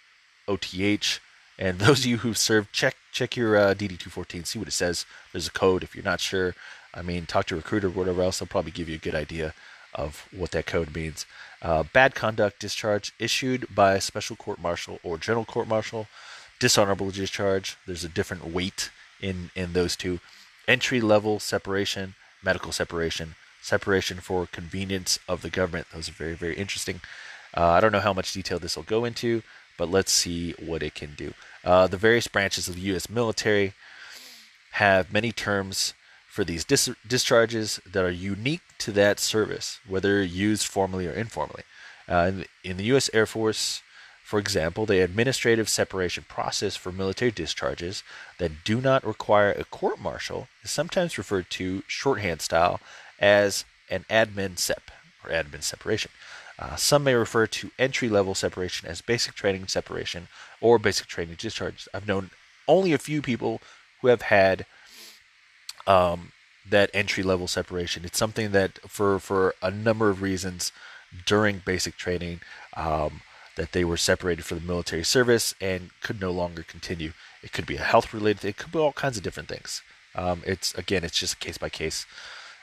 OTH, 0.46 1.20
and 1.58 1.78
those 1.78 2.00
of 2.00 2.06
you 2.06 2.18
who've 2.18 2.38
served, 2.38 2.72
check 2.72 2.96
check 3.12 3.36
your 3.36 3.56
uh, 3.56 3.74
DD214, 3.74 4.46
see 4.46 4.58
what 4.58 4.68
it 4.68 4.72
says. 4.72 5.06
There's 5.32 5.48
a 5.48 5.52
code 5.52 5.82
if 5.82 5.94
you're 5.94 6.04
not 6.04 6.20
sure. 6.20 6.54
I 6.92 7.02
mean, 7.02 7.26
talk 7.26 7.46
to 7.46 7.54
a 7.54 7.58
recruiter 7.58 7.88
or 7.88 7.90
whatever 7.90 8.22
else. 8.22 8.38
They'll 8.38 8.46
probably 8.48 8.72
give 8.72 8.88
you 8.88 8.96
a 8.96 8.98
good 8.98 9.14
idea 9.14 9.54
of 9.94 10.28
what 10.36 10.50
that 10.52 10.66
code 10.66 10.94
means. 10.94 11.26
Uh, 11.62 11.84
bad 11.92 12.14
conduct 12.14 12.60
discharge 12.60 13.12
issued 13.18 13.72
by 13.74 13.98
special 13.98 14.36
court 14.36 14.60
martial 14.60 14.98
or 15.02 15.16
general 15.18 15.44
court 15.44 15.68
martial 15.68 16.08
dishonorable 16.58 17.10
discharge. 17.10 17.76
There's 17.86 18.04
a 18.04 18.08
different 18.08 18.46
weight 18.52 18.90
in 19.20 19.50
in 19.54 19.72
those 19.72 19.96
two. 19.96 20.20
entry 20.66 21.00
level 21.00 21.40
separation, 21.40 22.14
medical 22.42 22.72
separation, 22.72 23.34
separation 23.60 24.18
for 24.20 24.46
convenience 24.46 25.18
of 25.28 25.42
the 25.42 25.50
government. 25.50 25.86
Those 25.92 26.08
are 26.08 26.12
very, 26.12 26.34
very 26.34 26.54
interesting. 26.56 27.00
Uh, 27.56 27.70
I 27.70 27.80
don't 27.80 27.92
know 27.92 28.00
how 28.00 28.12
much 28.12 28.32
detail 28.32 28.58
this 28.58 28.76
will 28.76 28.82
go 28.84 29.04
into, 29.04 29.42
but 29.76 29.90
let's 29.90 30.12
see 30.12 30.52
what 30.52 30.82
it 30.82 30.94
can 30.94 31.14
do. 31.14 31.34
Uh, 31.64 31.86
the 31.86 31.96
various 31.96 32.28
branches 32.28 32.68
of 32.68 32.74
the 32.74 32.82
U.S. 32.82 33.08
military 33.08 33.72
have 34.72 35.12
many 35.12 35.32
terms 35.32 35.94
for 36.28 36.44
these 36.44 36.64
dis- 36.64 36.90
discharges 37.06 37.80
that 37.86 38.04
are 38.04 38.10
unique 38.10 38.62
to 38.78 38.92
that 38.92 39.20
service, 39.20 39.78
whether 39.86 40.22
used 40.22 40.66
formally 40.66 41.06
or 41.06 41.12
informally. 41.12 41.62
Uh, 42.08 42.30
in, 42.32 42.44
in 42.62 42.76
the 42.76 42.84
U.S. 42.84 43.08
Air 43.14 43.24
Force, 43.24 43.82
for 44.24 44.38
example, 44.38 44.84
the 44.84 45.00
administrative 45.00 45.68
separation 45.68 46.24
process 46.26 46.76
for 46.76 46.90
military 46.90 47.30
discharges 47.30 48.02
that 48.38 48.64
do 48.64 48.80
not 48.80 49.06
require 49.06 49.52
a 49.52 49.64
court 49.64 50.00
martial 50.00 50.48
is 50.62 50.70
sometimes 50.70 51.18
referred 51.18 51.50
to 51.50 51.82
shorthand 51.86 52.40
style 52.40 52.80
as 53.20 53.64
an 53.90 54.04
admin 54.10 54.58
sep 54.58 54.90
or 55.22 55.30
admin 55.30 55.62
separation. 55.62 56.10
Uh, 56.58 56.76
some 56.76 57.04
may 57.04 57.14
refer 57.14 57.46
to 57.46 57.70
entry 57.78 58.08
level 58.08 58.34
separation 58.34 58.88
as 58.88 59.00
basic 59.00 59.34
training 59.34 59.66
separation 59.66 60.28
or 60.60 60.78
basic 60.78 61.06
training 61.06 61.36
discharge. 61.38 61.88
I've 61.92 62.06
known 62.06 62.30
only 62.68 62.92
a 62.92 62.98
few 62.98 63.20
people 63.22 63.60
who 64.00 64.08
have 64.08 64.22
had 64.22 64.66
um, 65.86 66.32
that 66.68 66.90
entry 66.94 67.22
level 67.22 67.48
separation. 67.48 68.04
It's 68.04 68.18
something 68.18 68.52
that, 68.52 68.78
for, 68.88 69.18
for 69.18 69.54
a 69.62 69.70
number 69.70 70.10
of 70.10 70.22
reasons, 70.22 70.72
during 71.26 71.62
basic 71.64 71.96
training, 71.96 72.40
um, 72.76 73.22
that 73.56 73.72
they 73.72 73.84
were 73.84 73.96
separated 73.96 74.44
for 74.44 74.54
the 74.54 74.60
military 74.60 75.04
service 75.04 75.54
and 75.60 75.90
could 76.00 76.20
no 76.20 76.30
longer 76.30 76.62
continue. 76.62 77.12
It 77.42 77.52
could 77.52 77.66
be 77.66 77.76
a 77.76 77.82
health 77.82 78.12
related 78.12 78.40
thing, 78.40 78.50
it 78.50 78.56
could 78.56 78.72
be 78.72 78.78
all 78.78 78.92
kinds 78.92 79.16
of 79.16 79.22
different 79.22 79.48
things. 79.48 79.82
Um, 80.14 80.42
it's 80.46 80.74
again, 80.74 81.04
it's 81.04 81.18
just 81.18 81.40
case 81.40 81.58
by 81.58 81.68
case. 81.68 82.06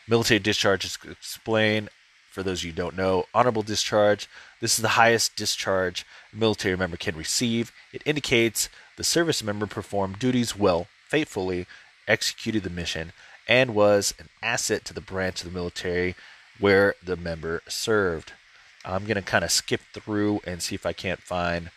Military 0.08 0.40
discharge 0.40 0.86
is 0.86 0.98
explained 1.04 1.90
for 2.32 2.42
those 2.44 2.62
of 2.62 2.66
you 2.66 2.72
who 2.72 2.78
don't 2.78 2.98
know, 2.98 3.26
honorable 3.34 3.62
discharge. 3.62 4.28
This 4.62 4.80
is 4.80 4.82
the 4.82 4.90
highest 4.90 5.36
discharge 5.36 6.06
a 6.34 6.36
military 6.36 6.78
member 6.78 6.98
can 6.98 7.16
receive. 7.16 7.72
It 7.92 8.02
indicates 8.06 8.70
the 8.98 9.04
service 9.04 9.44
member 9.44 9.68
performed 9.68 10.18
duties 10.18 10.58
well, 10.58 10.88
faithfully, 11.08 11.68
executed 12.08 12.64
the 12.64 12.70
mission, 12.70 13.12
and 13.48 13.76
was 13.76 14.14
an 14.18 14.30
asset 14.42 14.86
to 14.86 14.94
the 14.94 15.02
branch 15.02 15.44
of 15.44 15.52
the 15.52 15.58
military 15.58 16.16
where 16.58 16.96
the 17.04 17.18
member 17.18 17.62
served. 17.68 18.34
I'm 18.86 19.06
going 19.06 19.16
to 19.16 19.22
kind 19.22 19.44
of 19.44 19.52
skip 19.52 19.82
through 19.94 20.42
and 20.46 20.62
see 20.62 20.76
if 20.76 20.86
I 20.86 20.94
can't 20.94 21.22
find 21.22 21.70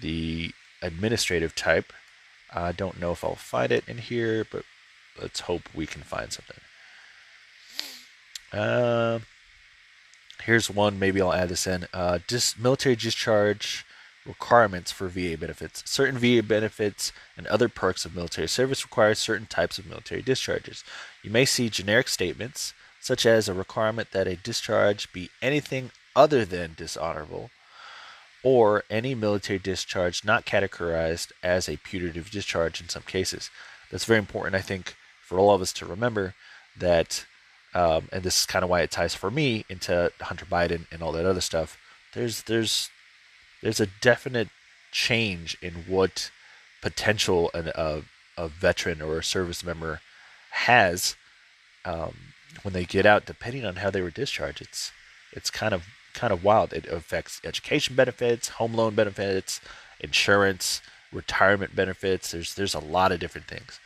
the 0.00 0.52
administrative 0.80 1.54
type. 1.54 1.92
I 2.52 2.72
don't 2.72 2.98
know 2.98 3.12
if 3.12 3.22
I'll 3.24 3.34
find 3.34 3.70
it 3.70 3.84
in 3.86 3.98
here, 3.98 4.46
but 4.50 4.64
let's 5.20 5.40
hope 5.40 5.62
we 5.74 5.86
can 5.86 6.02
find 6.02 6.32
something. 6.32 6.56
Uh, 8.52 9.20
here's 10.44 10.70
one. 10.70 10.98
Maybe 10.98 11.20
I'll 11.20 11.32
add 11.32 11.48
this 11.48 11.66
in. 11.66 11.86
Uh, 11.92 12.18
dis- 12.26 12.58
military 12.58 12.96
discharge 12.96 13.84
requirements 14.26 14.92
for 14.92 15.08
VA 15.08 15.36
benefits. 15.36 15.82
Certain 15.86 16.18
VA 16.18 16.42
benefits 16.42 17.12
and 17.36 17.46
other 17.46 17.68
perks 17.68 18.04
of 18.04 18.14
military 18.14 18.48
service 18.48 18.84
require 18.84 19.14
certain 19.14 19.46
types 19.46 19.78
of 19.78 19.86
military 19.86 20.22
discharges. 20.22 20.84
You 21.22 21.30
may 21.30 21.44
see 21.44 21.68
generic 21.68 22.08
statements, 22.08 22.72
such 23.00 23.26
as 23.26 23.48
a 23.48 23.54
requirement 23.54 24.12
that 24.12 24.28
a 24.28 24.36
discharge 24.36 25.12
be 25.12 25.30
anything 25.40 25.90
other 26.14 26.44
than 26.44 26.74
dishonorable, 26.76 27.50
or 28.44 28.84
any 28.90 29.14
military 29.14 29.58
discharge 29.58 30.24
not 30.24 30.46
categorized 30.46 31.32
as 31.42 31.68
a 31.68 31.78
putative 31.78 32.30
discharge 32.30 32.80
in 32.80 32.88
some 32.88 33.02
cases. 33.02 33.50
That's 33.90 34.04
very 34.04 34.18
important, 34.18 34.54
I 34.54 34.60
think, 34.60 34.94
for 35.20 35.38
all 35.38 35.54
of 35.54 35.62
us 35.62 35.72
to 35.74 35.86
remember 35.86 36.34
that 36.76 37.24
um, 37.74 38.08
and 38.12 38.22
this 38.22 38.40
is 38.40 38.46
kind 38.46 38.62
of 38.62 38.70
why 38.70 38.80
it 38.82 38.90
ties 38.90 39.14
for 39.14 39.30
me 39.30 39.64
into 39.68 40.12
Hunter 40.20 40.44
Biden 40.44 40.86
and 40.92 41.02
all 41.02 41.12
that 41.12 41.26
other 41.26 41.40
stuff. 41.40 41.78
There's 42.14 42.42
there's 42.42 42.90
there's 43.62 43.80
a 43.80 43.86
definite 44.00 44.48
change 44.90 45.56
in 45.62 45.84
what 45.86 46.30
potential 46.82 47.50
an, 47.54 47.72
a 47.74 48.02
a 48.36 48.48
veteran 48.48 49.00
or 49.00 49.18
a 49.18 49.24
service 49.24 49.64
member 49.64 50.00
has 50.50 51.16
um, 51.84 52.14
when 52.62 52.74
they 52.74 52.84
get 52.84 53.06
out, 53.06 53.26
depending 53.26 53.64
on 53.64 53.76
how 53.76 53.90
they 53.90 54.02
were 54.02 54.10
discharged. 54.10 54.60
It's 54.60 54.92
it's 55.32 55.50
kind 55.50 55.72
of 55.72 55.84
kind 56.14 56.32
of 56.32 56.44
wild. 56.44 56.72
It 56.72 56.86
affects 56.86 57.40
education 57.44 57.96
benefits, 57.96 58.48
home 58.48 58.74
loan 58.74 58.94
benefits, 58.94 59.60
insurance, 60.00 60.82
retirement 61.10 61.74
benefits. 61.74 62.32
There's 62.32 62.54
there's 62.54 62.74
a 62.74 62.80
lot 62.80 63.12
of 63.12 63.20
different 63.20 63.46
things. 63.48 63.80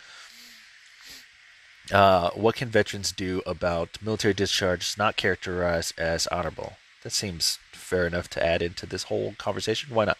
Uh, 1.92 2.30
what 2.30 2.56
can 2.56 2.68
veterans 2.68 3.12
do 3.12 3.42
about 3.46 3.98
military 4.02 4.34
discharge 4.34 4.96
not 4.98 5.16
characterized 5.16 5.98
as 5.98 6.26
honorable? 6.28 6.74
That 7.02 7.12
seems 7.12 7.58
fair 7.72 8.06
enough 8.06 8.28
to 8.30 8.44
add 8.44 8.62
into 8.62 8.86
this 8.86 9.04
whole 9.04 9.34
conversation. 9.38 9.94
Why 9.94 10.06
not? 10.06 10.18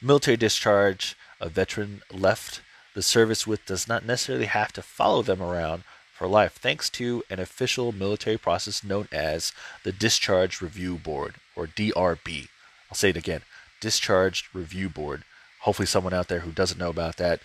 Military 0.00 0.36
discharge, 0.36 1.14
a 1.40 1.48
veteran 1.48 2.02
left 2.10 2.62
the 2.94 3.02
service 3.02 3.46
with 3.46 3.66
does 3.66 3.86
not 3.86 4.04
necessarily 4.04 4.46
have 4.46 4.72
to 4.72 4.82
follow 4.82 5.22
them 5.22 5.42
around 5.42 5.84
for 6.12 6.26
life, 6.26 6.54
thanks 6.54 6.88
to 6.90 7.24
an 7.30 7.40
official 7.40 7.90
military 7.90 8.38
process 8.38 8.84
known 8.84 9.08
as 9.10 9.52
the 9.82 9.92
Discharge 9.92 10.60
Review 10.60 10.96
Board, 10.96 11.34
or 11.56 11.66
DRB. 11.66 12.48
I'll 12.90 12.94
say 12.94 13.10
it 13.10 13.16
again 13.16 13.42
Discharge 13.80 14.48
Review 14.52 14.88
Board. 14.88 15.24
Hopefully, 15.60 15.86
someone 15.86 16.14
out 16.14 16.28
there 16.28 16.40
who 16.40 16.52
doesn't 16.52 16.78
know 16.78 16.90
about 16.90 17.16
that 17.16 17.40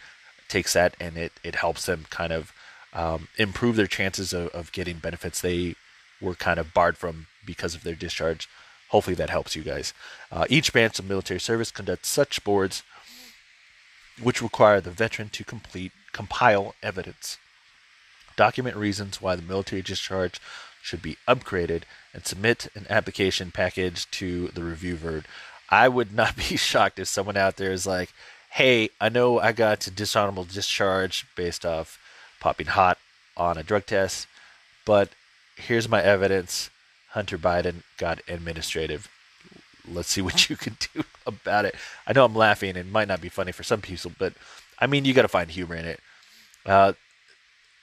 takes 0.47 0.73
that 0.73 0.95
and 0.99 1.17
it, 1.17 1.33
it 1.43 1.55
helps 1.55 1.85
them 1.85 2.05
kind 2.09 2.31
of 2.31 2.53
um, 2.93 3.27
improve 3.37 3.75
their 3.75 3.87
chances 3.87 4.33
of, 4.33 4.49
of 4.49 4.71
getting 4.71 4.97
benefits 4.97 5.41
they 5.41 5.75
were 6.21 6.35
kind 6.35 6.59
of 6.59 6.73
barred 6.73 6.97
from 6.97 7.27
because 7.45 7.75
of 7.75 7.83
their 7.83 7.95
discharge. 7.95 8.49
Hopefully 8.89 9.15
that 9.15 9.29
helps 9.29 9.55
you 9.55 9.63
guys. 9.63 9.93
Uh, 10.31 10.45
each 10.49 10.71
branch 10.71 10.97
of 10.99 11.07
military 11.07 11.39
service 11.39 11.71
conducts 11.71 12.09
such 12.09 12.43
boards 12.43 12.83
which 14.21 14.41
require 14.41 14.81
the 14.81 14.91
veteran 14.91 15.29
to 15.29 15.43
complete 15.43 15.91
compile 16.11 16.73
evidence, 16.81 17.37
document 18.35 18.75
reasons 18.75 19.21
why 19.21 19.35
the 19.35 19.41
military 19.41 19.81
discharge 19.81 20.39
should 20.81 21.01
be 21.01 21.17
upgraded, 21.27 21.83
and 22.13 22.25
submit 22.25 22.67
an 22.75 22.87
application 22.89 23.51
package 23.51 24.09
to 24.09 24.47
the 24.49 24.63
review 24.63 24.95
board. 24.95 25.25
I 25.69 25.87
would 25.89 26.13
not 26.13 26.35
be 26.49 26.57
shocked 26.57 26.99
if 26.99 27.07
someone 27.07 27.37
out 27.37 27.57
there 27.57 27.71
is 27.71 27.85
like, 27.85 28.11
"Hey, 28.51 28.89
I 28.99 29.09
know 29.09 29.39
I 29.39 29.51
got 29.51 29.81
to 29.81 29.91
dishonorable 29.91 30.45
discharge 30.45 31.25
based 31.35 31.65
off 31.65 31.99
popping 32.39 32.67
hot 32.67 32.97
on 33.35 33.57
a 33.57 33.63
drug 33.63 33.85
test. 33.85 34.27
But 34.85 35.09
here's 35.55 35.89
my 35.89 36.01
evidence 36.01 36.69
Hunter 37.09 37.37
Biden 37.37 37.83
got 37.97 38.21
administrative. 38.27 39.09
Let's 39.89 40.09
see 40.09 40.21
what 40.21 40.49
you 40.49 40.55
can 40.55 40.77
do 40.93 41.03
about 41.25 41.65
it. 41.65 41.75
I 42.05 42.13
know 42.13 42.25
I'm 42.25 42.35
laughing 42.35 42.69
and 42.69 42.77
it 42.77 42.91
might 42.91 43.07
not 43.07 43.21
be 43.21 43.29
funny 43.29 43.51
for 43.51 43.63
some 43.63 43.81
people, 43.81 44.11
but 44.17 44.33
I 44.79 44.87
mean, 44.87 45.05
you 45.05 45.13
got 45.13 45.23
to 45.23 45.27
find 45.27 45.49
humor 45.49 45.75
in 45.75 45.85
it. 45.85 45.99
Uh, 46.65 46.93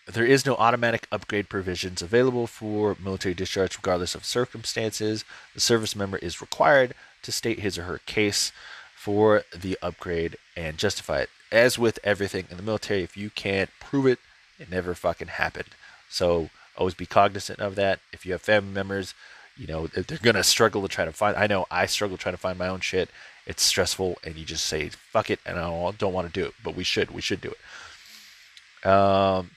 there 0.07 0.27
is 0.27 0.45
no 0.45 0.55
automatic 0.57 1.07
upgrade 1.11 1.49
provisions 1.49 2.03
available 2.03 2.47
for 2.47 2.97
military 3.03 3.35
discharge, 3.35 3.79
regardless 3.79 4.15
of 4.15 4.25
circumstances. 4.25 5.25
The 5.55 5.61
service 5.61 5.97
member 5.97 6.19
is 6.19 6.43
required 6.43 6.95
to 7.23 7.33
state 7.33 7.61
his 7.61 7.79
or 7.79 7.85
her 7.85 7.99
case 8.05 8.53
for 8.95 9.45
the 9.55 9.79
upgrade 9.83 10.37
and 10.57 10.77
justify 10.77 11.21
it. 11.21 11.31
As 11.51 11.79
with 11.79 11.99
everything 12.05 12.47
in 12.51 12.59
the 12.59 12.63
military, 12.63 13.03
if 13.03 13.17
you 13.17 13.31
can't 13.31 13.71
prove 13.81 14.07
it, 14.07 14.19
it 14.59 14.71
never 14.71 14.95
fucking 14.95 15.29
happened. 15.29 15.71
So 16.09 16.51
always 16.77 16.95
be 16.95 17.07
cognizant 17.07 17.61
of 17.61 17.75
that. 17.77 18.01
If 18.13 18.25
you 18.25 18.33
have 18.33 18.43
family 18.43 18.73
members, 18.73 19.15
you 19.57 19.67
know, 19.67 19.87
they're 19.87 20.33
to 20.35 20.43
struggle 20.43 20.83
to 20.83 20.89
try 20.89 21.05
to 21.05 21.13
find. 21.13 21.37
I 21.37 21.47
know 21.47 21.67
I 21.71 21.87
struggle 21.87 22.17
trying 22.17 22.35
to 22.35 22.41
find 22.41 22.59
my 22.59 22.69
own 22.69 22.81
shit. 22.81 23.09
It's 23.47 23.63
stressful, 23.63 24.19
and 24.25 24.37
you 24.37 24.45
just 24.45 24.65
say, 24.67 24.89
fuck 24.89 25.31
it, 25.31 25.39
and 25.45 25.59
I 25.59 25.63
don't, 25.63 25.99
don't 25.99 26.13
want 26.13 26.33
to 26.33 26.41
do 26.41 26.47
it. 26.47 26.55
But 26.63 26.75
we 26.75 26.83
should. 26.83 27.11
We 27.11 27.21
should 27.21 27.41
do 27.41 27.53
it. 27.53 28.89
Um, 28.89 29.51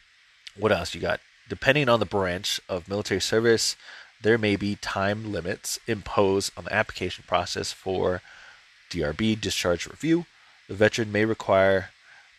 what 0.58 0.72
else 0.72 0.93
you 0.93 1.02
got? 1.02 1.20
Depending 1.50 1.89
on 1.89 2.00
the 2.00 2.06
branch 2.06 2.60
of 2.68 2.89
military 2.89 3.22
service, 3.22 3.76
there 4.22 4.38
may 4.38 4.56
be 4.56 4.76
time 4.76 5.32
limits 5.32 5.80
imposed 5.88 6.52
on 6.58 6.66
the 6.66 6.74
application 6.74 7.24
process 7.28 7.72
for 7.72 8.22
DRB 8.89 9.39
discharge 9.39 9.88
review. 9.88 10.26
The 10.68 10.76
veteran 10.76 11.12
may 11.12 11.26
require 11.26 11.89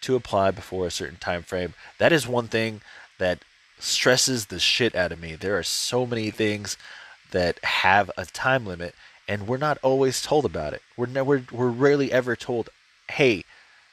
to 0.02 0.16
apply 0.16 0.50
before 0.50 0.86
a 0.86 0.90
certain 0.90 1.18
time 1.18 1.42
frame. 1.42 1.74
That 1.98 2.12
is 2.12 2.26
one 2.26 2.48
thing 2.48 2.80
that 3.18 3.40
stresses 3.78 4.46
the 4.46 4.58
shit 4.58 4.94
out 4.94 5.12
of 5.12 5.20
me. 5.20 5.34
There 5.34 5.56
are 5.58 5.62
so 5.62 6.06
many 6.06 6.30
things 6.30 6.76
that 7.30 7.62
have 7.64 8.10
a 8.16 8.24
time 8.24 8.66
limit 8.66 8.94
and 9.28 9.46
we're 9.46 9.58
not 9.58 9.78
always 9.82 10.22
told 10.22 10.46
about 10.46 10.72
it. 10.72 10.82
We're 10.96 11.06
never 11.06 11.44
we're 11.52 11.68
rarely 11.68 12.10
ever 12.10 12.34
told, 12.34 12.70
"Hey, 13.10 13.44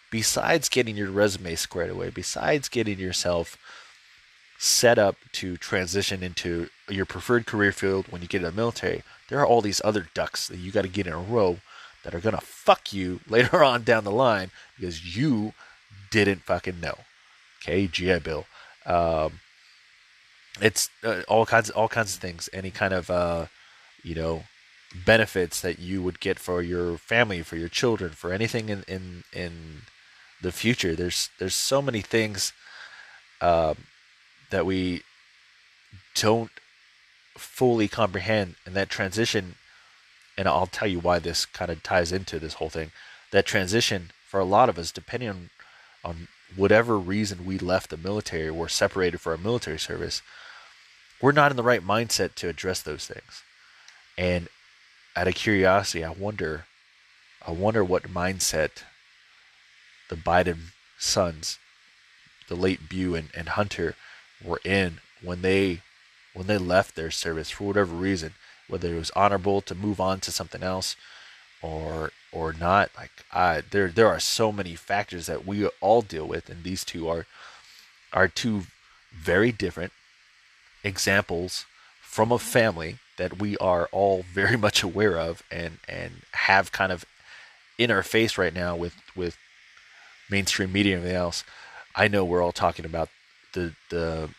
besides 0.10 0.70
getting 0.70 0.96
your 0.96 1.12
resume 1.12 1.56
squared 1.56 1.90
away, 1.90 2.10
besides 2.10 2.70
getting 2.70 2.98
yourself 2.98 3.58
set 4.58 4.98
up 4.98 5.18
to 5.34 5.58
transition 5.58 6.24
into 6.24 6.70
your 6.88 7.06
preferred 7.06 7.46
career 7.46 7.74
field 7.74 8.08
when 8.10 8.22
you 8.22 8.28
get 8.28 8.42
in 8.42 8.46
the 8.46 8.52
military, 8.54 9.04
there 9.28 9.40
are 9.40 9.46
all 9.46 9.62
these 9.62 9.82
other 9.84 10.08
ducks 10.14 10.48
that 10.48 10.58
you 10.58 10.72
got 10.72 10.84
to 10.84 10.88
get 10.88 11.06
in 11.06 11.14
a 11.14 11.20
row 11.20 11.58
that 12.04 12.16
are 12.16 12.22
going 12.22 12.36
to 12.36 12.42
fuck 12.42 12.94
you 12.94 13.20
later 13.28 13.62
on 13.62 13.84
down 13.84 14.06
the 14.06 14.12
line 14.12 14.52
because 14.80 15.18
you 15.18 15.54
didn't 16.24 16.44
fucking 16.44 16.80
know. 16.80 17.00
Okay, 17.62 17.88
GI 17.88 18.20
Bill. 18.20 18.46
Um, 18.86 19.40
it's 20.62 20.90
uh, 21.04 21.22
all 21.28 21.46
kinds 21.46 21.70
all 21.70 21.88
kinds 21.88 22.16
of 22.16 22.22
things. 22.22 22.50
Any 22.54 22.72
kind 22.72 22.94
of 22.94 23.10
uh, 23.10 23.46
you 24.04 24.16
know 24.16 24.44
benefits 25.06 25.60
that 25.62 25.80
you 25.80 26.02
would 26.02 26.20
get 26.20 26.40
for 26.40 26.62
your 26.62 26.98
family, 26.98 27.42
for 27.42 27.58
your 27.58 27.70
children, 27.70 28.12
for 28.12 28.32
anything 28.32 28.70
in 28.70 28.84
in 28.88 29.24
in 29.34 29.82
the 30.42 30.52
future. 30.52 30.96
There's 30.96 31.30
there's 31.40 31.56
so 31.56 31.82
many 31.82 32.02
things 32.02 32.54
uh, 33.42 33.74
that 34.52 34.66
we 34.66 35.02
don't 36.16 36.52
fully 37.38 37.88
comprehend, 37.88 38.56
and 38.66 38.76
that 38.76 38.90
transition. 38.90 39.56
And 40.38 40.50
I'll 40.50 40.68
tell 40.68 40.88
you 40.88 41.00
why 41.00 41.20
this 41.20 41.46
kind 41.46 41.72
of 41.72 41.82
ties 41.82 42.12
into 42.12 42.40
this 42.40 42.56
whole 42.56 42.70
thing. 42.70 42.92
That 43.32 43.46
transition 43.46 44.12
for 44.28 44.40
a 44.40 44.46
lot 44.46 44.68
of 44.68 44.78
us, 44.78 44.92
depending 44.92 45.30
on 45.30 45.50
on 46.06 46.28
whatever 46.56 46.98
reason 46.98 47.46
we 47.46 47.58
left 47.58 47.90
the 47.90 47.98
military, 47.98 48.52
we're 48.52 48.68
separated 48.68 49.20
for 49.20 49.32
our 49.32 49.38
military 49.38 49.80
service. 49.80 50.22
We're 51.22 51.32
not 51.32 51.52
in 51.52 51.58
the 51.58 51.64
right 51.64 51.86
mindset 51.86 52.36
to 52.36 52.48
address 52.48 52.82
those 52.82 53.06
things. 53.08 53.42
And 54.18 54.48
out 55.16 55.28
of 55.28 55.36
curiosity, 55.36 56.04
I 56.04 56.12
wonder, 56.12 56.66
I 57.46 57.52
wonder 57.52 57.84
what 57.84 58.04
mindset 58.04 58.84
the 60.10 60.16
Biden 60.16 60.72
sons, 61.00 61.58
the 62.48 62.56
late 62.56 62.88
Beau 62.88 63.16
and, 63.16 63.30
and 63.36 63.50
Hunter, 63.50 63.96
were 64.44 64.62
in 64.64 65.00
when 65.22 65.42
they 65.42 65.82
when 66.34 66.48
they 66.48 66.58
left 66.58 66.96
their 66.96 67.12
service 67.12 67.50
for 67.50 67.64
whatever 67.64 67.96
reason, 67.96 68.34
whether 68.68 68.94
it 68.94 68.98
was 68.98 69.12
honorable 69.12 69.62
to 69.62 69.74
move 69.74 70.02
on 70.02 70.20
to 70.20 70.34
something 70.34 70.62
else 70.62 70.98
or 71.66 72.12
or 72.32 72.54
not. 72.54 72.92
Like 72.96 73.12
I 73.32 73.62
there 73.70 73.88
there 73.88 74.08
are 74.08 74.20
so 74.20 74.52
many 74.52 74.76
factors 74.76 75.26
that 75.26 75.46
we 75.46 75.66
all 75.82 76.02
deal 76.02 76.28
with, 76.28 76.50
and 76.50 76.64
these 76.64 76.84
two 76.84 77.08
are 77.10 77.26
are 78.14 78.28
two 78.28 78.64
very 79.14 79.52
different 79.52 79.94
examples 80.84 81.66
from 82.02 82.32
a 82.32 82.40
family 82.40 83.00
that 83.18 83.40
we 83.40 83.58
are 83.58 83.88
all 83.92 84.24
very 84.24 84.58
much 84.68 84.84
aware 84.84 85.18
of 85.18 85.44
and 85.52 85.80
and 85.88 86.22
have 86.34 86.72
kind 86.72 86.92
of 86.92 87.06
in 87.78 87.92
our 87.92 88.04
face 88.04 88.38
right 88.38 88.54
now 88.54 88.76
with 88.76 88.96
with 89.16 89.38
mainstream 90.30 90.72
media 90.72 90.96
and 90.96 91.02
everything 91.02 91.18
else. 91.18 91.44
I 91.96 92.08
know 92.08 92.26
we're 92.26 92.44
all 92.44 92.52
talking 92.52 92.86
about 92.86 93.10
the 93.54 93.74
the 93.90 94.30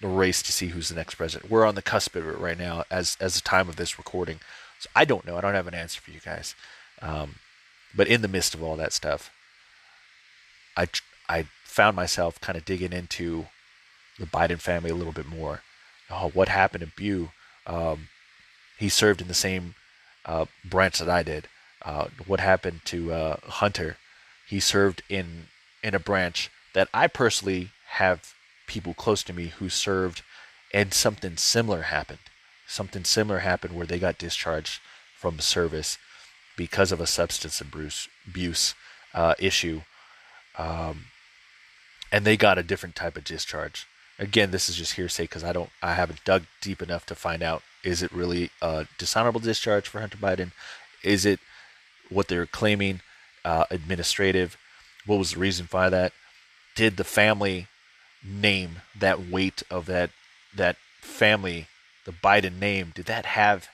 the 0.00 0.08
race 0.08 0.42
to 0.42 0.52
see 0.52 0.68
who's 0.68 0.90
the 0.90 0.94
next 0.94 1.14
president. 1.14 1.50
We're 1.50 1.66
on 1.66 1.74
the 1.74 1.82
cusp 1.82 2.14
of 2.16 2.28
it 2.28 2.38
right 2.38 2.58
now 2.58 2.84
as 2.90 3.16
as 3.20 3.34
the 3.34 3.40
time 3.40 3.68
of 3.68 3.76
this 3.76 3.98
recording. 3.98 4.40
So 4.78 4.88
I 4.94 5.04
don't 5.04 5.26
know. 5.26 5.36
I 5.36 5.40
don't 5.40 5.54
have 5.54 5.66
an 5.66 5.74
answer 5.74 6.00
for 6.00 6.10
you 6.10 6.20
guys. 6.20 6.54
Um, 7.00 7.36
but 7.94 8.08
in 8.08 8.22
the 8.22 8.28
midst 8.28 8.54
of 8.54 8.62
all 8.62 8.76
that 8.76 8.92
stuff, 8.92 9.30
I 10.76 10.88
I 11.28 11.46
found 11.64 11.96
myself 11.96 12.40
kind 12.40 12.56
of 12.56 12.64
digging 12.64 12.92
into 12.92 13.46
the 14.18 14.26
Biden 14.26 14.60
family 14.60 14.90
a 14.90 14.94
little 14.94 15.12
bit 15.12 15.26
more. 15.26 15.62
Oh, 16.10 16.30
what 16.30 16.48
happened 16.48 16.86
to 16.86 16.92
Beau? 16.96 17.32
Um, 17.66 18.08
he 18.78 18.88
served 18.88 19.20
in 19.20 19.28
the 19.28 19.34
same 19.34 19.74
uh, 20.24 20.46
branch 20.64 20.98
that 20.98 21.08
I 21.08 21.22
did. 21.22 21.48
Uh, 21.82 22.08
what 22.26 22.40
happened 22.40 22.80
to 22.86 23.12
uh, 23.12 23.36
Hunter? 23.44 23.96
He 24.46 24.60
served 24.60 25.02
in 25.08 25.48
in 25.82 25.94
a 25.94 26.00
branch 26.00 26.50
that 26.74 26.88
I 26.92 27.06
personally 27.06 27.70
have 27.88 28.34
people 28.66 28.94
close 28.94 29.22
to 29.24 29.32
me 29.32 29.46
who 29.58 29.68
served, 29.68 30.22
and 30.74 30.92
something 30.92 31.36
similar 31.36 31.82
happened. 31.82 32.18
Something 32.66 33.04
similar 33.04 33.40
happened 33.40 33.74
where 33.74 33.86
they 33.86 33.98
got 33.98 34.18
discharged 34.18 34.80
from 35.16 35.38
service 35.38 35.98
because 36.56 36.92
of 36.92 37.00
a 37.00 37.06
substance 37.06 37.60
abuse, 37.60 38.74
uh, 39.14 39.34
issue, 39.38 39.82
um, 40.58 41.06
and 42.10 42.24
they 42.24 42.36
got 42.36 42.58
a 42.58 42.62
different 42.62 42.96
type 42.96 43.16
of 43.16 43.24
discharge. 43.24 43.86
Again, 44.18 44.50
this 44.50 44.68
is 44.68 44.76
just 44.76 44.94
hearsay 44.94 45.24
because 45.24 45.44
I 45.44 45.52
don't, 45.52 45.70
I 45.82 45.94
haven't 45.94 46.24
dug 46.24 46.44
deep 46.60 46.80
enough 46.80 47.04
to 47.06 47.14
find 47.14 47.42
out 47.42 47.62
is 47.84 48.02
it 48.02 48.10
really 48.10 48.50
a 48.60 48.86
dishonorable 48.98 49.40
discharge 49.40 49.86
for 49.86 50.00
Hunter 50.00 50.18
Biden? 50.18 50.50
Is 51.04 51.24
it 51.24 51.38
what 52.08 52.28
they're 52.28 52.46
claiming 52.46 53.00
uh, 53.44 53.64
administrative? 53.70 54.56
What 55.04 55.18
was 55.18 55.32
the 55.32 55.38
reason 55.38 55.66
for 55.66 55.88
that? 55.88 56.12
Did 56.74 56.96
the 56.96 57.04
family 57.04 57.68
name 58.24 58.82
that 58.98 59.28
weight 59.28 59.62
of 59.70 59.86
that 59.86 60.10
that 60.54 60.76
family, 61.00 61.68
the 62.06 62.12
Biden 62.12 62.58
name? 62.58 62.92
Did 62.94 63.04
that 63.06 63.26
have 63.26 63.68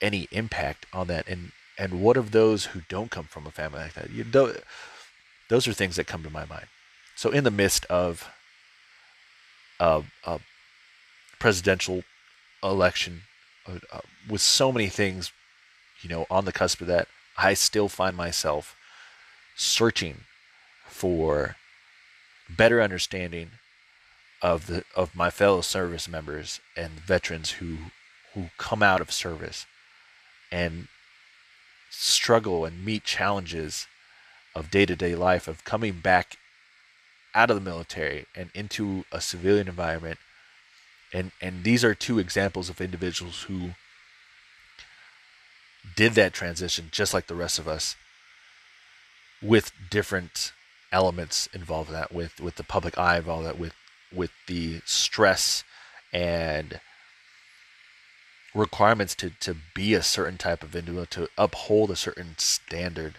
any 0.00 0.28
impact 0.30 0.86
on 0.92 1.08
that? 1.08 1.26
And 1.26 1.50
and 1.76 2.00
what 2.00 2.16
of 2.16 2.30
those 2.30 2.66
who 2.66 2.82
don't 2.88 3.10
come 3.10 3.24
from 3.24 3.46
a 3.46 3.50
family 3.50 3.80
like 3.80 3.94
that? 3.94 4.10
You 4.10 4.24
know, 4.24 4.54
those 5.48 5.66
are 5.66 5.72
things 5.72 5.96
that 5.96 6.06
come 6.06 6.22
to 6.22 6.30
my 6.30 6.44
mind. 6.44 6.66
So 7.16 7.30
in 7.30 7.44
the 7.44 7.50
midst 7.50 7.84
of 7.86 8.28
a, 9.80 10.02
a 10.24 10.40
presidential 11.38 12.02
election 12.62 13.22
uh, 13.66 13.78
uh, 13.92 14.00
with 14.28 14.40
so 14.40 14.72
many 14.72 14.88
things, 14.88 15.32
you 16.02 16.08
know, 16.08 16.26
on 16.30 16.44
the 16.44 16.52
cusp 16.52 16.80
of 16.80 16.86
that, 16.88 17.08
I 17.36 17.54
still 17.54 17.88
find 17.88 18.16
myself 18.16 18.74
searching 19.56 20.24
for 20.86 21.56
better 22.48 22.82
understanding 22.82 23.50
of 24.40 24.66
the 24.66 24.84
of 24.94 25.14
my 25.14 25.30
fellow 25.30 25.60
service 25.60 26.08
members 26.08 26.60
and 26.76 26.92
veterans 26.92 27.52
who 27.52 27.76
who 28.34 28.50
come 28.56 28.82
out 28.82 29.00
of 29.00 29.10
service 29.10 29.66
and 30.52 30.88
struggle 31.90 32.64
and 32.64 32.84
meet 32.84 33.04
challenges 33.04 33.86
of 34.54 34.70
day-to-day 34.70 35.14
life 35.14 35.48
of 35.48 35.64
coming 35.64 36.00
back 36.00 36.38
out 37.34 37.50
of 37.50 37.56
the 37.56 37.70
military 37.70 38.26
and 38.34 38.50
into 38.54 39.04
a 39.12 39.20
civilian 39.20 39.68
environment. 39.68 40.18
And 41.12 41.32
and 41.40 41.64
these 41.64 41.84
are 41.84 41.94
two 41.94 42.18
examples 42.18 42.68
of 42.68 42.80
individuals 42.80 43.42
who 43.42 43.70
did 45.96 46.12
that 46.14 46.32
transition 46.32 46.88
just 46.90 47.14
like 47.14 47.26
the 47.26 47.34
rest 47.34 47.58
of 47.58 47.66
us 47.66 47.96
with 49.40 49.72
different 49.90 50.52
elements 50.92 51.48
involved 51.52 51.88
in 51.88 51.94
that 51.94 52.12
with 52.12 52.40
with 52.40 52.56
the 52.56 52.64
public 52.64 52.98
eye 52.98 53.16
involved 53.16 53.46
that 53.46 53.58
with 53.58 53.74
with 54.14 54.30
the 54.46 54.80
stress 54.84 55.64
and 56.12 56.80
requirements 58.54 59.14
to 59.14 59.30
to 59.40 59.54
be 59.74 59.94
a 59.94 60.02
certain 60.02 60.38
type 60.38 60.62
of 60.62 60.74
individual 60.74 61.06
to 61.06 61.28
uphold 61.36 61.90
a 61.90 61.96
certain 61.96 62.34
standard 62.38 63.16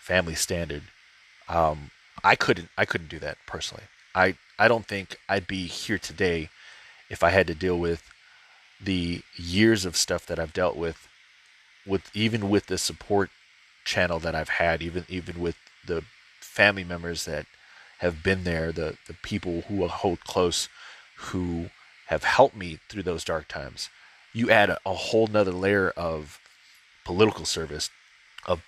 family 0.00 0.34
standard 0.34 0.82
um, 1.48 1.90
i 2.22 2.34
couldn't 2.36 2.68
i 2.78 2.84
couldn't 2.84 3.08
do 3.10 3.18
that 3.18 3.36
personally. 3.46 3.84
I 4.14 4.36
i 4.58 4.68
don't 4.68 4.86
think 4.86 5.16
i'd 5.28 5.46
be 5.46 5.66
here 5.66 5.98
today 5.98 6.50
if 7.10 7.24
I 7.24 7.30
had 7.30 7.48
to 7.48 7.54
deal 7.54 7.78
with 7.78 8.08
the 8.80 9.22
years 9.36 9.84
of 9.84 9.96
stuff 9.96 10.24
that 10.26 10.38
I've 10.38 10.54
dealt 10.54 10.76
with, 10.76 11.08
with 11.84 12.10
even 12.14 12.48
with 12.48 12.66
the 12.66 12.78
support 12.78 13.30
channel 13.84 14.20
that 14.20 14.34
I've 14.34 14.48
had, 14.48 14.80
even 14.80 15.04
even 15.08 15.40
with 15.40 15.56
the 15.84 16.04
family 16.40 16.84
members 16.84 17.24
that 17.24 17.46
have 18.00 18.22
been 18.22 18.44
there, 18.44 18.72
the 18.72 18.96
the 19.06 19.14
people 19.14 19.62
who 19.62 19.86
hold 19.86 20.20
close, 20.24 20.68
who 21.16 21.70
have 22.06 22.24
helped 22.24 22.56
me 22.56 22.80
through 22.88 23.04
those 23.04 23.24
dark 23.24 23.48
times. 23.48 23.88
You 24.32 24.50
add 24.50 24.70
a, 24.70 24.78
a 24.84 24.94
whole 24.94 25.26
nother 25.26 25.52
layer 25.52 25.90
of 25.90 26.40
political 27.04 27.44
service, 27.44 27.90
of 28.46 28.62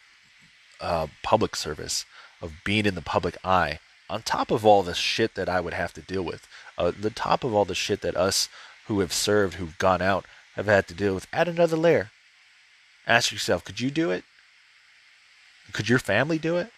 uh, 0.81 1.09
public 1.23 1.57
service, 1.57 2.05
of 2.41 2.53
being 2.65 2.87
in 2.87 2.95
the 2.95 3.03
public 3.03 3.37
eye, 3.45 3.79
on 4.09 4.23
top 4.23 4.51
of 4.51 4.65
all 4.67 4.83
the 4.83 4.95
shit 4.95 5.35
that 5.35 5.49
I 5.49 5.61
would 5.61 5.75
have 5.75 5.93
to 5.95 6.01
deal 6.01 6.23
with 6.23 6.47
uh, 6.79 6.93
the 6.99 7.11
top 7.11 7.45
of 7.45 7.55
all 7.55 7.65
the 7.65 7.75
shit 7.75 8.01
that 8.03 8.17
us 8.17 8.49
who 8.87 9.01
have 9.01 9.13
served, 9.13 9.55
who've 9.55 9.79
gone 9.79 10.03
out, 10.03 10.25
have 10.57 10.67
had 10.67 10.87
to 10.89 10.95
deal 10.95 11.15
with. 11.15 11.27
Add 11.33 11.49
another 11.49 11.77
layer. 11.77 12.11
Ask 13.07 13.33
yourself, 13.33 13.65
could 13.65 13.81
you 13.81 13.91
do 13.91 14.11
it? 14.11 14.25
Could 15.73 15.89
your 15.89 15.99
family 15.99 16.39
do 16.39 16.57
it? 16.57 16.71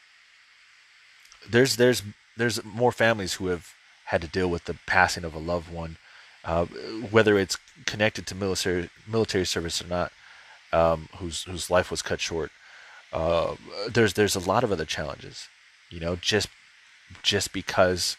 There's 1.49 1.77
there's 1.77 2.03
there's 2.37 2.63
more 2.65 2.93
families 2.93 3.35
who 3.35 3.49
have 3.49 3.75
had 4.07 4.21
to 4.23 4.29
deal 4.29 4.49
with 4.49 4.65
the 4.65 4.77
passing 4.87 5.25
of 5.25 5.35
a 5.35 5.39
loved 5.39 5.73
one, 5.73 5.97
uh, 6.45 6.67
whether 6.67 7.39
it's 7.39 7.57
connected 7.87 8.27
to 8.27 8.35
military 8.35 8.91
military 9.07 9.47
service 9.47 9.83
or 9.83 9.87
not, 9.87 10.13
um, 10.73 11.09
whose 11.19 11.45
whose 11.45 11.71
life 11.71 11.91
was 11.91 12.03
cut 12.03 12.21
short. 12.21 12.51
Uh, 13.13 13.55
there's 13.89 14.15
there's 14.15 14.37
a 14.37 14.41
lot 14.41 14.65
of 14.65 14.73
other 14.73 14.85
challenges, 14.85 15.49
you 15.91 16.01
know, 16.01 16.17
just 16.17 16.49
just 17.23 17.53
because 17.53 18.17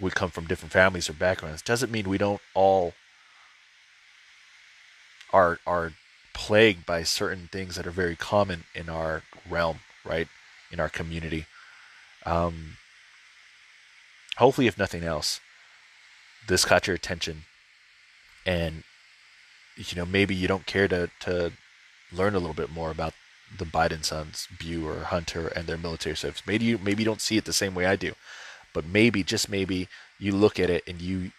we 0.00 0.10
come 0.10 0.30
from 0.30 0.46
different 0.46 0.72
families 0.72 1.08
or 1.08 1.12
backgrounds 1.12 1.62
doesn't 1.62 1.92
mean 1.92 2.08
we 2.08 2.18
don't 2.18 2.40
all 2.54 2.94
are 5.32 5.58
are 5.66 5.92
plagued 6.32 6.86
by 6.86 7.02
certain 7.02 7.48
things 7.52 7.76
that 7.76 7.86
are 7.86 7.92
very 7.92 8.16
common 8.16 8.64
in 8.74 8.88
our 8.88 9.22
realm, 9.48 9.80
right? 10.04 10.28
In 10.70 10.80
our 10.80 10.88
community. 10.88 11.46
Um, 12.24 12.76
hopefully, 14.36 14.66
if 14.66 14.78
nothing 14.78 15.04
else, 15.04 15.40
this 16.46 16.64
caught 16.64 16.86
your 16.86 16.96
attention, 16.96 17.44
and 18.44 18.82
you 19.76 19.96
know 19.96 20.06
maybe 20.06 20.34
you 20.34 20.48
don't 20.48 20.66
care 20.66 20.88
to 20.88 21.10
to 21.20 21.52
learn 22.12 22.34
a 22.34 22.38
little 22.38 22.54
bit 22.54 22.70
more 22.70 22.90
about 22.90 23.14
the 23.56 23.64
Biden 23.64 24.04
sons, 24.04 24.48
Beau 24.60 24.86
or 24.86 25.04
Hunter, 25.04 25.48
and 25.48 25.66
their 25.66 25.78
military 25.78 26.16
service. 26.16 26.42
Maybe 26.46 26.64
you 26.64 26.78
maybe 26.78 27.02
you 27.02 27.06
don't 27.06 27.20
see 27.20 27.36
it 27.36 27.44
the 27.44 27.52
same 27.52 27.74
way 27.74 27.86
I 27.86 27.96
do. 27.96 28.14
But 28.74 28.86
maybe, 28.86 29.22
just 29.22 29.50
maybe, 29.50 29.88
you 30.18 30.32
look 30.32 30.58
at 30.58 30.70
it 30.70 30.82
and 30.86 31.00
you 31.00 31.32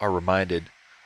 are 0.00 0.10
reminded 0.10 0.64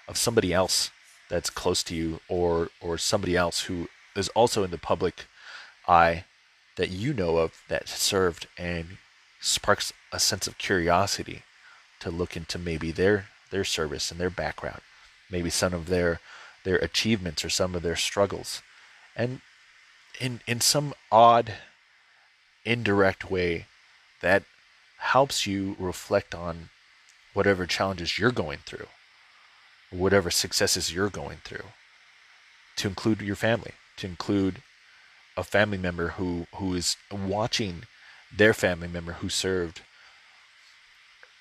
of 0.08 0.16
somebody 0.16 0.52
else 0.52 0.90
that's 1.28 1.50
close 1.50 1.82
to 1.84 1.94
you 1.94 2.20
or 2.28 2.68
or 2.80 2.96
somebody 2.98 3.36
else 3.36 3.62
who 3.62 3.88
is 4.16 4.28
also 4.30 4.62
in 4.62 4.70
the 4.70 4.78
public 4.78 5.26
eye 5.88 6.24
that 6.76 6.90
you 6.90 7.12
know 7.12 7.38
of 7.38 7.62
that 7.68 7.88
served 7.88 8.46
and 8.56 8.98
sparks 9.44 9.92
a 10.10 10.18
sense 10.18 10.46
of 10.46 10.58
curiosity 10.58 11.42
to 12.00 12.10
look 12.10 12.36
into 12.36 12.58
maybe 12.58 12.90
their 12.90 13.28
their 13.50 13.64
service 13.64 14.10
and 14.10 14.18
their 14.18 14.30
background, 14.30 14.80
maybe 15.30 15.50
some 15.50 15.74
of 15.74 15.86
their 15.86 16.20
their 16.64 16.76
achievements 16.76 17.44
or 17.44 17.50
some 17.50 17.74
of 17.74 17.82
their 17.82 17.96
struggles. 17.96 18.62
And 19.14 19.40
in 20.18 20.40
in 20.46 20.60
some 20.60 20.94
odd 21.12 21.54
indirect 22.64 23.30
way 23.30 23.66
that 24.22 24.42
helps 24.98 25.46
you 25.46 25.76
reflect 25.78 26.34
on 26.34 26.70
whatever 27.34 27.66
challenges 27.66 28.18
you're 28.18 28.30
going 28.30 28.60
through, 28.64 28.86
whatever 29.90 30.30
successes 30.30 30.94
you're 30.94 31.10
going 31.10 31.38
through, 31.44 31.66
to 32.76 32.88
include 32.88 33.20
your 33.20 33.36
family, 33.36 33.72
to 33.98 34.06
include 34.06 34.62
a 35.36 35.44
family 35.44 35.76
member 35.76 36.08
who, 36.10 36.46
who 36.54 36.74
is 36.74 36.96
watching 37.10 37.82
their 38.36 38.54
family 38.54 38.88
member 38.88 39.12
who 39.14 39.28
served 39.28 39.82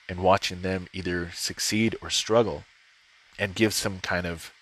and 0.10 0.22
watching 0.22 0.62
them 0.62 0.88
either 0.94 1.32
succeed 1.34 1.96
or 2.02 2.10
struggle 2.10 2.66
and 3.40 3.56
give 3.56 3.74
some 3.74 4.00
kind 4.00 4.28
of 4.28 4.54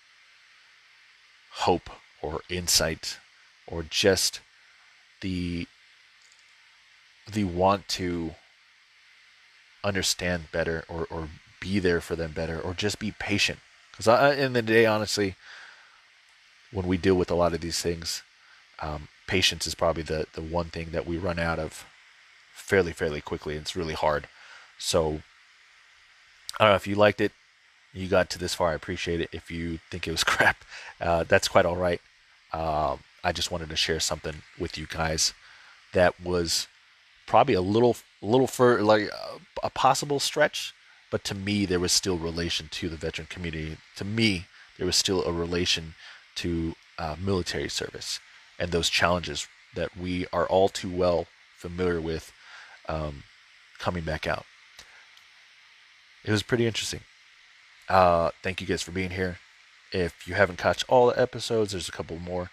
hope 1.50 1.90
or 2.22 2.40
insight 2.48 3.18
or 3.66 3.82
just 3.82 4.40
the 5.20 5.66
the 7.30 7.44
want 7.44 7.86
to 7.88 8.34
understand 9.84 10.50
better 10.52 10.84
or, 10.88 11.06
or 11.10 11.28
be 11.60 11.78
there 11.78 12.00
for 12.00 12.16
them 12.16 12.32
better 12.32 12.60
or 12.60 12.74
just 12.74 12.98
be 12.98 13.12
patient. 13.12 13.58
Because 13.96 14.38
in 14.38 14.52
the 14.52 14.62
day 14.62 14.86
honestly 14.86 15.36
when 16.72 16.86
we 16.86 16.96
deal 16.96 17.14
with 17.14 17.30
a 17.30 17.34
lot 17.34 17.52
of 17.52 17.60
these 17.60 17.80
things 17.80 18.22
um, 18.80 19.08
patience 19.26 19.66
is 19.66 19.74
probably 19.74 20.02
the, 20.02 20.26
the 20.32 20.42
one 20.42 20.70
thing 20.70 20.88
that 20.90 21.06
we 21.06 21.16
run 21.16 21.38
out 21.38 21.58
of 21.58 21.84
fairly 22.52 22.92
fairly 22.92 23.20
quickly. 23.20 23.56
It's 23.56 23.76
really 23.76 23.94
hard. 23.94 24.28
So 24.78 25.22
i 26.60 26.64
don't 26.64 26.72
know 26.72 26.76
if 26.76 26.86
you 26.86 26.94
liked 26.94 27.20
it 27.20 27.32
you 27.94 28.08
got 28.08 28.28
to 28.28 28.38
this 28.38 28.54
far 28.54 28.70
i 28.70 28.74
appreciate 28.74 29.20
it. 29.20 29.30
If 29.32 29.50
you 29.50 29.78
think 29.90 30.06
it 30.06 30.10
was 30.10 30.24
crap 30.32 30.64
uh, 31.00 31.24
that's 31.26 31.48
quite 31.48 31.66
all 31.66 31.76
right. 31.76 32.00
Um, 32.52 33.00
i 33.24 33.32
just 33.32 33.50
wanted 33.50 33.70
to 33.70 33.76
share 33.76 34.00
something 34.00 34.42
with 34.58 34.76
you 34.76 34.86
guys 34.86 35.32
that 35.92 36.20
was 36.20 36.66
probably 37.26 37.54
a 37.54 37.60
little 37.60 37.96
little 38.20 38.46
for 38.46 38.82
like 38.82 39.08
a, 39.08 39.40
a 39.62 39.70
possible 39.70 40.20
stretch 40.20 40.74
but 41.10 41.24
to 41.24 41.34
me 41.34 41.66
there 41.66 41.80
was 41.80 41.92
still 41.92 42.18
relation 42.18 42.68
to 42.70 42.88
the 42.88 42.96
veteran 42.96 43.28
community. 43.28 43.76
To 43.96 44.04
me 44.04 44.46
there 44.78 44.86
was 44.86 44.96
still 44.96 45.22
a 45.24 45.32
relation 45.32 45.94
to 46.36 46.74
uh, 46.98 47.16
military 47.20 47.68
service 47.68 48.18
and 48.58 48.70
those 48.70 48.88
challenges 48.88 49.46
that 49.74 49.96
we 49.96 50.26
are 50.32 50.46
all 50.46 50.68
too 50.68 50.90
well 50.90 51.26
familiar 51.56 52.00
with 52.00 52.32
um, 52.88 53.24
coming 53.78 54.04
back 54.04 54.26
out. 54.26 54.44
It 56.24 56.30
was 56.30 56.42
pretty 56.42 56.66
interesting. 56.66 57.00
Uh, 57.88 58.30
thank 58.42 58.60
you 58.60 58.66
guys 58.66 58.82
for 58.82 58.92
being 58.92 59.10
here. 59.10 59.38
If 59.92 60.26
you 60.26 60.34
haven't 60.34 60.58
caught 60.58 60.82
all 60.88 61.08
the 61.08 61.20
episodes 61.20 61.72
there's 61.72 61.88
a 61.88 61.92
couple 61.92 62.18
more. 62.18 62.50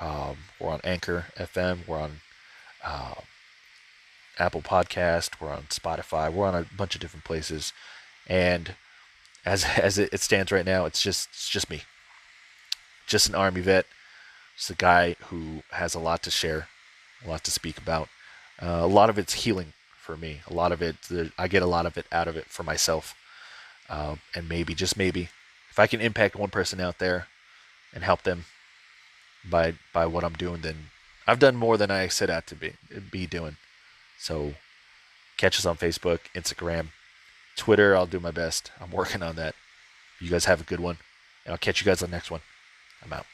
Um, 0.00 0.38
we're 0.58 0.70
on 0.70 0.80
anchor 0.82 1.26
fm 1.38 1.86
we're 1.86 2.00
on 2.00 2.22
uh, 2.82 3.14
Apple 4.38 4.62
Podcast, 4.62 5.40
we're 5.40 5.52
on 5.52 5.64
Spotify, 5.64 6.32
we're 6.32 6.48
on 6.48 6.54
a 6.54 6.66
bunch 6.76 6.94
of 6.94 7.00
different 7.00 7.24
places, 7.24 7.72
and 8.26 8.74
as 9.44 9.64
as 9.76 9.98
it, 9.98 10.20
stands 10.20 10.52
right 10.52 10.66
now, 10.66 10.84
it's 10.84 11.02
just 11.02 11.28
it's 11.30 11.48
just 11.48 11.70
me, 11.70 11.82
just 13.06 13.28
an 13.28 13.34
army 13.34 13.60
vet, 13.60 13.86
just 14.56 14.70
a 14.70 14.74
guy 14.74 15.16
who 15.26 15.62
has 15.70 15.94
a 15.94 15.98
lot 16.00 16.22
to 16.22 16.30
share, 16.30 16.68
a 17.24 17.28
lot 17.28 17.44
to 17.44 17.50
speak 17.50 17.78
about. 17.78 18.08
Uh, 18.60 18.80
a 18.82 18.86
lot 18.86 19.10
of 19.10 19.18
it's 19.18 19.32
healing 19.32 19.72
for 19.96 20.16
me. 20.16 20.40
A 20.48 20.52
lot 20.52 20.72
of 20.72 20.82
it, 20.82 20.96
I 21.38 21.48
get 21.48 21.62
a 21.62 21.66
lot 21.66 21.86
of 21.86 21.96
it 21.96 22.06
out 22.12 22.28
of 22.28 22.36
it 22.36 22.46
for 22.46 22.62
myself, 22.62 23.14
um, 23.88 24.20
and 24.34 24.48
maybe 24.48 24.74
just 24.74 24.96
maybe, 24.96 25.28
if 25.70 25.78
I 25.78 25.86
can 25.86 26.00
impact 26.00 26.36
one 26.36 26.50
person 26.50 26.80
out 26.80 26.98
there 26.98 27.28
and 27.94 28.04
help 28.04 28.22
them 28.22 28.44
by 29.48 29.74
by 29.92 30.06
what 30.06 30.24
I'm 30.24 30.34
doing, 30.34 30.60
then 30.62 30.90
I've 31.26 31.38
done 31.38 31.56
more 31.56 31.76
than 31.76 31.90
I 31.90 32.08
set 32.08 32.30
out 32.30 32.46
to 32.48 32.54
be 32.54 32.72
be 33.10 33.26
doing. 33.26 33.56
So 34.18 34.54
catch 35.36 35.58
us 35.58 35.66
on 35.66 35.76
Facebook, 35.76 36.20
Instagram, 36.34 36.88
Twitter. 37.56 37.96
I'll 37.96 38.06
do 38.06 38.20
my 38.20 38.30
best. 38.30 38.70
I'm 38.80 38.90
working 38.90 39.22
on 39.22 39.36
that. 39.36 39.54
You 40.20 40.30
guys 40.30 40.44
have 40.44 40.60
a 40.60 40.64
good 40.64 40.80
one. 40.80 40.98
And 41.44 41.52
I'll 41.52 41.58
catch 41.58 41.80
you 41.80 41.84
guys 41.84 42.02
on 42.02 42.10
the 42.10 42.16
next 42.16 42.30
one. 42.30 42.42
I'm 43.04 43.12
out. 43.12 43.26